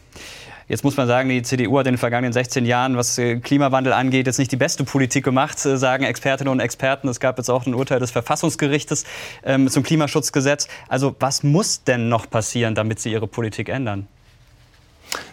Jetzt 0.73 0.83
muss 0.83 0.97
man 0.97 1.07
sagen, 1.07 1.29
die 1.29 1.43
CDU 1.43 1.77
hat 1.77 1.85
in 1.85 1.93
den 1.93 1.97
vergangenen 1.99 2.33
16 2.33 2.65
Jahren, 2.65 2.97
was 2.97 3.19
äh, 3.19 3.35
Klimawandel 3.35 3.93
angeht, 3.93 4.25
jetzt 4.25 4.39
nicht 4.39 4.51
die 4.51 4.55
beste 4.55 4.83
Politik 4.83 5.23
gemacht, 5.23 5.63
äh, 5.67 5.77
sagen 5.77 6.03
Expertinnen 6.03 6.51
und 6.51 6.59
Experten. 6.59 7.07
Es 7.09 7.19
gab 7.19 7.37
jetzt 7.37 7.49
auch 7.51 7.67
ein 7.67 7.75
Urteil 7.75 7.99
des 7.99 8.09
Verfassungsgerichtes 8.09 9.05
ähm, 9.45 9.69
zum 9.69 9.83
Klimaschutzgesetz. 9.83 10.67
Also 10.87 11.15
was 11.19 11.43
muss 11.43 11.83
denn 11.83 12.09
noch 12.09 12.27
passieren, 12.27 12.73
damit 12.73 12.99
Sie 12.99 13.11
Ihre 13.11 13.27
Politik 13.27 13.69
ändern? 13.69 14.07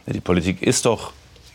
Die 0.04 0.20
Politik 0.20 0.60
ist 0.60 0.84
doch 0.84 1.14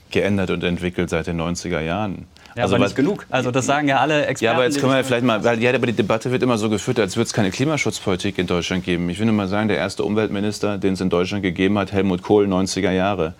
geändert 0.09 0.49
und 0.49 0.63
entwickelt 0.63 1.11
seit 1.11 1.27
den 1.27 1.39
90er 1.39 1.81
Jahren. 1.81 2.25
Ja, 2.55 2.63
also 2.63 2.77
aber 2.77 2.85
nicht 2.85 2.95
genug. 2.95 3.27
Also 3.29 3.51
das 3.51 3.67
sagen 3.67 3.87
ja 3.87 3.99
alle 3.99 4.25
Experten. 4.25 4.45
Ja, 4.45 4.53
aber 4.53 4.63
jetzt 4.63 4.79
können 4.79 4.93
wir 4.93 4.97
ja 4.97 5.03
vielleicht 5.03 5.25
mal, 5.25 5.43
weil 5.43 5.61
ja, 5.61 5.71
aber 5.71 5.85
die 5.85 5.93
Debatte 5.93 6.31
wird 6.31 6.41
immer 6.41 6.57
so 6.57 6.71
geführt, 6.71 6.99
als 6.99 7.17
würde 7.17 7.27
es 7.27 7.33
keine 7.33 7.51
Klimaschutzpolitik 7.51 8.39
in 8.39 8.47
Deutschland 8.47 8.83
geben. 8.83 9.09
Ich 9.11 9.19
will 9.19 9.27
nur 9.27 9.35
mal 9.35 9.47
sagen, 9.47 9.67
der 9.67 9.77
erste 9.77 10.03
Umweltminister, 10.03 10.79
den 10.79 10.93
es 10.93 11.01
in 11.01 11.11
Deutschland 11.11 11.43
gegeben 11.43 11.77
hat, 11.77 11.91
Helmut 11.91 12.23
Kohl, 12.23 12.47
90er 12.47 12.91
Jahre. 12.91 13.35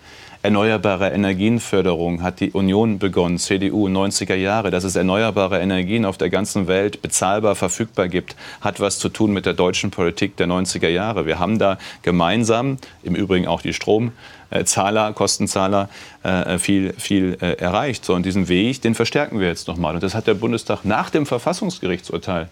Erneuerbare 0.46 1.10
Energienförderung 1.10 2.22
hat 2.22 2.38
die 2.38 2.52
Union 2.52 3.00
begonnen, 3.00 3.36
CDU 3.36 3.88
90er 3.88 4.36
Jahre. 4.36 4.70
Dass 4.70 4.84
es 4.84 4.94
erneuerbare 4.94 5.58
Energien 5.58 6.04
auf 6.04 6.18
der 6.18 6.30
ganzen 6.30 6.68
Welt 6.68 7.02
bezahlbar 7.02 7.56
verfügbar 7.56 8.06
gibt, 8.06 8.36
hat 8.60 8.78
was 8.78 9.00
zu 9.00 9.08
tun 9.08 9.32
mit 9.32 9.44
der 9.44 9.54
deutschen 9.54 9.90
Politik 9.90 10.36
der 10.36 10.46
90er 10.46 10.86
Jahre. 10.86 11.26
Wir 11.26 11.40
haben 11.40 11.58
da 11.58 11.78
gemeinsam, 12.02 12.76
im 13.02 13.16
Übrigen 13.16 13.48
auch 13.48 13.60
die 13.60 13.72
Stromzahler, 13.72 15.14
Kostenzahler, 15.14 15.88
äh, 16.22 16.58
viel, 16.58 16.92
viel 16.92 17.36
äh, 17.40 17.54
erreicht. 17.54 18.04
So, 18.04 18.14
und 18.14 18.24
diesen 18.24 18.46
Weg, 18.46 18.80
den 18.82 18.94
verstärken 18.94 19.40
wir 19.40 19.48
jetzt 19.48 19.66
nochmal. 19.66 19.96
Und 19.96 20.04
das 20.04 20.14
hat 20.14 20.28
der 20.28 20.34
Bundestag 20.34 20.84
nach 20.84 21.10
dem 21.10 21.26
Verfassungsgerichtsurteil 21.26 22.50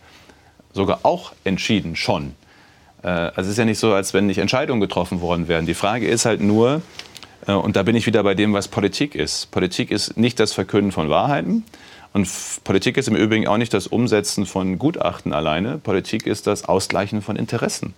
sogar 0.73 0.99
auch 1.05 1.31
entschieden, 1.45 1.95
schon. 1.95 2.35
Äh, 3.05 3.07
also 3.07 3.43
es 3.43 3.49
ist 3.51 3.59
ja 3.59 3.65
nicht 3.65 3.79
so, 3.79 3.93
als 3.93 4.15
wenn 4.15 4.27
nicht 4.27 4.39
Entscheidungen 4.39 4.81
getroffen 4.81 5.21
worden 5.21 5.47
wären. 5.47 5.65
Die 5.65 5.75
Frage 5.75 6.09
ist 6.09 6.25
halt 6.25 6.41
nur, 6.41 6.83
und 7.53 7.77
da 7.77 7.83
bin 7.83 7.95
ich 7.97 8.07
wieder 8.07 8.23
bei 8.23 8.35
dem, 8.35 8.53
was 8.55 8.69
Politik 8.69 9.15
ist. 9.15 9.51
Politik 9.51 9.91
ist 9.91 10.17
nicht 10.17 10.41
das 10.41 10.53
Verkünden 10.53 10.93
von 10.93 11.11
Wahrheiten. 11.11 11.65
Und 12.13 12.29
Politik 12.63 12.97
ist 12.97 13.09
im 13.09 13.17
Übrigen 13.17 13.49
auch 13.49 13.57
nicht 13.57 13.75
das 13.75 13.89
Umsetzen 13.89 14.47
von 14.47 14.79
Gutachten 14.79 15.33
alleine. 15.33 15.79
Politik 15.79 16.27
ist 16.27 16.47
das 16.47 16.65
Ausgleichen 16.65 17.23
von 17.23 17.35
Interessen. 17.37 17.93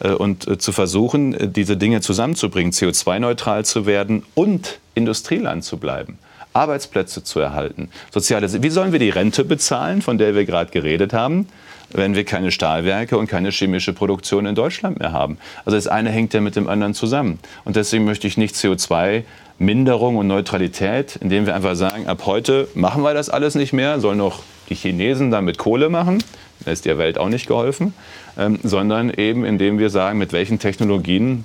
Äh, 0.00 0.12
und 0.12 0.48
äh, 0.48 0.58
zu 0.58 0.72
versuchen, 0.72 1.52
diese 1.52 1.76
Dinge 1.76 2.00
zusammenzubringen, 2.00 2.72
CO2-neutral 2.72 3.64
zu 3.64 3.86
werden 3.86 4.24
und 4.34 4.78
Industrieland 4.94 5.64
zu 5.64 5.76
bleiben. 5.76 6.18
Arbeitsplätze 6.54 7.24
zu 7.24 7.40
erhalten. 7.40 7.90
Soziale, 8.12 8.62
wie 8.62 8.70
sollen 8.70 8.92
wir 8.92 9.00
die 9.00 9.10
Rente 9.10 9.44
bezahlen, 9.44 10.02
von 10.02 10.18
der 10.18 10.34
wir 10.34 10.46
gerade 10.46 10.70
geredet 10.70 11.12
haben? 11.12 11.48
Wenn 11.94 12.14
wir 12.14 12.24
keine 12.24 12.50
Stahlwerke 12.50 13.16
und 13.16 13.28
keine 13.28 13.50
chemische 13.50 13.92
Produktion 13.92 14.46
in 14.46 14.54
Deutschland 14.54 14.98
mehr 14.98 15.12
haben. 15.12 15.38
Also 15.64 15.76
das 15.76 15.86
eine 15.86 16.10
hängt 16.10 16.34
ja 16.34 16.40
mit 16.40 16.56
dem 16.56 16.68
anderen 16.68 16.92
zusammen. 16.92 17.38
Und 17.64 17.76
deswegen 17.76 18.04
möchte 18.04 18.26
ich 18.26 18.36
nicht 18.36 18.54
CO2 18.56 19.22
Minderung 19.58 20.16
und 20.16 20.26
Neutralität, 20.26 21.16
indem 21.16 21.46
wir 21.46 21.54
einfach 21.54 21.76
sagen, 21.76 22.08
ab 22.08 22.22
heute 22.26 22.68
machen 22.74 23.02
wir 23.02 23.14
das 23.14 23.30
alles 23.30 23.54
nicht 23.54 23.72
mehr, 23.72 24.00
sollen 24.00 24.18
noch 24.18 24.42
die 24.68 24.74
Chinesen 24.74 25.30
damit 25.30 25.58
Kohle 25.58 25.88
machen, 25.88 26.22
da 26.64 26.72
ist 26.72 26.84
der 26.84 26.98
Welt 26.98 27.18
auch 27.18 27.28
nicht 27.28 27.46
geholfen, 27.46 27.94
ähm, 28.36 28.58
sondern 28.62 29.10
eben 29.10 29.44
indem 29.44 29.78
wir 29.78 29.90
sagen, 29.90 30.18
mit 30.18 30.32
welchen 30.32 30.58
Technologien, 30.58 31.44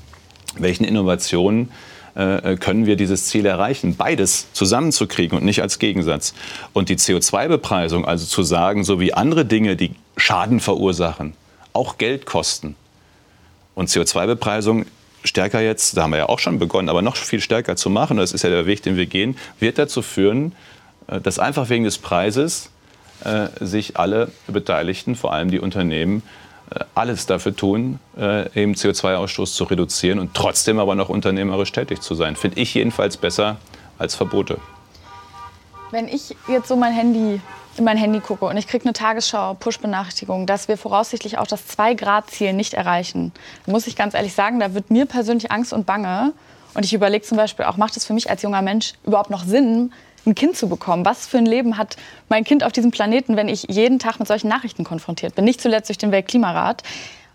welchen 0.57 0.85
Innovationen 0.85 1.69
äh, 2.15 2.55
können 2.57 2.85
wir 2.85 2.95
dieses 2.95 3.25
Ziel 3.25 3.45
erreichen, 3.45 3.95
beides 3.95 4.51
zusammenzukriegen 4.53 5.37
und 5.37 5.45
nicht 5.45 5.61
als 5.61 5.77
Gegensatz. 5.77 6.33
Und 6.73 6.89
die 6.89 6.95
CO2-Bepreisung, 6.95 8.05
also 8.05 8.25
zu 8.25 8.41
sagen, 8.43 8.83
so 8.83 8.99
wie 8.99 9.13
andere 9.13 9.45
Dinge, 9.45 9.75
die 9.75 9.91
Schaden 10.19 10.59
verursachen, 10.59 11.33
auch 11.73 11.97
Geld 11.97 12.25
kosten. 12.25 12.75
Und 13.75 13.89
CO2-Bepreisung 13.89 14.85
stärker 15.23 15.61
jetzt, 15.61 15.97
da 15.97 16.03
haben 16.03 16.11
wir 16.11 16.17
ja 16.17 16.29
auch 16.29 16.39
schon 16.39 16.59
begonnen, 16.59 16.89
aber 16.89 17.01
noch 17.01 17.15
viel 17.15 17.41
stärker 17.41 17.75
zu 17.75 17.89
machen, 17.89 18.17
das 18.17 18.33
ist 18.33 18.43
ja 18.43 18.49
der 18.49 18.65
Weg, 18.65 18.83
den 18.83 18.95
wir 18.95 19.05
gehen, 19.05 19.37
wird 19.59 19.77
dazu 19.77 20.01
führen, 20.01 20.53
äh, 21.07 21.19
dass 21.19 21.39
einfach 21.39 21.69
wegen 21.69 21.83
des 21.83 21.97
Preises 21.97 22.69
äh, 23.23 23.47
sich 23.59 23.97
alle 23.97 24.31
Beteiligten, 24.47 25.15
vor 25.15 25.33
allem 25.33 25.51
die 25.51 25.59
Unternehmen, 25.59 26.23
äh, 26.71 26.79
alles 26.95 27.25
dafür 27.25 27.55
tun, 27.55 27.99
eben 28.15 28.73
CO2-Ausstoß 28.73 29.53
zu 29.53 29.63
reduzieren 29.63 30.19
und 30.19 30.33
trotzdem 30.33 30.79
aber 30.79 30.95
noch 30.95 31.09
unternehmerisch 31.09 31.71
tätig 31.71 32.01
zu 32.01 32.15
sein. 32.15 32.35
Finde 32.35 32.59
ich 32.59 32.73
jedenfalls 32.73 33.17
besser 33.17 33.57
als 33.97 34.15
Verbote. 34.15 34.57
Wenn 35.91 36.07
ich 36.07 36.35
jetzt 36.47 36.67
so 36.67 36.75
mein 36.75 36.93
Handy 36.93 37.41
in 37.79 37.85
mein 37.85 37.97
Handy 37.97 38.19
gucke 38.19 38.45
und 38.45 38.57
ich 38.57 38.67
kriege 38.67 38.83
eine 38.85 38.93
Tagesschau-Push-Benachrichtigung, 38.93 40.45
dass 40.45 40.67
wir 40.67 40.77
voraussichtlich 40.77 41.37
auch 41.37 41.47
das 41.47 41.61
2-Grad-Ziel 41.75 42.53
nicht 42.53 42.75
erreichen, 42.75 43.31
muss 43.65 43.87
ich 43.87 43.95
ganz 43.95 44.13
ehrlich 44.13 44.33
sagen, 44.33 44.59
da 44.59 44.75
wird 44.75 44.91
mir 44.91 45.05
persönlich 45.05 45.51
Angst 45.51 45.73
und 45.73 45.85
Bange. 45.85 46.33
Und 46.75 46.85
ich 46.85 46.93
überlege 46.93 47.25
zum 47.25 47.37
Beispiel 47.37 47.65
auch, 47.65 47.77
macht 47.77 47.97
es 47.97 48.05
für 48.05 48.13
mich 48.13 48.29
als 48.29 48.43
junger 48.43 48.61
Mensch 48.61 48.93
überhaupt 49.03 49.31
noch 49.31 49.43
Sinn, 49.43 49.91
ein 50.27 50.35
Kind 50.35 50.55
zu 50.55 50.69
bekommen? 50.69 51.03
Was 51.03 51.25
für 51.25 51.39
ein 51.39 51.45
Leben 51.45 51.77
hat 51.77 51.95
mein 52.27 52.43
Kind 52.43 52.63
auf 52.63 52.71
diesem 52.71 52.91
Planeten, 52.91 53.35
wenn 53.35 53.47
ich 53.47 53.65
jeden 53.69 53.97
Tag 53.97 54.19
mit 54.19 54.27
solchen 54.27 54.49
Nachrichten 54.49 54.83
konfrontiert 54.83 55.33
bin? 55.33 55.45
Nicht 55.45 55.61
zuletzt 55.61 55.89
durch 55.89 55.97
den 55.97 56.11
Weltklimarat. 56.11 56.83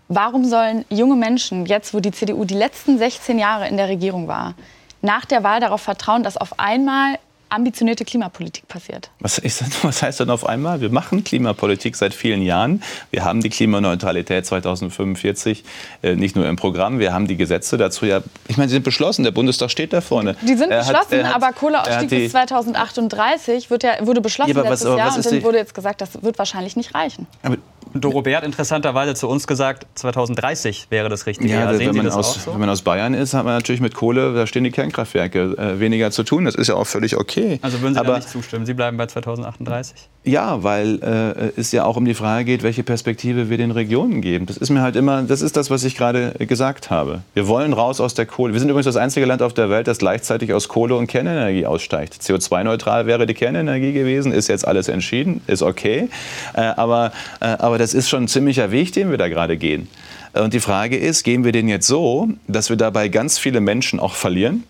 Warum 0.07 0.45
sollen 0.45 0.85
junge 0.89 1.15
Menschen, 1.15 1.65
jetzt 1.65 1.93
wo 1.93 1.99
die 1.99 2.11
CDU 2.11 2.45
die 2.45 2.53
letzten 2.53 2.97
16 2.97 3.39
Jahre 3.39 3.67
in 3.67 3.75
der 3.75 3.89
Regierung 3.89 4.27
war, 4.27 4.53
nach 5.01 5.25
der 5.25 5.43
Wahl 5.43 5.59
darauf 5.59 5.81
vertrauen, 5.81 6.23
dass 6.23 6.37
auf 6.37 6.59
einmal 6.59 7.17
ambitionierte 7.55 8.05
Klimapolitik 8.05 8.67
passiert. 8.67 9.09
Was, 9.19 9.37
ist, 9.37 9.63
was, 9.83 10.01
heißt 10.01 10.19
denn 10.21 10.29
auf 10.29 10.45
einmal? 10.45 10.81
Wir 10.81 10.89
machen 10.89 11.23
Klimapolitik 11.23 11.95
seit 11.95 12.13
vielen 12.13 12.41
Jahren. 12.41 12.81
Wir 13.11 13.23
haben 13.25 13.41
die 13.41 13.49
Klimaneutralität 13.49 14.45
2045 14.45 15.63
äh, 16.01 16.15
nicht 16.15 16.35
nur 16.35 16.47
im 16.47 16.55
Programm, 16.55 16.99
wir 16.99 17.13
haben 17.13 17.27
die 17.27 17.37
Gesetze 17.37 17.77
dazu 17.77 18.05
ja, 18.05 18.21
ich 18.47 18.57
meine, 18.57 18.69
sie 18.69 18.73
sind 18.73 18.83
beschlossen, 18.83 19.23
der 19.23 19.31
Bundestag 19.31 19.71
steht 19.71 19.93
da 19.93 20.01
vorne. 20.01 20.35
Die 20.41 20.55
sind 20.55 20.71
er 20.71 20.79
beschlossen, 20.79 21.27
hat, 21.27 21.35
aber 21.35 21.53
Kohleausstieg 21.53 22.09
bis 22.09 22.31
2038 22.31 23.69
wird 23.69 23.83
ja, 23.83 23.93
wurde 24.01 24.21
beschlossen 24.21 24.55
ja, 24.55 24.61
letztes 24.61 24.89
was, 24.89 24.97
Jahr 24.97 25.15
und 25.15 25.25
dann 25.25 25.43
wurde 25.43 25.57
jetzt 25.57 25.73
gesagt, 25.73 26.01
das 26.01 26.21
wird 26.21 26.37
wahrscheinlich 26.37 26.75
nicht 26.75 26.93
reichen. 26.95 27.27
Aber 27.43 27.57
Dorobert 28.01 28.43
interessanterweise 28.43 29.13
zu 29.15 29.27
uns 29.27 29.47
gesagt, 29.47 29.87
2030 29.95 30.87
wäre 30.89 31.09
das 31.09 31.25
Richtige. 31.25 31.53
Ja, 31.53 31.67
also 31.67 31.79
wenn, 31.79 31.95
man 31.95 32.09
aus, 32.09 32.43
so? 32.43 32.53
wenn 32.53 32.59
man 32.59 32.69
aus 32.69 32.81
Bayern 32.81 33.13
ist, 33.13 33.33
hat 33.33 33.45
man 33.45 33.53
natürlich 33.53 33.81
mit 33.81 33.93
Kohle, 33.93 34.33
da 34.33 34.47
stehen 34.47 34.63
die 34.63 34.71
Kernkraftwerke, 34.71 35.55
äh, 35.57 35.79
weniger 35.79 36.11
zu 36.11 36.23
tun. 36.23 36.45
Das 36.45 36.55
ist 36.55 36.67
ja 36.67 36.75
auch 36.75 36.87
völlig 36.87 37.15
okay. 37.17 37.59
Also 37.61 37.81
würden 37.81 37.93
Sie 37.93 37.99
Aber, 37.99 38.17
nicht 38.17 38.29
zustimmen? 38.29 38.65
Sie 38.65 38.73
bleiben 38.73 38.97
bei 38.97 39.05
2038? 39.05 40.09
Ja, 40.25 40.63
weil 40.63 40.99
äh, 41.03 41.59
es 41.59 41.71
ja 41.71 41.85
auch 41.85 41.97
um 41.97 42.05
die 42.05 42.15
Frage 42.15 42.45
geht, 42.45 42.63
welche 42.63 42.81
Perspektive 42.81 43.49
wir 43.49 43.57
den 43.57 43.69
Regionen 43.69 44.21
geben. 44.21 44.47
Das 44.47 44.57
ist 44.57 44.71
mir 44.71 44.81
halt 44.81 44.95
immer, 44.95 45.21
das 45.21 45.41
ist 45.41 45.55
das, 45.55 45.69
was 45.69 45.83
ich 45.83 45.95
gerade 45.95 46.33
gesagt 46.39 46.89
habe. 46.89 47.21
Wir 47.35 47.47
wollen 47.47 47.73
raus 47.73 48.01
aus 48.01 48.15
der 48.15 48.25
Kohle. 48.25 48.53
Wir 48.53 48.59
sind 48.59 48.69
übrigens 48.69 48.85
das 48.85 48.97
einzige 48.97 49.25
Land 49.27 49.43
auf 49.43 49.53
der 49.53 49.69
Welt, 49.69 49.87
das 49.87 49.99
gleichzeitig 49.99 50.51
aus 50.51 50.67
Kohle 50.67 50.95
und 50.95 51.05
Kernenergie 51.07 51.67
aussteigt. 51.67 52.15
CO2-neutral 52.15 53.05
wäre 53.05 53.27
die 53.27 53.35
Kernenergie 53.35 53.93
gewesen, 53.93 54.31
ist 54.31 54.47
jetzt 54.47 54.67
alles 54.67 54.87
entschieden, 54.87 55.41
ist 55.45 55.61
okay. 55.61 56.09
Äh, 56.55 56.61
aber, 56.61 57.11
äh, 57.39 57.45
aber 57.45 57.77
das 57.85 57.93
ist 57.93 58.09
schon 58.09 58.23
ein 58.23 58.27
ziemlicher 58.27 58.71
Weg, 58.71 58.93
den 58.93 59.11
wir 59.11 59.19
da 59.19 59.27
gerade 59.27 59.57
gehen. 59.57 59.87
Und 60.33 60.55
die 60.55 60.59
Frage 60.59 60.97
ist, 60.97 61.21
gehen 61.21 61.43
wir 61.43 61.51
den 61.51 61.67
jetzt 61.67 61.85
so, 61.85 62.29
dass 62.47 62.71
wir 62.71 62.77
dabei 62.77 63.09
ganz 63.09 63.37
viele 63.37 63.61
Menschen 63.61 63.99
auch 63.99 64.15
verlieren? 64.15 64.63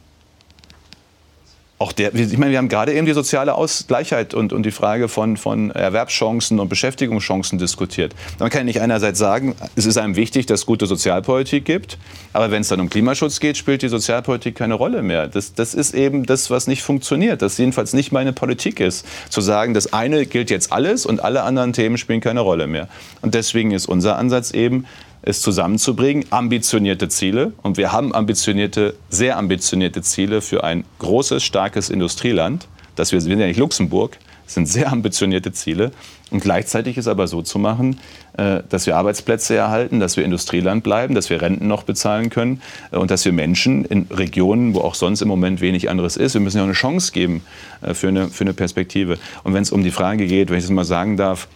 Auch 1.78 1.92
der, 1.92 2.16
ich 2.16 2.38
meine, 2.38 2.52
wir 2.52 2.58
haben 2.58 2.70
gerade 2.70 2.94
eben 2.94 3.06
die 3.06 3.14
soziale 3.14 3.54
Ausgleichheit 3.54 4.34
und, 4.34 4.54
und 4.54 4.64
die 4.64 4.72
Frage 4.72 5.10
von, 5.10 5.36
von 5.36 5.72
Erwerbschancen 5.72 6.60
und 6.62 6.70
Beschäftigungschancen 6.70 7.60
diskutiert. 7.60 8.16
Man 8.40 8.50
kann 8.50 8.66
nicht 8.66 8.80
einerseits 8.80 9.20
sagen, 9.20 9.56
es 9.76 9.86
ist 9.86 9.98
einem 9.98 10.16
wichtig, 10.16 10.46
dass 10.46 10.62
es 10.62 10.66
gute 10.66 10.86
Sozialpolitik 10.86 11.66
gibt, 11.66 11.98
aber 12.32 12.50
wenn 12.50 12.62
es 12.62 12.70
dann 12.70 12.80
um 12.80 12.90
Klimaschutz 12.90 13.42
geht, 13.42 13.58
spielt 13.58 13.82
die 13.82 13.90
Sozialpolitik 13.90 14.56
keine 14.56 14.76
Rolle 14.76 15.02
mehr. 15.02 15.28
Das, 15.28 15.54
das 15.54 15.74
ist 15.74 15.94
eben 15.94 16.26
das, 16.26 16.50
was 16.50 16.68
nicht 16.68 16.82
funktioniert, 16.82 17.42
das 17.42 17.58
jedenfalls 17.58 17.92
nicht 17.92 18.14
meine 18.14 18.32
Politik 18.32 18.80
ist. 18.80 19.06
Zu 19.30 19.42
sagen, 19.42 19.74
das 19.74 19.92
eine 19.92 20.26
gilt 20.26 20.50
jetzt 20.50 20.72
alles 20.72 21.06
und 21.06 21.26
alle 21.26 21.44
anderen 21.44 21.74
Themen 21.74 21.98
spielen 21.98 22.22
keine 22.22 22.40
Rolle 22.40 22.68
mehr. 22.68 22.88
Und 23.22 23.36
deswegen 23.36 23.72
ist 23.72 23.88
unser 23.88 24.18
Ansatz 24.18 24.52
eben, 24.52 24.86
es 25.26 25.42
zusammenzubringen, 25.42 26.26
ambitionierte 26.30 27.10
Ziele. 27.10 27.54
Und 27.64 27.78
wir 27.78 27.92
haben 27.92 28.14
ambitionierte, 28.14 28.96
sehr 29.10 29.38
ambitionierte 29.38 30.02
Ziele 30.02 30.42
für 30.42 30.64
ein 30.64 30.86
großes, 31.00 31.44
starkes 31.44 31.90
Industrieland. 31.90 32.68
Das 32.96 33.12
wir, 33.12 33.20
sind 33.20 33.40
ja 33.40 33.48
nicht 33.48 33.58
Luxemburg, 33.58 34.18
das 34.46 34.54
sind 34.54 34.68
sehr 34.68 34.92
ambitionierte 34.92 35.52
Ziele. 35.52 35.92
Und 36.30 36.42
gleichzeitig 36.42 36.98
ist 36.98 37.08
aber 37.08 37.28
so 37.28 37.42
zu 37.42 37.58
machen, 37.58 38.00
äh, 38.38 38.62
dass 38.70 38.86
wir 38.86 38.96
Arbeitsplätze 38.96 39.56
erhalten, 39.56 40.00
dass 40.00 40.16
wir 40.16 40.24
Industrieland 40.24 40.84
bleiben, 40.84 41.16
dass 41.16 41.30
wir 41.30 41.42
Renten 41.42 41.68
noch 41.68 41.84
bezahlen 41.84 42.30
können 42.30 42.62
äh, 42.92 42.98
und 42.98 43.10
dass 43.10 43.26
wir 43.26 43.32
Menschen 43.32 43.84
in 43.86 44.08
Regionen, 44.12 44.76
wo 44.76 44.82
auch 44.82 44.96
sonst 44.96 45.22
im 45.22 45.28
Moment 45.28 45.62
wenig 45.62 45.90
anderes 45.90 46.18
ist, 46.18 46.36
wir 46.36 46.42
müssen 46.42 46.58
ja 46.58 46.64
auch 46.64 46.68
eine 46.68 46.74
Chance 46.74 47.12
geben 47.12 47.42
äh, 47.82 47.94
für 47.94 48.10
eine, 48.10 48.30
für 48.30 48.44
eine 48.44 48.54
Perspektive. 48.54 49.18
Und 49.44 49.54
wenn 49.56 49.64
es 49.64 49.72
um 49.72 49.84
die 49.84 49.92
Frage 49.92 50.28
geht, 50.28 50.50
wenn 50.50 50.58
ich 50.58 50.64
das 50.64 50.72
mal 50.72 50.86
sagen 50.86 51.18
darf, 51.18 51.48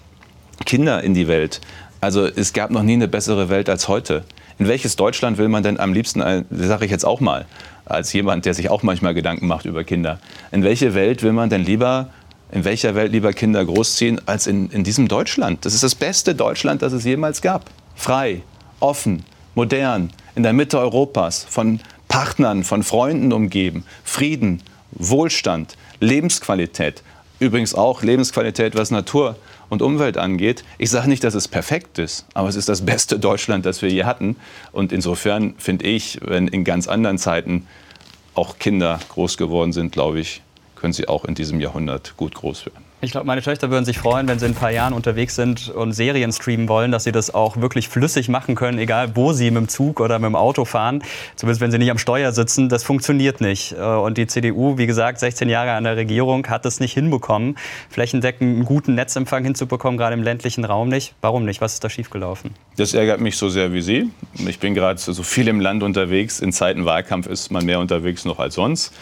Kinder 0.65 1.03
in 1.03 1.13
die 1.13 1.27
Welt, 1.27 1.61
also 2.01 2.25
es 2.25 2.53
gab 2.53 2.71
noch 2.71 2.83
nie 2.83 2.93
eine 2.93 3.07
bessere 3.07 3.49
Welt 3.49 3.69
als 3.69 3.87
heute. 3.87 4.23
In 4.57 4.67
welches 4.67 4.95
Deutschland 4.95 5.37
will 5.37 5.47
man 5.47 5.63
denn 5.63 5.79
am 5.79 5.93
liebsten, 5.93 6.19
das 6.19 6.67
sage 6.67 6.85
ich 6.85 6.91
jetzt 6.91 7.05
auch 7.05 7.19
mal, 7.19 7.45
als 7.85 8.13
jemand, 8.13 8.45
der 8.45 8.53
sich 8.53 8.69
auch 8.69 8.83
manchmal 8.83 9.13
Gedanken 9.13 9.47
macht 9.47 9.65
über 9.65 9.83
Kinder, 9.83 10.19
in 10.51 10.63
welche 10.63 10.93
Welt 10.93 11.23
will 11.23 11.33
man 11.33 11.49
denn 11.49 11.63
lieber, 11.63 12.09
in 12.51 12.65
welcher 12.65 12.95
Welt 12.95 13.11
lieber 13.11 13.33
Kinder 13.33 13.63
großziehen 13.63 14.21
als 14.27 14.47
in, 14.47 14.69
in 14.69 14.83
diesem 14.83 15.07
Deutschland? 15.07 15.65
Das 15.65 15.73
ist 15.73 15.83
das 15.83 15.95
beste 15.95 16.35
Deutschland, 16.35 16.81
das 16.81 16.93
es 16.93 17.03
jemals 17.03 17.41
gab. 17.41 17.69
Frei, 17.95 18.41
offen, 18.79 19.23
modern, 19.55 20.11
in 20.35 20.43
der 20.43 20.53
Mitte 20.53 20.79
Europas, 20.79 21.45
von 21.49 21.79
Partnern, 22.07 22.63
von 22.63 22.83
Freunden 22.83 23.31
umgeben, 23.33 23.83
Frieden, 24.03 24.61
Wohlstand, 24.91 25.77
Lebensqualität. 25.99 27.03
Übrigens 27.39 27.75
auch 27.75 28.01
Lebensqualität, 28.03 28.75
was 28.75 28.91
Natur 28.91 29.35
und 29.69 29.81
Umwelt 29.81 30.17
angeht. 30.17 30.63
Ich 30.77 30.89
sage 30.89 31.07
nicht, 31.07 31.23
dass 31.23 31.35
es 31.35 31.47
perfekt 31.47 31.99
ist, 31.99 32.25
aber 32.33 32.49
es 32.49 32.55
ist 32.55 32.69
das 32.69 32.85
beste 32.85 33.19
Deutschland, 33.19 33.65
das 33.65 33.81
wir 33.81 33.89
je 33.89 34.03
hatten. 34.03 34.35
Und 34.71 34.91
insofern 34.91 35.55
finde 35.57 35.85
ich, 35.85 36.19
wenn 36.21 36.47
in 36.47 36.63
ganz 36.63 36.87
anderen 36.87 37.17
Zeiten 37.17 37.67
auch 38.35 38.57
Kinder 38.59 38.99
groß 39.09 39.37
geworden 39.37 39.73
sind, 39.73 39.91
glaube 39.91 40.19
ich, 40.19 40.41
können 40.75 40.93
sie 40.93 41.07
auch 41.07 41.25
in 41.25 41.35
diesem 41.35 41.59
Jahrhundert 41.59 42.15
gut 42.17 42.35
groß 42.35 42.65
werden. 42.65 42.88
Ich 43.01 43.11
glaube, 43.11 43.25
meine 43.27 43.41
Töchter 43.41 43.71
würden 43.71 43.85
sich 43.85 43.97
freuen, 43.97 44.27
wenn 44.27 44.39
sie 44.39 44.45
in 44.45 44.51
ein 44.51 44.55
paar 44.55 44.71
Jahren 44.71 44.91
unterwegs 44.91 45.33
sind 45.33 45.69
und 45.69 45.93
Serien 45.93 46.33
streamen 46.33 46.67
wollen, 46.67 46.91
dass 46.91 47.05
sie 47.05 47.13
das 47.13 47.33
auch 47.33 47.55
wirklich 47.55 47.87
flüssig 47.87 48.27
machen 48.27 48.55
können, 48.55 48.77
egal 48.77 49.15
wo 49.15 49.31
sie 49.31 49.51
mit 49.51 49.61
dem 49.61 49.67
Zug 49.69 50.01
oder 50.01 50.19
mit 50.19 50.27
dem 50.27 50.35
Auto 50.35 50.65
fahren. 50.65 51.01
Zumindest 51.37 51.61
wenn 51.61 51.71
sie 51.71 51.77
nicht 51.77 51.91
am 51.91 51.97
Steuer 51.97 52.33
sitzen. 52.33 52.67
Das 52.67 52.83
funktioniert 52.83 53.39
nicht. 53.39 53.71
Äh, 53.71 53.81
und 53.81 54.17
die 54.17 54.27
CDU, 54.27 54.77
wie 54.77 54.85
gesagt, 54.85 55.19
16 55.19 55.47
Jahre 55.47 55.71
an 55.71 55.85
der 55.85 55.95
Regierung, 55.95 56.45
hat 56.47 56.65
es 56.65 56.81
nicht 56.81 56.91
hinbekommen, 56.91 57.57
flächendeckend 57.89 58.55
einen 58.57 58.65
guten 58.65 58.95
Netzempfang 58.95 59.45
hinzubekommen, 59.45 59.97
gerade 59.97 60.15
im 60.15 60.23
ländlichen 60.23 60.65
Raum 60.65 60.89
nicht. 60.89 61.13
Warum 61.21 61.45
nicht? 61.45 61.61
Was 61.61 61.75
ist 61.75 61.83
da 61.85 61.89
schiefgelaufen? 61.89 62.51
Das 62.75 62.93
ärgert 62.93 63.21
mich 63.21 63.37
so 63.37 63.47
sehr 63.47 63.71
wie 63.71 63.81
Sie. 63.81 64.09
Ich 64.45 64.59
bin 64.59 64.73
gerade 64.73 64.99
so 64.99 65.23
viel 65.23 65.47
im 65.47 65.61
Land 65.61 65.83
unterwegs. 65.83 66.41
In 66.41 66.51
Zeiten 66.51 66.83
Wahlkampf 66.83 67.27
ist 67.27 67.49
man 67.49 67.65
mehr 67.65 67.79
unterwegs 67.79 68.25
noch 68.25 68.39
als 68.39 68.55
sonst. 68.55 68.93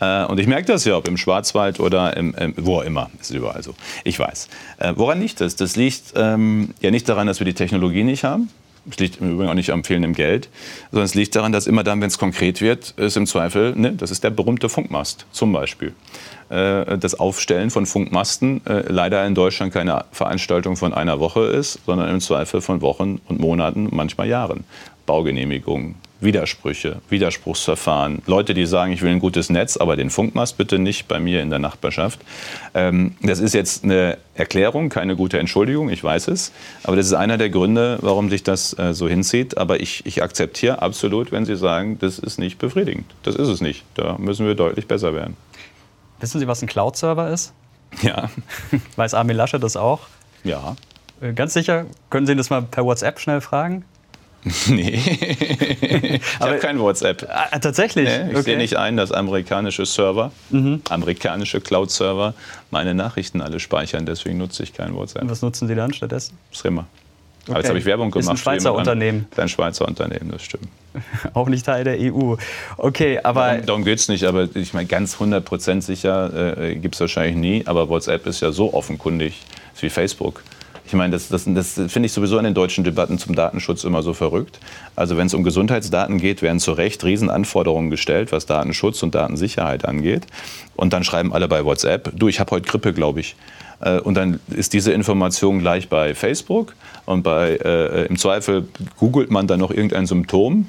Äh, 0.00 0.24
und 0.24 0.38
ich 0.38 0.46
merke 0.46 0.66
das 0.66 0.84
ja, 0.84 0.96
ob 0.96 1.08
im 1.08 1.16
Schwarzwald 1.16 1.80
oder 1.80 2.16
im, 2.16 2.34
im, 2.34 2.54
wo 2.56 2.80
immer. 2.80 3.10
Ist 3.20 3.30
überall 3.30 3.62
so. 3.62 3.74
Ich 4.04 4.18
weiß. 4.18 4.48
Äh, 4.78 4.92
woran 4.96 5.20
liegt 5.20 5.40
das? 5.40 5.56
Das 5.56 5.76
liegt 5.76 6.12
ähm, 6.14 6.70
ja 6.80 6.90
nicht 6.90 7.08
daran, 7.08 7.26
dass 7.26 7.40
wir 7.40 7.44
die 7.44 7.54
Technologie 7.54 8.04
nicht 8.04 8.24
haben. 8.24 8.50
Es 8.88 8.98
liegt 8.98 9.20
im 9.20 9.32
Übrigen 9.32 9.50
auch 9.50 9.54
nicht 9.54 9.70
am 9.70 9.82
fehlenden 9.82 10.12
Geld, 10.12 10.48
sondern 10.92 11.06
es 11.06 11.14
liegt 11.14 11.34
daran, 11.34 11.50
dass 11.50 11.66
immer 11.66 11.82
dann, 11.82 12.00
wenn 12.00 12.06
es 12.06 12.18
konkret 12.18 12.60
wird, 12.60 12.90
ist 12.96 13.16
im 13.16 13.26
Zweifel, 13.26 13.74
ne, 13.74 13.92
das 13.92 14.12
ist 14.12 14.22
der 14.22 14.30
berühmte 14.30 14.68
Funkmast 14.68 15.26
zum 15.32 15.52
Beispiel. 15.52 15.92
Äh, 16.50 16.96
das 16.98 17.18
Aufstellen 17.18 17.70
von 17.70 17.86
Funkmasten 17.86 18.64
äh, 18.64 18.84
leider 18.88 19.26
in 19.26 19.34
Deutschland 19.34 19.72
keine 19.72 20.04
Veranstaltung 20.12 20.76
von 20.76 20.94
einer 20.94 21.18
Woche 21.18 21.46
ist, 21.46 21.80
sondern 21.84 22.08
im 22.10 22.20
Zweifel 22.20 22.60
von 22.60 22.80
Wochen 22.80 23.20
und 23.26 23.40
Monaten, 23.40 23.88
manchmal 23.90 24.28
Jahren. 24.28 24.64
Baugenehmigungen, 25.06 25.96
Widersprüche, 26.20 27.00
Widerspruchsverfahren, 27.10 28.22
Leute, 28.26 28.54
die 28.54 28.64
sagen, 28.64 28.92
ich 28.92 29.02
will 29.02 29.10
ein 29.10 29.18
gutes 29.18 29.50
Netz, 29.50 29.76
aber 29.76 29.96
den 29.96 30.08
Funkmast 30.08 30.56
bitte 30.56 30.78
nicht 30.78 31.08
bei 31.08 31.20
mir 31.20 31.42
in 31.42 31.50
der 31.50 31.58
Nachbarschaft. 31.58 32.20
Ähm, 32.74 33.16
das 33.22 33.38
ist 33.38 33.54
jetzt 33.54 33.84
eine 33.84 34.16
Erklärung, 34.34 34.88
keine 34.88 35.14
gute 35.14 35.38
Entschuldigung, 35.38 35.90
ich 35.90 36.02
weiß 36.02 36.28
es, 36.28 36.52
aber 36.84 36.96
das 36.96 37.06
ist 37.06 37.12
einer 37.12 37.36
der 37.36 37.50
Gründe, 37.50 37.98
warum 38.00 38.30
sich 38.30 38.42
das 38.42 38.78
äh, 38.78 38.94
so 38.94 39.08
hinzieht. 39.08 39.58
Aber 39.58 39.80
ich, 39.80 40.06
ich 40.06 40.22
akzeptiere 40.22 40.80
absolut, 40.80 41.32
wenn 41.32 41.44
Sie 41.44 41.56
sagen, 41.56 41.98
das 41.98 42.18
ist 42.18 42.38
nicht 42.38 42.58
befriedigend. 42.58 43.06
Das 43.22 43.34
ist 43.34 43.48
es 43.48 43.60
nicht. 43.60 43.84
Da 43.94 44.16
müssen 44.18 44.46
wir 44.46 44.54
deutlich 44.54 44.88
besser 44.88 45.14
werden. 45.14 45.36
Wissen 46.20 46.40
Sie, 46.40 46.48
was 46.48 46.62
ein 46.62 46.68
Cloud-Server 46.68 47.30
ist? 47.30 47.52
Ja. 48.00 48.30
Weiß 48.96 49.14
Armin 49.14 49.36
Lasche 49.36 49.60
das 49.60 49.76
auch? 49.76 50.00
Ja. 50.44 50.76
Äh, 51.20 51.32
ganz 51.32 51.52
sicher? 51.54 51.86
Können 52.10 52.26
Sie 52.26 52.34
das 52.34 52.50
mal 52.50 52.62
per 52.62 52.84
WhatsApp 52.84 53.20
schnell 53.20 53.40
fragen? 53.40 53.84
Nee. 54.68 55.00
ich 56.20 56.40
habe 56.40 56.58
kein 56.58 56.78
WhatsApp. 56.78 57.26
Ah, 57.28 57.58
tatsächlich? 57.58 58.08
Nee, 58.08 58.30
ich 58.30 58.36
okay. 58.36 58.42
sehe 58.42 58.56
nicht 58.56 58.76
ein, 58.76 58.96
dass 58.96 59.10
amerikanische 59.10 59.86
Server, 59.86 60.30
mhm. 60.50 60.82
amerikanische 60.88 61.60
Cloud-Server 61.60 62.34
meine 62.70 62.94
Nachrichten 62.94 63.40
alle 63.40 63.58
speichern. 63.58 64.06
Deswegen 64.06 64.38
nutze 64.38 64.62
ich 64.62 64.72
kein 64.72 64.94
WhatsApp. 64.94 65.22
Und 65.22 65.30
was 65.30 65.42
nutzen 65.42 65.66
Sie 65.66 65.74
dann 65.74 65.92
stattdessen? 65.92 66.38
Strimmer. 66.52 66.86
Okay. 67.42 67.52
Aber 67.52 67.58
jetzt 67.60 67.68
habe 67.68 67.78
ich 67.78 67.84
Werbung 67.84 68.10
gemacht. 68.10 68.24
Ist 68.24 68.30
ein 68.30 68.36
Schweizer 68.36 68.74
Unternehmen. 68.74 69.26
Ein 69.36 69.48
Schweizer 69.48 69.86
Unternehmen, 69.86 70.30
das 70.32 70.42
stimmt. 70.42 70.68
Auch 71.34 71.48
nicht 71.48 71.66
Teil 71.66 71.84
der 71.84 71.96
EU. 72.00 72.34
Okay, 72.76 73.20
aber. 73.22 73.48
Darum, 73.48 73.66
darum 73.66 73.84
geht 73.84 73.98
es 73.98 74.08
nicht, 74.08 74.24
aber 74.24 74.48
ich 74.54 74.74
meine, 74.74 74.86
ganz 74.86 75.16
100% 75.16 75.80
sicher 75.80 76.58
äh, 76.58 76.74
gibt 76.76 76.96
es 76.96 77.00
wahrscheinlich 77.00 77.36
nie. 77.36 77.66
Aber 77.66 77.88
WhatsApp 77.88 78.26
ist 78.26 78.42
ja 78.42 78.50
so 78.50 78.74
offenkundig 78.74 79.42
wie 79.80 79.90
Facebook. 79.90 80.42
Ich 80.86 80.92
meine, 80.92 81.12
das, 81.12 81.28
das, 81.28 81.44
das 81.46 81.72
finde 81.74 82.06
ich 82.06 82.12
sowieso 82.12 82.38
in 82.38 82.44
den 82.44 82.54
deutschen 82.54 82.84
Debatten 82.84 83.18
zum 83.18 83.34
Datenschutz 83.34 83.82
immer 83.82 84.02
so 84.02 84.12
verrückt. 84.12 84.60
Also 84.94 85.16
wenn 85.16 85.26
es 85.26 85.34
um 85.34 85.42
Gesundheitsdaten 85.42 86.18
geht, 86.18 86.42
werden 86.42 86.60
zu 86.60 86.72
Recht 86.72 87.04
Riesenanforderungen 87.04 87.90
gestellt, 87.90 88.30
was 88.30 88.46
Datenschutz 88.46 89.02
und 89.02 89.14
Datensicherheit 89.14 89.84
angeht. 89.84 90.26
Und 90.76 90.92
dann 90.92 91.02
schreiben 91.02 91.32
alle 91.32 91.48
bei 91.48 91.64
WhatsApp, 91.64 92.12
du, 92.14 92.28
ich 92.28 92.38
habe 92.38 92.52
heute 92.52 92.68
Grippe, 92.68 92.92
glaube 92.92 93.20
ich. 93.20 93.34
Äh, 93.80 93.98
und 93.98 94.14
dann 94.14 94.38
ist 94.48 94.74
diese 94.74 94.92
Information 94.92 95.58
gleich 95.58 95.88
bei 95.88 96.14
Facebook 96.14 96.74
und 97.04 97.22
bei, 97.22 97.56
äh, 97.56 98.06
im 98.06 98.16
Zweifel 98.16 98.68
googelt 98.98 99.30
man 99.30 99.48
dann 99.48 99.60
noch 99.60 99.72
irgendein 99.72 100.06
Symptom 100.06 100.66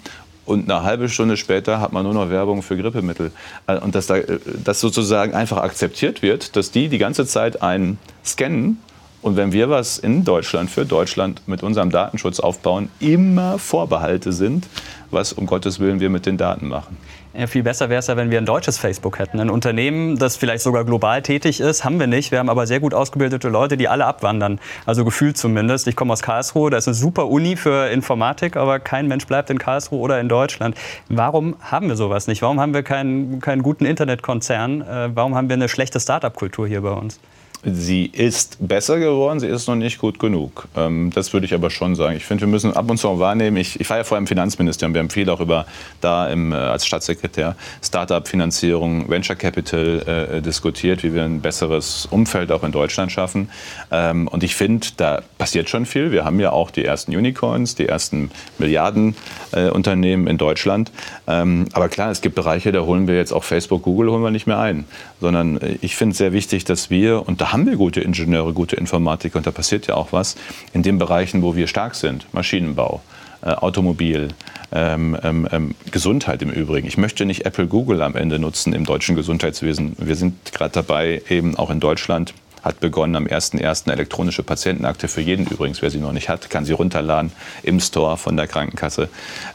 und 0.47 0.71
eine 0.71 0.83
halbe 0.83 1.09
Stunde 1.09 1.35
später 1.35 1.81
hat 1.81 1.91
man 1.91 2.03
nur 2.03 2.13
noch 2.13 2.29
Werbung 2.29 2.63
für 2.63 2.77
Grippemittel. 2.77 3.31
Äh, 3.67 3.77
und 3.77 3.93
dass, 3.95 4.07
da, 4.07 4.15
dass 4.63 4.79
sozusagen 4.79 5.33
einfach 5.33 5.57
akzeptiert 5.57 6.21
wird, 6.21 6.55
dass 6.55 6.71
die 6.71 6.87
die 6.87 6.97
ganze 6.97 7.27
Zeit 7.27 7.61
einen 7.61 7.99
scannen 8.25 8.79
und 9.21 9.35
wenn 9.35 9.51
wir 9.51 9.69
was 9.69 9.97
in 9.97 10.23
Deutschland 10.23 10.69
für 10.69 10.85
Deutschland 10.85 11.41
mit 11.47 11.63
unserem 11.63 11.89
Datenschutz 11.89 12.39
aufbauen, 12.39 12.89
immer 12.99 13.57
Vorbehalte 13.57 14.31
sind, 14.31 14.67
was 15.11 15.33
um 15.33 15.45
Gottes 15.45 15.79
Willen 15.79 15.99
wir 15.99 16.09
mit 16.09 16.25
den 16.25 16.37
Daten 16.37 16.67
machen. 16.67 16.97
Ja, 17.37 17.45
viel 17.45 17.61
besser 17.61 17.89
wäre 17.89 17.99
es 17.99 18.07
ja, 18.07 18.17
wenn 18.17 18.31
wir 18.31 18.39
ein 18.39 18.47
deutsches 18.47 18.79
Facebook 18.79 19.19
hätten. 19.19 19.39
Ein 19.39 19.51
Unternehmen, 19.51 20.17
das 20.17 20.37
vielleicht 20.37 20.63
sogar 20.63 20.85
global 20.85 21.21
tätig 21.21 21.59
ist, 21.59 21.85
haben 21.85 21.99
wir 21.99 22.07
nicht. 22.07 22.31
Wir 22.31 22.39
haben 22.39 22.49
aber 22.49 22.65
sehr 22.65 22.79
gut 22.79 22.95
ausgebildete 22.95 23.47
Leute, 23.49 23.77
die 23.77 23.87
alle 23.87 24.05
abwandern. 24.05 24.59
Also 24.87 25.05
gefühlt 25.05 25.37
zumindest. 25.37 25.87
Ich 25.87 25.95
komme 25.95 26.13
aus 26.13 26.23
Karlsruhe, 26.23 26.71
da 26.71 26.77
ist 26.77 26.87
eine 26.87 26.95
super 26.95 27.27
Uni 27.27 27.55
für 27.55 27.89
Informatik, 27.91 28.55
aber 28.55 28.79
kein 28.79 29.07
Mensch 29.07 29.27
bleibt 29.27 29.51
in 29.51 29.59
Karlsruhe 29.59 29.99
oder 29.99 30.19
in 30.19 30.29
Deutschland. 30.29 30.75
Warum 31.09 31.55
haben 31.61 31.89
wir 31.89 31.95
sowas 31.95 32.25
nicht? 32.25 32.41
Warum 32.41 32.59
haben 32.59 32.73
wir 32.73 32.81
keinen, 32.81 33.39
keinen 33.39 33.61
guten 33.61 33.85
Internetkonzern? 33.85 34.81
Äh, 34.81 35.09
warum 35.13 35.35
haben 35.35 35.47
wir 35.47 35.55
eine 35.55 35.69
schlechte 35.69 35.99
Start-up-Kultur 35.99 36.67
hier 36.67 36.81
bei 36.81 36.91
uns? 36.91 37.19
Sie 37.63 38.05
ist 38.05 38.57
besser 38.59 38.99
geworden, 38.99 39.39
sie 39.39 39.47
ist 39.47 39.67
noch 39.67 39.75
nicht 39.75 39.97
gut 39.97 40.19
genug. 40.19 40.67
Ähm, 40.75 41.09
das 41.13 41.33
würde 41.33 41.45
ich 41.47 41.53
aber 41.53 41.69
schon 41.69 41.95
sagen. 41.95 42.15
Ich 42.15 42.23
finde, 42.23 42.41
wir 42.41 42.47
müssen 42.47 42.73
ab 42.73 42.89
und 42.89 42.97
zu 42.97 43.19
wahrnehmen. 43.19 43.57
Ich, 43.57 43.79
ich 43.79 43.89
war 43.89 43.97
ja 43.97 44.03
vorher 44.03 44.21
im 44.21 44.27
Finanzministerium. 44.27 44.93
Wir 44.93 44.99
haben 44.99 45.09
viel 45.09 45.29
auch 45.29 45.39
über 45.39 45.65
da 45.99 46.27
im, 46.29 46.51
äh, 46.51 46.55
als 46.55 46.85
Staatssekretär 46.85 47.55
Start-up-Finanzierung, 47.83 49.09
Venture 49.09 49.35
Capital 49.35 50.37
äh, 50.37 50.41
diskutiert, 50.41 51.03
wie 51.03 51.15
wir 51.15 51.23
ein 51.23 51.41
besseres 51.41 52.07
Umfeld 52.11 52.51
auch 52.51 52.63
in 52.63 52.71
Deutschland 52.71 53.11
schaffen. 53.11 53.49
Ähm, 53.91 54.27
und 54.27 54.43
ich 54.43 54.55
finde, 54.55 54.87
da 54.97 55.21
passiert 55.37 55.69
schon 55.69 55.85
viel. 55.85 56.11
Wir 56.11 56.25
haben 56.25 56.39
ja 56.39 56.51
auch 56.51 56.69
die 56.69 56.85
ersten 56.85 57.15
Unicorns, 57.15 57.73
die 57.73 57.87
ersten 57.87 58.29
Milliardenunternehmen 58.59 60.27
äh, 60.27 60.29
in 60.29 60.37
Deutschland. 60.37 60.91
Ähm, 61.27 61.65
aber 61.73 61.89
klar, 61.89 62.11
es 62.11 62.21
gibt 62.21 62.35
Bereiche, 62.35 62.71
da 62.71 62.81
holen 62.81 63.07
wir 63.07 63.15
jetzt 63.15 63.31
auch 63.31 63.43
Facebook, 63.43 63.81
Google 63.83 64.11
holen 64.11 64.21
wir 64.21 64.31
nicht 64.31 64.47
mehr 64.47 64.59
ein. 64.59 64.85
Sondern 65.19 65.57
äh, 65.57 65.77
ich 65.81 65.95
finde 65.95 66.11
es 66.11 66.19
sehr 66.19 66.33
wichtig, 66.33 66.63
dass 66.63 66.89
wir, 66.89 67.27
und 67.27 67.41
da 67.41 67.46
haben 67.51 67.65
wir 67.65 67.75
gute 67.75 68.01
Ingenieure, 68.01 68.53
gute 68.53 68.75
Informatiker 68.75 69.37
und 69.37 69.47
da 69.47 69.51
passiert 69.51 69.87
ja 69.87 69.95
auch 69.95 70.11
was 70.11 70.35
in 70.73 70.83
den 70.83 70.97
Bereichen, 70.97 71.41
wo 71.41 71.55
wir 71.55 71.67
stark 71.67 71.95
sind. 71.95 72.31
Maschinenbau, 72.33 73.01
äh, 73.41 73.51
Automobil, 73.51 74.29
ähm, 74.71 75.17
ähm, 75.23 75.47
ähm, 75.51 75.75
Gesundheit 75.91 76.41
im 76.41 76.49
Übrigen. 76.49 76.87
Ich 76.87 76.97
möchte 76.97 77.25
nicht 77.25 77.45
Apple, 77.45 77.67
Google 77.67 78.01
am 78.01 78.15
Ende 78.15 78.39
nutzen 78.39 78.73
im 78.73 78.85
deutschen 78.85 79.15
Gesundheitswesen. 79.15 79.95
Wir 79.97 80.15
sind 80.15 80.53
gerade 80.53 80.73
dabei, 80.73 81.21
eben 81.29 81.55
auch 81.57 81.69
in 81.69 81.79
Deutschland 81.79 82.33
hat 82.63 82.79
begonnen 82.81 83.15
am 83.15 83.27
1.1. 83.27 83.89
elektronische 83.91 84.43
Patientenakte 84.43 85.07
für 85.07 85.21
jeden 85.21 85.45
übrigens, 85.45 85.81
wer 85.81 85.89
sie 85.89 85.99
noch 85.99 86.11
nicht 86.11 86.27
hat, 86.27 86.49
kann 86.49 86.65
sie 86.65 86.73
runterladen 86.73 87.31
im 87.63 87.79
Store 87.79 88.17
von 88.17 88.35
der 88.35 88.47
Krankenkasse. 88.47 89.09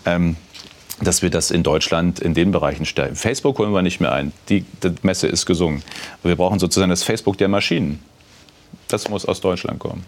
Ähm, 0.06 0.36
dass 1.02 1.22
wir 1.22 1.30
das 1.30 1.50
in 1.50 1.62
Deutschland 1.62 2.20
in 2.20 2.34
den 2.34 2.52
Bereichen 2.52 2.86
stellen. 2.86 3.16
Facebook 3.16 3.58
holen 3.58 3.72
wir 3.72 3.82
nicht 3.82 4.00
mehr 4.00 4.12
ein. 4.12 4.32
Die, 4.48 4.64
die 4.82 4.94
Messe 5.02 5.26
ist 5.26 5.46
gesungen. 5.46 5.82
Wir 6.22 6.36
brauchen 6.36 6.58
sozusagen 6.58 6.90
das 6.90 7.02
Facebook 7.02 7.38
der 7.38 7.48
Maschinen. 7.48 8.00
Das 8.88 9.08
muss 9.08 9.26
aus 9.26 9.40
Deutschland 9.40 9.78
kommen. 9.78 10.04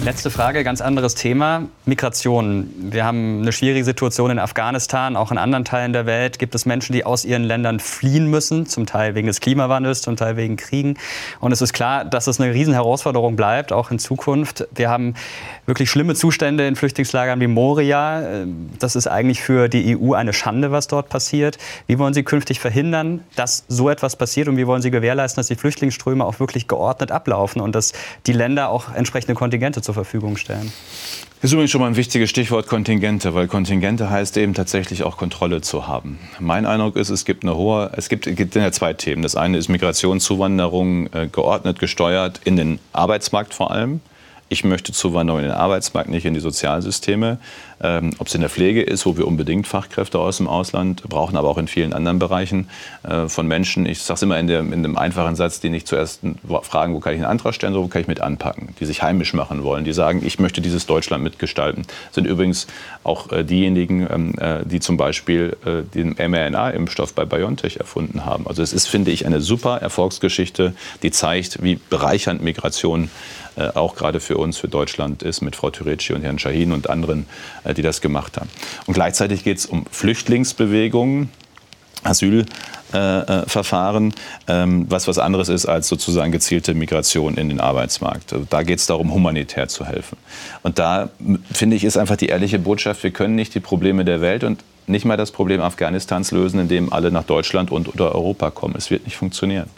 Letzte 0.00 0.30
Frage, 0.30 0.62
ganz 0.62 0.80
anderes 0.80 1.16
Thema. 1.16 1.64
Migration. 1.84 2.70
Wir 2.78 3.04
haben 3.04 3.42
eine 3.42 3.50
schwierige 3.50 3.84
Situation 3.84 4.30
in 4.30 4.38
Afghanistan, 4.38 5.16
auch 5.16 5.32
in 5.32 5.38
anderen 5.38 5.64
Teilen 5.64 5.92
der 5.92 6.06
Welt 6.06 6.38
gibt 6.38 6.54
es 6.54 6.66
Menschen, 6.66 6.92
die 6.92 7.04
aus 7.04 7.24
ihren 7.24 7.42
Ländern 7.42 7.80
fliehen 7.80 8.30
müssen, 8.30 8.66
zum 8.66 8.86
Teil 8.86 9.16
wegen 9.16 9.26
des 9.26 9.40
Klimawandels, 9.40 10.02
zum 10.02 10.14
Teil 10.14 10.36
wegen 10.36 10.56
Kriegen. 10.56 10.96
Und 11.40 11.50
es 11.50 11.60
ist 11.62 11.72
klar, 11.72 12.04
dass 12.04 12.28
es 12.28 12.40
eine 12.40 12.54
Riesenherausforderung 12.54 13.34
bleibt, 13.34 13.72
auch 13.72 13.90
in 13.90 13.98
Zukunft. 13.98 14.68
Wir 14.72 14.88
haben 14.88 15.14
wirklich 15.68 15.90
schlimme 15.90 16.14
Zustände 16.14 16.66
in 16.66 16.76
Flüchtlingslagern 16.76 17.40
wie 17.40 17.46
Moria. 17.46 18.46
Das 18.78 18.96
ist 18.96 19.06
eigentlich 19.06 19.42
für 19.42 19.68
die 19.68 19.96
EU 19.96 20.14
eine 20.14 20.32
Schande, 20.32 20.72
was 20.72 20.88
dort 20.88 21.10
passiert. 21.10 21.58
Wie 21.86 21.98
wollen 21.98 22.14
Sie 22.14 22.22
künftig 22.22 22.58
verhindern, 22.58 23.22
dass 23.36 23.64
so 23.68 23.90
etwas 23.90 24.16
passiert? 24.16 24.48
Und 24.48 24.56
wie 24.56 24.66
wollen 24.66 24.80
Sie 24.80 24.90
gewährleisten, 24.90 25.38
dass 25.38 25.48
die 25.48 25.56
Flüchtlingsströme 25.56 26.24
auch 26.24 26.40
wirklich 26.40 26.68
geordnet 26.68 27.12
ablaufen 27.12 27.60
und 27.60 27.74
dass 27.74 27.92
die 28.26 28.32
Länder 28.32 28.70
auch 28.70 28.94
entsprechende 28.94 29.34
Kontingente 29.34 29.82
zur 29.82 29.92
Verfügung 29.92 30.38
stellen. 30.38 30.72
Das 31.40 31.50
ist 31.50 31.52
übrigens 31.52 31.70
schon 31.70 31.82
mal 31.82 31.86
ein 31.86 31.96
wichtiges 31.96 32.30
Stichwort 32.30 32.66
Kontingente, 32.66 33.34
weil 33.34 33.46
Kontingente 33.46 34.10
heißt 34.10 34.38
eben 34.38 34.54
tatsächlich 34.54 35.04
auch 35.04 35.18
Kontrolle 35.18 35.60
zu 35.60 35.86
haben. 35.86 36.18
Mein 36.40 36.66
Eindruck 36.66 36.96
ist, 36.96 37.10
es 37.10 37.24
gibt 37.24 37.44
eine 37.44 37.54
hohe, 37.54 37.92
es 37.94 38.08
gibt, 38.08 38.26
es 38.26 38.34
gibt 38.34 38.56
ja 38.56 38.72
zwei 38.72 38.94
Themen. 38.94 39.22
Das 39.22 39.36
eine 39.36 39.58
ist 39.58 39.68
Migration, 39.68 40.18
Zuwanderung 40.18 41.12
äh, 41.12 41.28
geordnet, 41.28 41.78
gesteuert 41.78 42.40
in 42.44 42.56
den 42.56 42.80
Arbeitsmarkt 42.92 43.54
vor 43.54 43.70
allem 43.70 44.00
ich 44.48 44.64
möchte 44.64 44.92
Zuwanderung 44.92 45.40
in 45.40 45.46
den 45.46 45.54
Arbeitsmarkt, 45.54 46.08
nicht 46.08 46.24
in 46.24 46.34
die 46.34 46.40
Sozialsysteme. 46.40 47.38
Ähm, 47.80 48.12
Ob 48.18 48.26
es 48.26 48.34
in 48.34 48.40
der 48.40 48.50
Pflege 48.50 48.82
ist, 48.82 49.06
wo 49.06 49.16
wir 49.16 49.26
unbedingt 49.26 49.66
Fachkräfte 49.66 50.18
aus 50.18 50.38
dem 50.38 50.48
Ausland 50.48 51.02
brauchen, 51.04 51.36
aber 51.36 51.48
auch 51.48 51.58
in 51.58 51.68
vielen 51.68 51.92
anderen 51.92 52.18
Bereichen 52.18 52.68
äh, 53.04 53.28
von 53.28 53.46
Menschen. 53.46 53.86
Ich 53.86 54.02
sage 54.02 54.16
es 54.16 54.22
immer 54.22 54.38
in, 54.38 54.48
der, 54.48 54.60
in 54.60 54.82
dem 54.82 54.98
einfachen 54.98 55.36
Satz, 55.36 55.60
die 55.60 55.70
nicht 55.70 55.86
zuerst 55.86 56.20
fragen, 56.62 56.94
wo 56.94 57.00
kann 57.00 57.12
ich 57.12 57.18
einen 57.18 57.30
Antrag 57.30 57.54
stellen, 57.54 57.72
sondern 57.74 57.88
wo 57.88 57.92
kann 57.92 58.02
ich 58.02 58.08
mit 58.08 58.20
anpacken, 58.20 58.74
die 58.80 58.84
sich 58.84 59.02
heimisch 59.02 59.32
machen 59.32 59.62
wollen, 59.62 59.84
die 59.84 59.92
sagen, 59.92 60.22
ich 60.24 60.38
möchte 60.38 60.60
dieses 60.60 60.86
Deutschland 60.86 61.22
mitgestalten. 61.22 61.84
Das 62.06 62.14
sind 62.14 62.26
übrigens 62.26 62.66
auch 63.04 63.30
äh, 63.30 63.44
diejenigen, 63.44 64.08
ähm, 64.10 64.34
äh, 64.38 64.64
die 64.64 64.80
zum 64.80 64.96
Beispiel 64.96 65.56
äh, 65.64 65.82
den 65.94 66.16
mRNA-Impfstoff 66.18 67.14
bei 67.14 67.24
BioNTech 67.24 67.76
erfunden 67.76 68.24
haben. 68.24 68.46
Also 68.46 68.62
es 68.62 68.72
ist, 68.72 68.88
finde 68.88 69.10
ich, 69.10 69.26
eine 69.26 69.40
super 69.40 69.78
Erfolgsgeschichte, 69.78 70.74
die 71.02 71.10
zeigt, 71.10 71.62
wie 71.62 71.76
bereichernd 71.76 72.42
Migration 72.42 73.10
äh, 73.58 73.70
auch 73.74 73.96
gerade 73.96 74.20
für 74.20 74.36
uns, 74.36 74.56
für 74.56 74.68
Deutschland 74.68 75.22
ist, 75.22 75.40
mit 75.40 75.56
Frau 75.56 75.70
Türeci 75.70 76.12
und 76.12 76.22
Herrn 76.22 76.38
Shahin 76.38 76.72
und 76.72 76.88
anderen, 76.88 77.26
äh, 77.64 77.74
die 77.74 77.82
das 77.82 78.00
gemacht 78.00 78.36
haben. 78.36 78.48
Und 78.86 78.94
gleichzeitig 78.94 79.42
geht 79.42 79.58
es 79.58 79.66
um 79.66 79.84
Flüchtlingsbewegungen. 79.90 81.30
Asylverfahren, 82.04 84.14
äh, 84.46 84.62
ähm, 84.62 84.86
was 84.88 85.08
was 85.08 85.18
anderes 85.18 85.48
ist 85.48 85.66
als 85.66 85.88
sozusagen 85.88 86.30
gezielte 86.30 86.74
Migration 86.74 87.36
in 87.36 87.48
den 87.48 87.58
Arbeitsmarkt. 87.58 88.32
Also 88.32 88.46
da 88.48 88.62
geht 88.62 88.78
es 88.78 88.86
darum, 88.86 89.12
humanitär 89.12 89.66
zu 89.66 89.84
helfen. 89.84 90.16
Und 90.62 90.78
da 90.78 91.10
finde 91.52 91.74
ich, 91.74 91.82
ist 91.82 91.96
einfach 91.96 92.16
die 92.16 92.26
ehrliche 92.26 92.60
Botschaft, 92.60 93.02
wir 93.02 93.10
können 93.10 93.34
nicht 93.34 93.52
die 93.56 93.60
Probleme 93.60 94.04
der 94.04 94.20
Welt 94.20 94.44
und 94.44 94.62
nicht 94.86 95.04
mal 95.04 95.16
das 95.16 95.32
Problem 95.32 95.60
Afghanistans 95.60 96.30
lösen, 96.30 96.60
indem 96.60 96.92
alle 96.92 97.10
nach 97.10 97.24
Deutschland 97.24 97.72
und 97.72 97.88
oder 97.88 98.14
Europa 98.14 98.50
kommen. 98.50 98.76
Es 98.78 98.90
wird 98.90 99.04
nicht 99.04 99.16
funktionieren. 99.16 99.68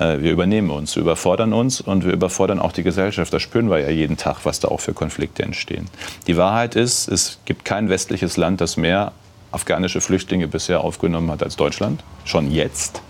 Äh, 0.00 0.20
wir 0.20 0.32
übernehmen 0.32 0.70
uns, 0.70 0.96
wir 0.96 1.02
überfordern 1.02 1.52
uns 1.52 1.80
und 1.80 2.04
wir 2.04 2.12
überfordern 2.12 2.58
auch 2.58 2.72
die 2.72 2.82
Gesellschaft. 2.82 3.32
Das 3.32 3.42
spüren 3.42 3.70
wir 3.70 3.78
ja 3.78 3.90
jeden 3.90 4.16
Tag, 4.16 4.38
was 4.44 4.58
da 4.58 4.68
auch 4.68 4.80
für 4.80 4.94
Konflikte 4.94 5.42
entstehen. 5.42 5.88
Die 6.26 6.36
Wahrheit 6.36 6.74
ist, 6.74 7.06
es 7.08 7.38
gibt 7.44 7.64
kein 7.64 7.88
westliches 7.88 8.36
Land, 8.36 8.60
das 8.60 8.76
mehr 8.76 9.12
afghanische 9.52 10.00
Flüchtlinge 10.00 10.48
bisher 10.48 10.80
aufgenommen 10.80 11.30
hat 11.30 11.42
als 11.42 11.56
Deutschland, 11.56 12.02
schon 12.24 12.50
jetzt. 12.50 13.02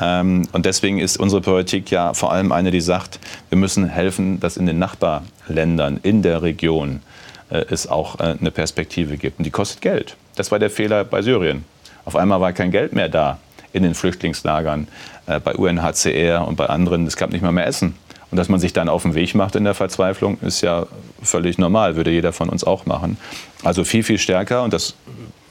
Ähm, 0.00 0.48
und 0.52 0.66
deswegen 0.66 0.98
ist 0.98 1.18
unsere 1.18 1.42
Politik 1.42 1.90
ja 1.90 2.14
vor 2.14 2.32
allem 2.32 2.52
eine, 2.52 2.70
die 2.70 2.80
sagt, 2.80 3.20
wir 3.48 3.58
müssen 3.58 3.88
helfen, 3.88 4.40
dass 4.40 4.56
in 4.56 4.66
den 4.66 4.78
Nachbarländern, 4.78 6.00
in 6.02 6.22
der 6.22 6.42
Region 6.42 7.02
äh, 7.50 7.64
es 7.70 7.86
auch 7.86 8.18
äh, 8.18 8.36
eine 8.40 8.50
Perspektive 8.50 9.16
gibt. 9.16 9.38
Und 9.38 9.44
die 9.44 9.50
kostet 9.50 9.82
Geld. 9.82 10.16
Das 10.36 10.50
war 10.50 10.58
der 10.58 10.70
Fehler 10.70 11.04
bei 11.04 11.22
Syrien. 11.22 11.64
Auf 12.04 12.16
einmal 12.16 12.40
war 12.40 12.52
kein 12.52 12.70
Geld 12.70 12.92
mehr 12.92 13.08
da 13.08 13.38
in 13.74 13.82
den 13.82 13.94
Flüchtlingslagern, 13.94 14.88
bei 15.26 15.54
UNHCR 15.54 16.46
und 16.46 16.56
bei 16.56 16.66
anderen. 16.66 17.06
Es 17.06 17.16
gab 17.16 17.32
nicht 17.32 17.42
mal 17.42 17.52
mehr 17.52 17.66
Essen. 17.66 17.94
Und 18.30 18.38
dass 18.38 18.48
man 18.48 18.58
sich 18.58 18.72
dann 18.72 18.88
auf 18.88 19.02
den 19.02 19.14
Weg 19.14 19.34
macht 19.34 19.54
in 19.54 19.64
der 19.64 19.74
Verzweiflung, 19.74 20.38
ist 20.40 20.60
ja 20.60 20.86
völlig 21.22 21.56
normal, 21.56 21.94
würde 21.94 22.10
jeder 22.10 22.32
von 22.32 22.48
uns 22.48 22.64
auch 22.64 22.84
machen. 22.84 23.16
Also 23.62 23.84
viel, 23.84 24.02
viel 24.02 24.18
stärker 24.18 24.64
und 24.64 24.72
das 24.72 24.96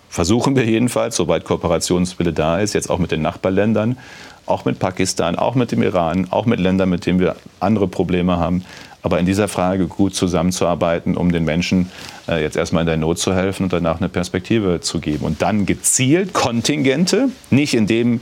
versuchen 0.09 0.55
wir 0.55 0.65
jedenfalls, 0.65 1.15
soweit 1.15 1.45
Kooperationswille 1.45 2.34
da 2.34 2.59
ist, 2.59 2.74
jetzt 2.74 2.89
auch 2.89 2.99
mit 2.99 3.11
den 3.11 3.21
Nachbarländern, 3.21 3.97
auch 4.45 4.65
mit 4.65 4.80
Pakistan, 4.80 5.38
auch 5.38 5.55
mit 5.55 5.71
dem 5.71 5.82
Iran, 5.82 6.28
auch 6.30 6.45
mit 6.45 6.59
Ländern, 6.59 6.89
mit 6.89 7.05
denen 7.05 7.19
wir 7.19 7.36
andere 7.59 7.88
Probleme 7.88 8.38
haben, 8.38 8.65
aber 9.01 9.19
in 9.19 9.26
dieser 9.26 9.47
Frage 9.47 9.88
gut 9.88 10.13
zusammenzuarbeiten, 10.13 11.17
um 11.17 11.32
den 11.32 11.45
Menschen 11.45 11.89
äh, 12.28 12.41
jetzt 12.41 12.55
erstmal 12.57 12.82
in 12.82 12.88
der 12.88 12.97
Not 12.97 13.17
zu 13.17 13.34
helfen 13.34 13.63
und 13.63 13.74
danach 13.74 13.99
eine 13.99 14.09
Perspektive 14.09 14.82
zu 14.82 14.99
geben. 14.99 15.26
Und 15.26 15.41
dann 15.41 15.65
gezielt 15.65 16.34
Kontingente, 16.34 17.30
nicht 17.49 17.74
indem 17.74 18.21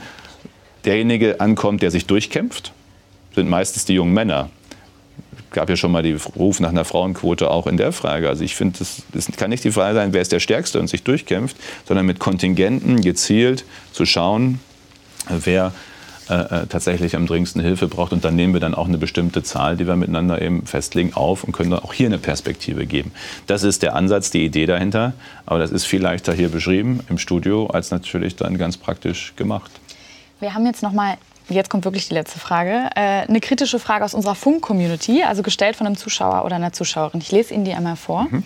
derjenige 0.84 1.40
ankommt, 1.40 1.82
der 1.82 1.90
sich 1.90 2.06
durchkämpft, 2.06 2.72
sind 3.34 3.48
meistens 3.48 3.84
die 3.84 3.94
jungen 3.94 4.12
Männer. 4.12 4.50
Es 5.36 5.54
gab 5.54 5.68
ja 5.68 5.76
schon 5.76 5.92
mal 5.92 6.02
den 6.02 6.16
Ruf 6.36 6.60
nach 6.60 6.70
einer 6.70 6.84
Frauenquote 6.84 7.50
auch 7.50 7.66
in 7.66 7.76
der 7.76 7.92
Frage. 7.92 8.28
Also 8.28 8.42
ich 8.42 8.54
finde, 8.54 8.78
das, 8.78 9.02
das 9.12 9.30
kann 9.36 9.50
nicht 9.50 9.64
die 9.64 9.72
Frage 9.72 9.94
sein, 9.94 10.12
wer 10.12 10.22
ist 10.22 10.32
der 10.32 10.40
Stärkste 10.40 10.80
und 10.80 10.88
sich 10.88 11.02
durchkämpft, 11.02 11.56
sondern 11.86 12.06
mit 12.06 12.18
Kontingenten 12.18 13.02
gezielt 13.02 13.64
zu 13.92 14.06
schauen, 14.06 14.60
wer 15.28 15.72
äh, 16.30 16.34
äh, 16.34 16.66
tatsächlich 16.66 17.16
am 17.16 17.26
dringendsten 17.26 17.60
Hilfe 17.60 17.88
braucht. 17.88 18.12
Und 18.12 18.24
dann 18.24 18.36
nehmen 18.36 18.54
wir 18.54 18.60
dann 18.60 18.74
auch 18.74 18.86
eine 18.86 18.96
bestimmte 18.96 19.42
Zahl, 19.42 19.76
die 19.76 19.86
wir 19.86 19.96
miteinander 19.96 20.40
eben 20.40 20.64
festlegen, 20.66 21.14
auf 21.14 21.42
und 21.44 21.52
können 21.52 21.70
dann 21.70 21.80
auch 21.80 21.92
hier 21.92 22.06
eine 22.06 22.18
Perspektive 22.18 22.86
geben. 22.86 23.12
Das 23.48 23.64
ist 23.64 23.82
der 23.82 23.96
Ansatz, 23.96 24.30
die 24.30 24.44
Idee 24.44 24.66
dahinter. 24.66 25.14
Aber 25.46 25.58
das 25.58 25.72
ist 25.72 25.84
viel 25.84 26.00
leichter 26.00 26.32
hier 26.32 26.48
beschrieben 26.48 27.00
im 27.10 27.18
Studio, 27.18 27.66
als 27.66 27.90
natürlich 27.90 28.36
dann 28.36 28.56
ganz 28.56 28.76
praktisch 28.76 29.34
gemacht. 29.36 29.72
Wir 30.42 30.54
haben 30.54 30.66
jetzt 30.66 30.82
noch 30.82 30.92
mal 30.92 31.16
Jetzt 31.48 31.70
kommt 31.70 31.84
wirklich 31.84 32.08
die 32.08 32.14
letzte 32.14 32.38
Frage. 32.38 32.88
Äh, 32.94 33.26
eine 33.28 33.40
kritische 33.40 33.78
Frage 33.78 34.04
aus 34.04 34.14
unserer 34.14 34.34
Funk-Community, 34.34 35.22
also 35.22 35.42
gestellt 35.42 35.76
von 35.76 35.86
einem 35.86 35.96
Zuschauer 35.96 36.44
oder 36.44 36.56
einer 36.56 36.72
Zuschauerin. 36.72 37.20
Ich 37.20 37.30
lese 37.30 37.52
Ihnen 37.52 37.64
die 37.64 37.74
einmal 37.74 37.96
vor. 37.96 38.28
Mhm. 38.30 38.44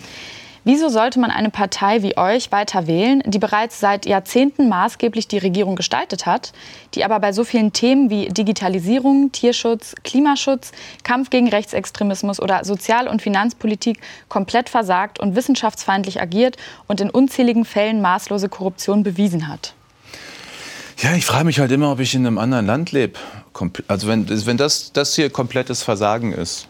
Wieso 0.63 0.89
sollte 0.89 1.19
man 1.19 1.31
eine 1.31 1.49
Partei 1.49 2.01
wie 2.03 2.17
euch 2.17 2.51
weiter 2.51 2.87
wählen, 2.87 3.23
die 3.25 3.39
bereits 3.39 3.79
seit 3.79 4.05
Jahrzehnten 4.05 4.67
maßgeblich 4.67 5.27
die 5.27 5.37
Regierung 5.37 5.75
gestaltet 5.75 6.25
hat, 6.25 6.51
die 6.93 7.05
aber 7.05 7.19
bei 7.19 7.31
so 7.31 7.43
vielen 7.43 7.71
Themen 7.71 8.09
wie 8.09 8.27
Digitalisierung, 8.27 9.31
Tierschutz, 9.31 9.95
Klimaschutz, 10.03 10.73
Kampf 11.03 11.29
gegen 11.29 11.47
Rechtsextremismus 11.47 12.41
oder 12.41 12.65
Sozial- 12.65 13.07
und 13.07 13.21
Finanzpolitik 13.21 14.01
komplett 14.27 14.69
versagt 14.69 15.19
und 15.19 15.35
wissenschaftsfeindlich 15.35 16.21
agiert 16.21 16.57
und 16.87 16.99
in 16.99 17.09
unzähligen 17.09 17.63
Fällen 17.63 18.01
maßlose 18.01 18.49
Korruption 18.49 19.03
bewiesen 19.03 19.47
hat? 19.47 19.76
Ja, 20.99 21.13
ich 21.13 21.25
frage 21.25 21.45
mich 21.45 21.59
halt 21.59 21.71
immer, 21.71 21.91
ob 21.91 21.99
ich 21.99 22.15
in 22.15 22.25
einem 22.25 22.39
anderen 22.39 22.65
Land 22.65 22.91
lebe. 22.91 23.19
Also 23.87 24.07
wenn, 24.07 24.27
wenn 24.47 24.57
das, 24.57 24.91
das 24.93 25.15
hier 25.15 25.29
komplettes 25.29 25.83
Versagen 25.83 26.33
ist, 26.33 26.67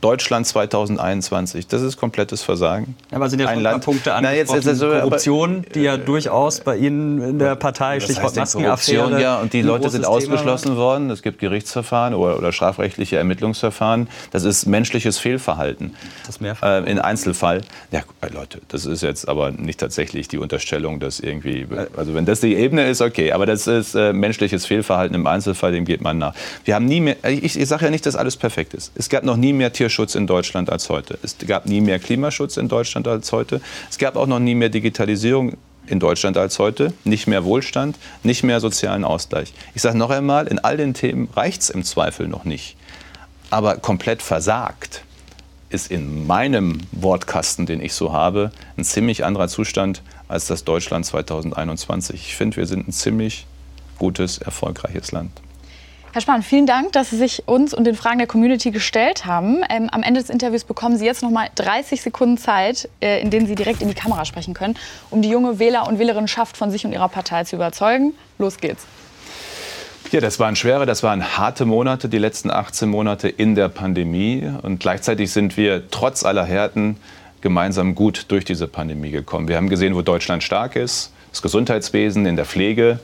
Deutschland 0.00 0.46
2021. 0.46 1.66
Das 1.66 1.82
ist 1.82 1.96
komplettes 1.96 2.42
Versagen. 2.42 2.96
Aber 3.10 3.28
sind 3.28 3.40
ja 3.40 3.48
schon 3.48 3.58
ein, 3.58 3.66
ein 3.66 3.72
paar 3.72 3.80
Punkte 3.80 4.14
an. 4.14 4.24
jetzt, 4.24 4.52
jetzt, 4.52 4.66
also, 4.66 4.88
Korruption, 4.88 5.64
die 5.74 5.80
ja 5.80 5.96
durchaus 5.96 6.60
bei 6.60 6.76
Ihnen 6.76 7.20
in 7.22 7.38
der 7.38 7.56
Partei, 7.56 8.00
Stichwort 8.00 8.34
Maskenaffäre. 8.36 9.20
Ja, 9.20 9.40
und 9.40 9.52
die 9.52 9.62
Leute 9.62 9.90
sind 9.90 10.06
ausgeschlossen 10.06 10.76
worden. 10.76 11.10
Es 11.10 11.22
gibt 11.22 11.38
Gerichtsverfahren 11.38 12.14
oder, 12.14 12.38
oder, 12.38 12.52
strafrechtliche 12.52 13.16
Ermittlungsverfahren. 13.16 14.08
Das 14.30 14.44
ist 14.44 14.66
menschliches 14.66 15.18
Fehlverhalten. 15.18 15.94
Das 16.26 16.40
mehrfach. 16.40 16.84
Äh, 16.84 16.90
in 16.90 16.98
Einzelfall. 16.98 17.62
Ja, 17.92 18.02
Leute, 18.32 18.60
das 18.68 18.86
ist 18.86 19.02
jetzt 19.02 19.28
aber 19.28 19.50
nicht 19.50 19.80
tatsächlich 19.80 20.28
die 20.28 20.38
Unterstellung, 20.38 21.00
dass 21.00 21.20
irgendwie, 21.20 21.66
also 21.96 22.14
wenn 22.14 22.24
das 22.24 22.40
die 22.40 22.54
Ebene 22.54 22.88
ist, 22.88 23.02
okay, 23.02 23.32
aber 23.32 23.46
das 23.46 23.66
ist 23.66 23.94
äh, 23.94 24.12
menschliches 24.12 24.66
Fehlverhalten 24.66 25.14
im 25.14 25.26
Einzelfall, 25.26 25.72
dem 25.72 25.84
geht 25.84 26.00
man 26.00 26.18
nach. 26.18 26.34
Wir 26.64 26.74
haben 26.74 26.86
nie 26.86 27.00
mehr, 27.00 27.16
ich, 27.24 27.58
ich 27.58 27.68
sage 27.68 27.84
ja 27.84 27.90
nicht, 27.90 28.06
dass 28.06 28.16
alles 28.16 28.36
perfekt 28.36 28.74
ist. 28.74 28.92
Es 28.94 29.08
gab 29.08 29.24
noch 29.24 29.36
nie 29.36 29.52
mehr 29.52 29.72
Tier 29.72 29.89
Tierschutz 29.90 30.14
in 30.14 30.28
Deutschland 30.28 30.70
als 30.70 30.88
heute. 30.88 31.18
Es 31.20 31.36
gab 31.48 31.66
nie 31.66 31.80
mehr 31.80 31.98
Klimaschutz 31.98 32.56
in 32.56 32.68
Deutschland 32.68 33.08
als 33.08 33.32
heute. 33.32 33.60
Es 33.90 33.98
gab 33.98 34.14
auch 34.14 34.28
noch 34.28 34.38
nie 34.38 34.54
mehr 34.54 34.68
Digitalisierung 34.68 35.56
in 35.88 35.98
Deutschland 35.98 36.36
als 36.36 36.60
heute, 36.60 36.92
nicht 37.02 37.26
mehr 37.26 37.44
Wohlstand, 37.44 37.96
nicht 38.22 38.44
mehr 38.44 38.60
sozialen 38.60 39.04
Ausgleich. 39.04 39.52
Ich 39.74 39.82
sage 39.82 39.98
noch 39.98 40.10
einmal, 40.10 40.46
in 40.46 40.60
all 40.60 40.76
den 40.76 40.94
Themen 40.94 41.28
reicht 41.34 41.62
es 41.62 41.70
im 41.70 41.82
Zweifel 41.82 42.28
noch 42.28 42.44
nicht. 42.44 42.76
Aber 43.50 43.78
komplett 43.78 44.22
versagt 44.22 45.02
ist 45.70 45.90
in 45.90 46.24
meinem 46.28 46.78
Wortkasten, 46.92 47.66
den 47.66 47.80
ich 47.80 47.94
so 47.94 48.12
habe, 48.12 48.52
ein 48.76 48.84
ziemlich 48.84 49.24
anderer 49.24 49.48
Zustand 49.48 50.02
als 50.28 50.46
das 50.46 50.62
Deutschland 50.62 51.04
2021. 51.04 52.14
Ich 52.28 52.36
finde, 52.36 52.58
wir 52.58 52.66
sind 52.66 52.86
ein 52.86 52.92
ziemlich 52.92 53.44
gutes, 53.98 54.38
erfolgreiches 54.38 55.10
Land. 55.10 55.32
Herr 56.12 56.20
Spahn, 56.20 56.42
vielen 56.42 56.66
Dank, 56.66 56.90
dass 56.90 57.10
Sie 57.10 57.16
sich 57.16 57.46
uns 57.46 57.72
und 57.72 57.84
den 57.84 57.94
Fragen 57.94 58.18
der 58.18 58.26
Community 58.26 58.72
gestellt 58.72 59.26
haben. 59.26 59.62
Ähm, 59.70 59.88
am 59.92 60.02
Ende 60.02 60.18
des 60.18 60.28
Interviews 60.28 60.64
bekommen 60.64 60.96
Sie 60.96 61.04
jetzt 61.06 61.22
noch 61.22 61.30
mal 61.30 61.48
30 61.54 62.02
Sekunden 62.02 62.36
Zeit, 62.36 62.88
äh, 63.00 63.20
in 63.20 63.30
denen 63.30 63.46
Sie 63.46 63.54
direkt 63.54 63.80
in 63.80 63.86
die 63.86 63.94
Kamera 63.94 64.24
sprechen 64.24 64.52
können, 64.52 64.76
um 65.10 65.22
die 65.22 65.28
junge 65.28 65.60
Wähler 65.60 65.86
und 65.86 66.00
Wählerinnenschaft 66.00 66.56
von 66.56 66.72
sich 66.72 66.84
und 66.84 66.90
ihrer 66.90 67.08
Partei 67.08 67.44
zu 67.44 67.54
überzeugen. 67.54 68.12
Los 68.38 68.56
geht's. 68.56 68.86
Ja, 70.10 70.20
das 70.20 70.40
waren 70.40 70.56
schwere, 70.56 70.84
das 70.84 71.04
waren 71.04 71.38
harte 71.38 71.64
Monate, 71.64 72.08
die 72.08 72.18
letzten 72.18 72.50
18 72.50 72.88
Monate 72.88 73.28
in 73.28 73.54
der 73.54 73.68
Pandemie. 73.68 74.50
Und 74.62 74.80
gleichzeitig 74.80 75.30
sind 75.30 75.56
wir 75.56 75.92
trotz 75.92 76.24
aller 76.24 76.44
Härten 76.44 76.96
gemeinsam 77.40 77.94
gut 77.94 78.24
durch 78.26 78.44
diese 78.44 78.66
Pandemie 78.66 79.12
gekommen. 79.12 79.46
Wir 79.46 79.56
haben 79.56 79.68
gesehen, 79.68 79.94
wo 79.94 80.02
Deutschland 80.02 80.42
stark 80.42 80.74
ist, 80.74 81.12
das 81.30 81.40
Gesundheitswesen, 81.40 82.26
in 82.26 82.34
der 82.34 82.46
Pflege, 82.46 82.98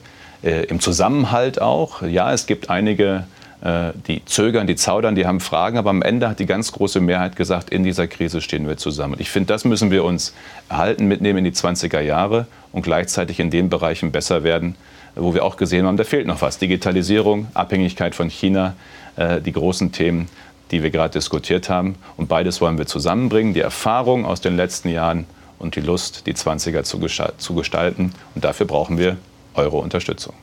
im 0.46 0.80
Zusammenhalt 0.80 1.60
auch. 1.60 2.02
Ja, 2.02 2.32
es 2.32 2.46
gibt 2.46 2.70
einige, 2.70 3.24
äh, 3.62 3.92
die 4.06 4.24
zögern, 4.24 4.66
die 4.66 4.76
zaudern, 4.76 5.14
die 5.14 5.26
haben 5.26 5.40
Fragen, 5.40 5.78
aber 5.78 5.90
am 5.90 6.02
Ende 6.02 6.28
hat 6.28 6.38
die 6.38 6.46
ganz 6.46 6.72
große 6.72 7.00
Mehrheit 7.00 7.36
gesagt, 7.36 7.70
in 7.70 7.84
dieser 7.84 8.06
Krise 8.06 8.40
stehen 8.40 8.68
wir 8.68 8.76
zusammen. 8.76 9.16
Ich 9.18 9.30
finde, 9.30 9.48
das 9.48 9.64
müssen 9.64 9.90
wir 9.90 10.04
uns 10.04 10.34
erhalten, 10.68 11.06
mitnehmen 11.06 11.38
in 11.38 11.44
die 11.44 11.52
20er 11.52 12.00
Jahre 12.00 12.46
und 12.72 12.82
gleichzeitig 12.82 13.40
in 13.40 13.50
den 13.50 13.68
Bereichen 13.68 14.12
besser 14.12 14.44
werden, 14.44 14.76
wo 15.14 15.34
wir 15.34 15.44
auch 15.44 15.56
gesehen 15.56 15.86
haben, 15.86 15.96
da 15.96 16.04
fehlt 16.04 16.26
noch 16.26 16.42
was. 16.42 16.58
Digitalisierung, 16.58 17.48
Abhängigkeit 17.54 18.14
von 18.14 18.28
China, 18.28 18.74
äh, 19.16 19.40
die 19.40 19.52
großen 19.52 19.90
Themen, 19.90 20.28
die 20.70 20.82
wir 20.82 20.90
gerade 20.90 21.12
diskutiert 21.12 21.68
haben. 21.68 21.96
Und 22.16 22.28
beides 22.28 22.60
wollen 22.60 22.76
wir 22.76 22.86
zusammenbringen, 22.86 23.54
die 23.54 23.60
Erfahrung 23.60 24.26
aus 24.26 24.40
den 24.40 24.56
letzten 24.56 24.90
Jahren 24.90 25.24
und 25.58 25.76
die 25.76 25.80
Lust, 25.80 26.26
die 26.26 26.34
20er 26.34 26.82
zu 26.82 27.54
gestalten. 27.54 28.12
Und 28.34 28.44
dafür 28.44 28.66
brauchen 28.66 28.98
wir 28.98 29.16
eure 29.56 29.76
Unterstützung. 29.76 30.34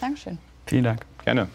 Dankeschön. 0.00 0.38
Vielen 0.66 0.84
Dank. 0.84 1.00
Gerne. 1.24 1.48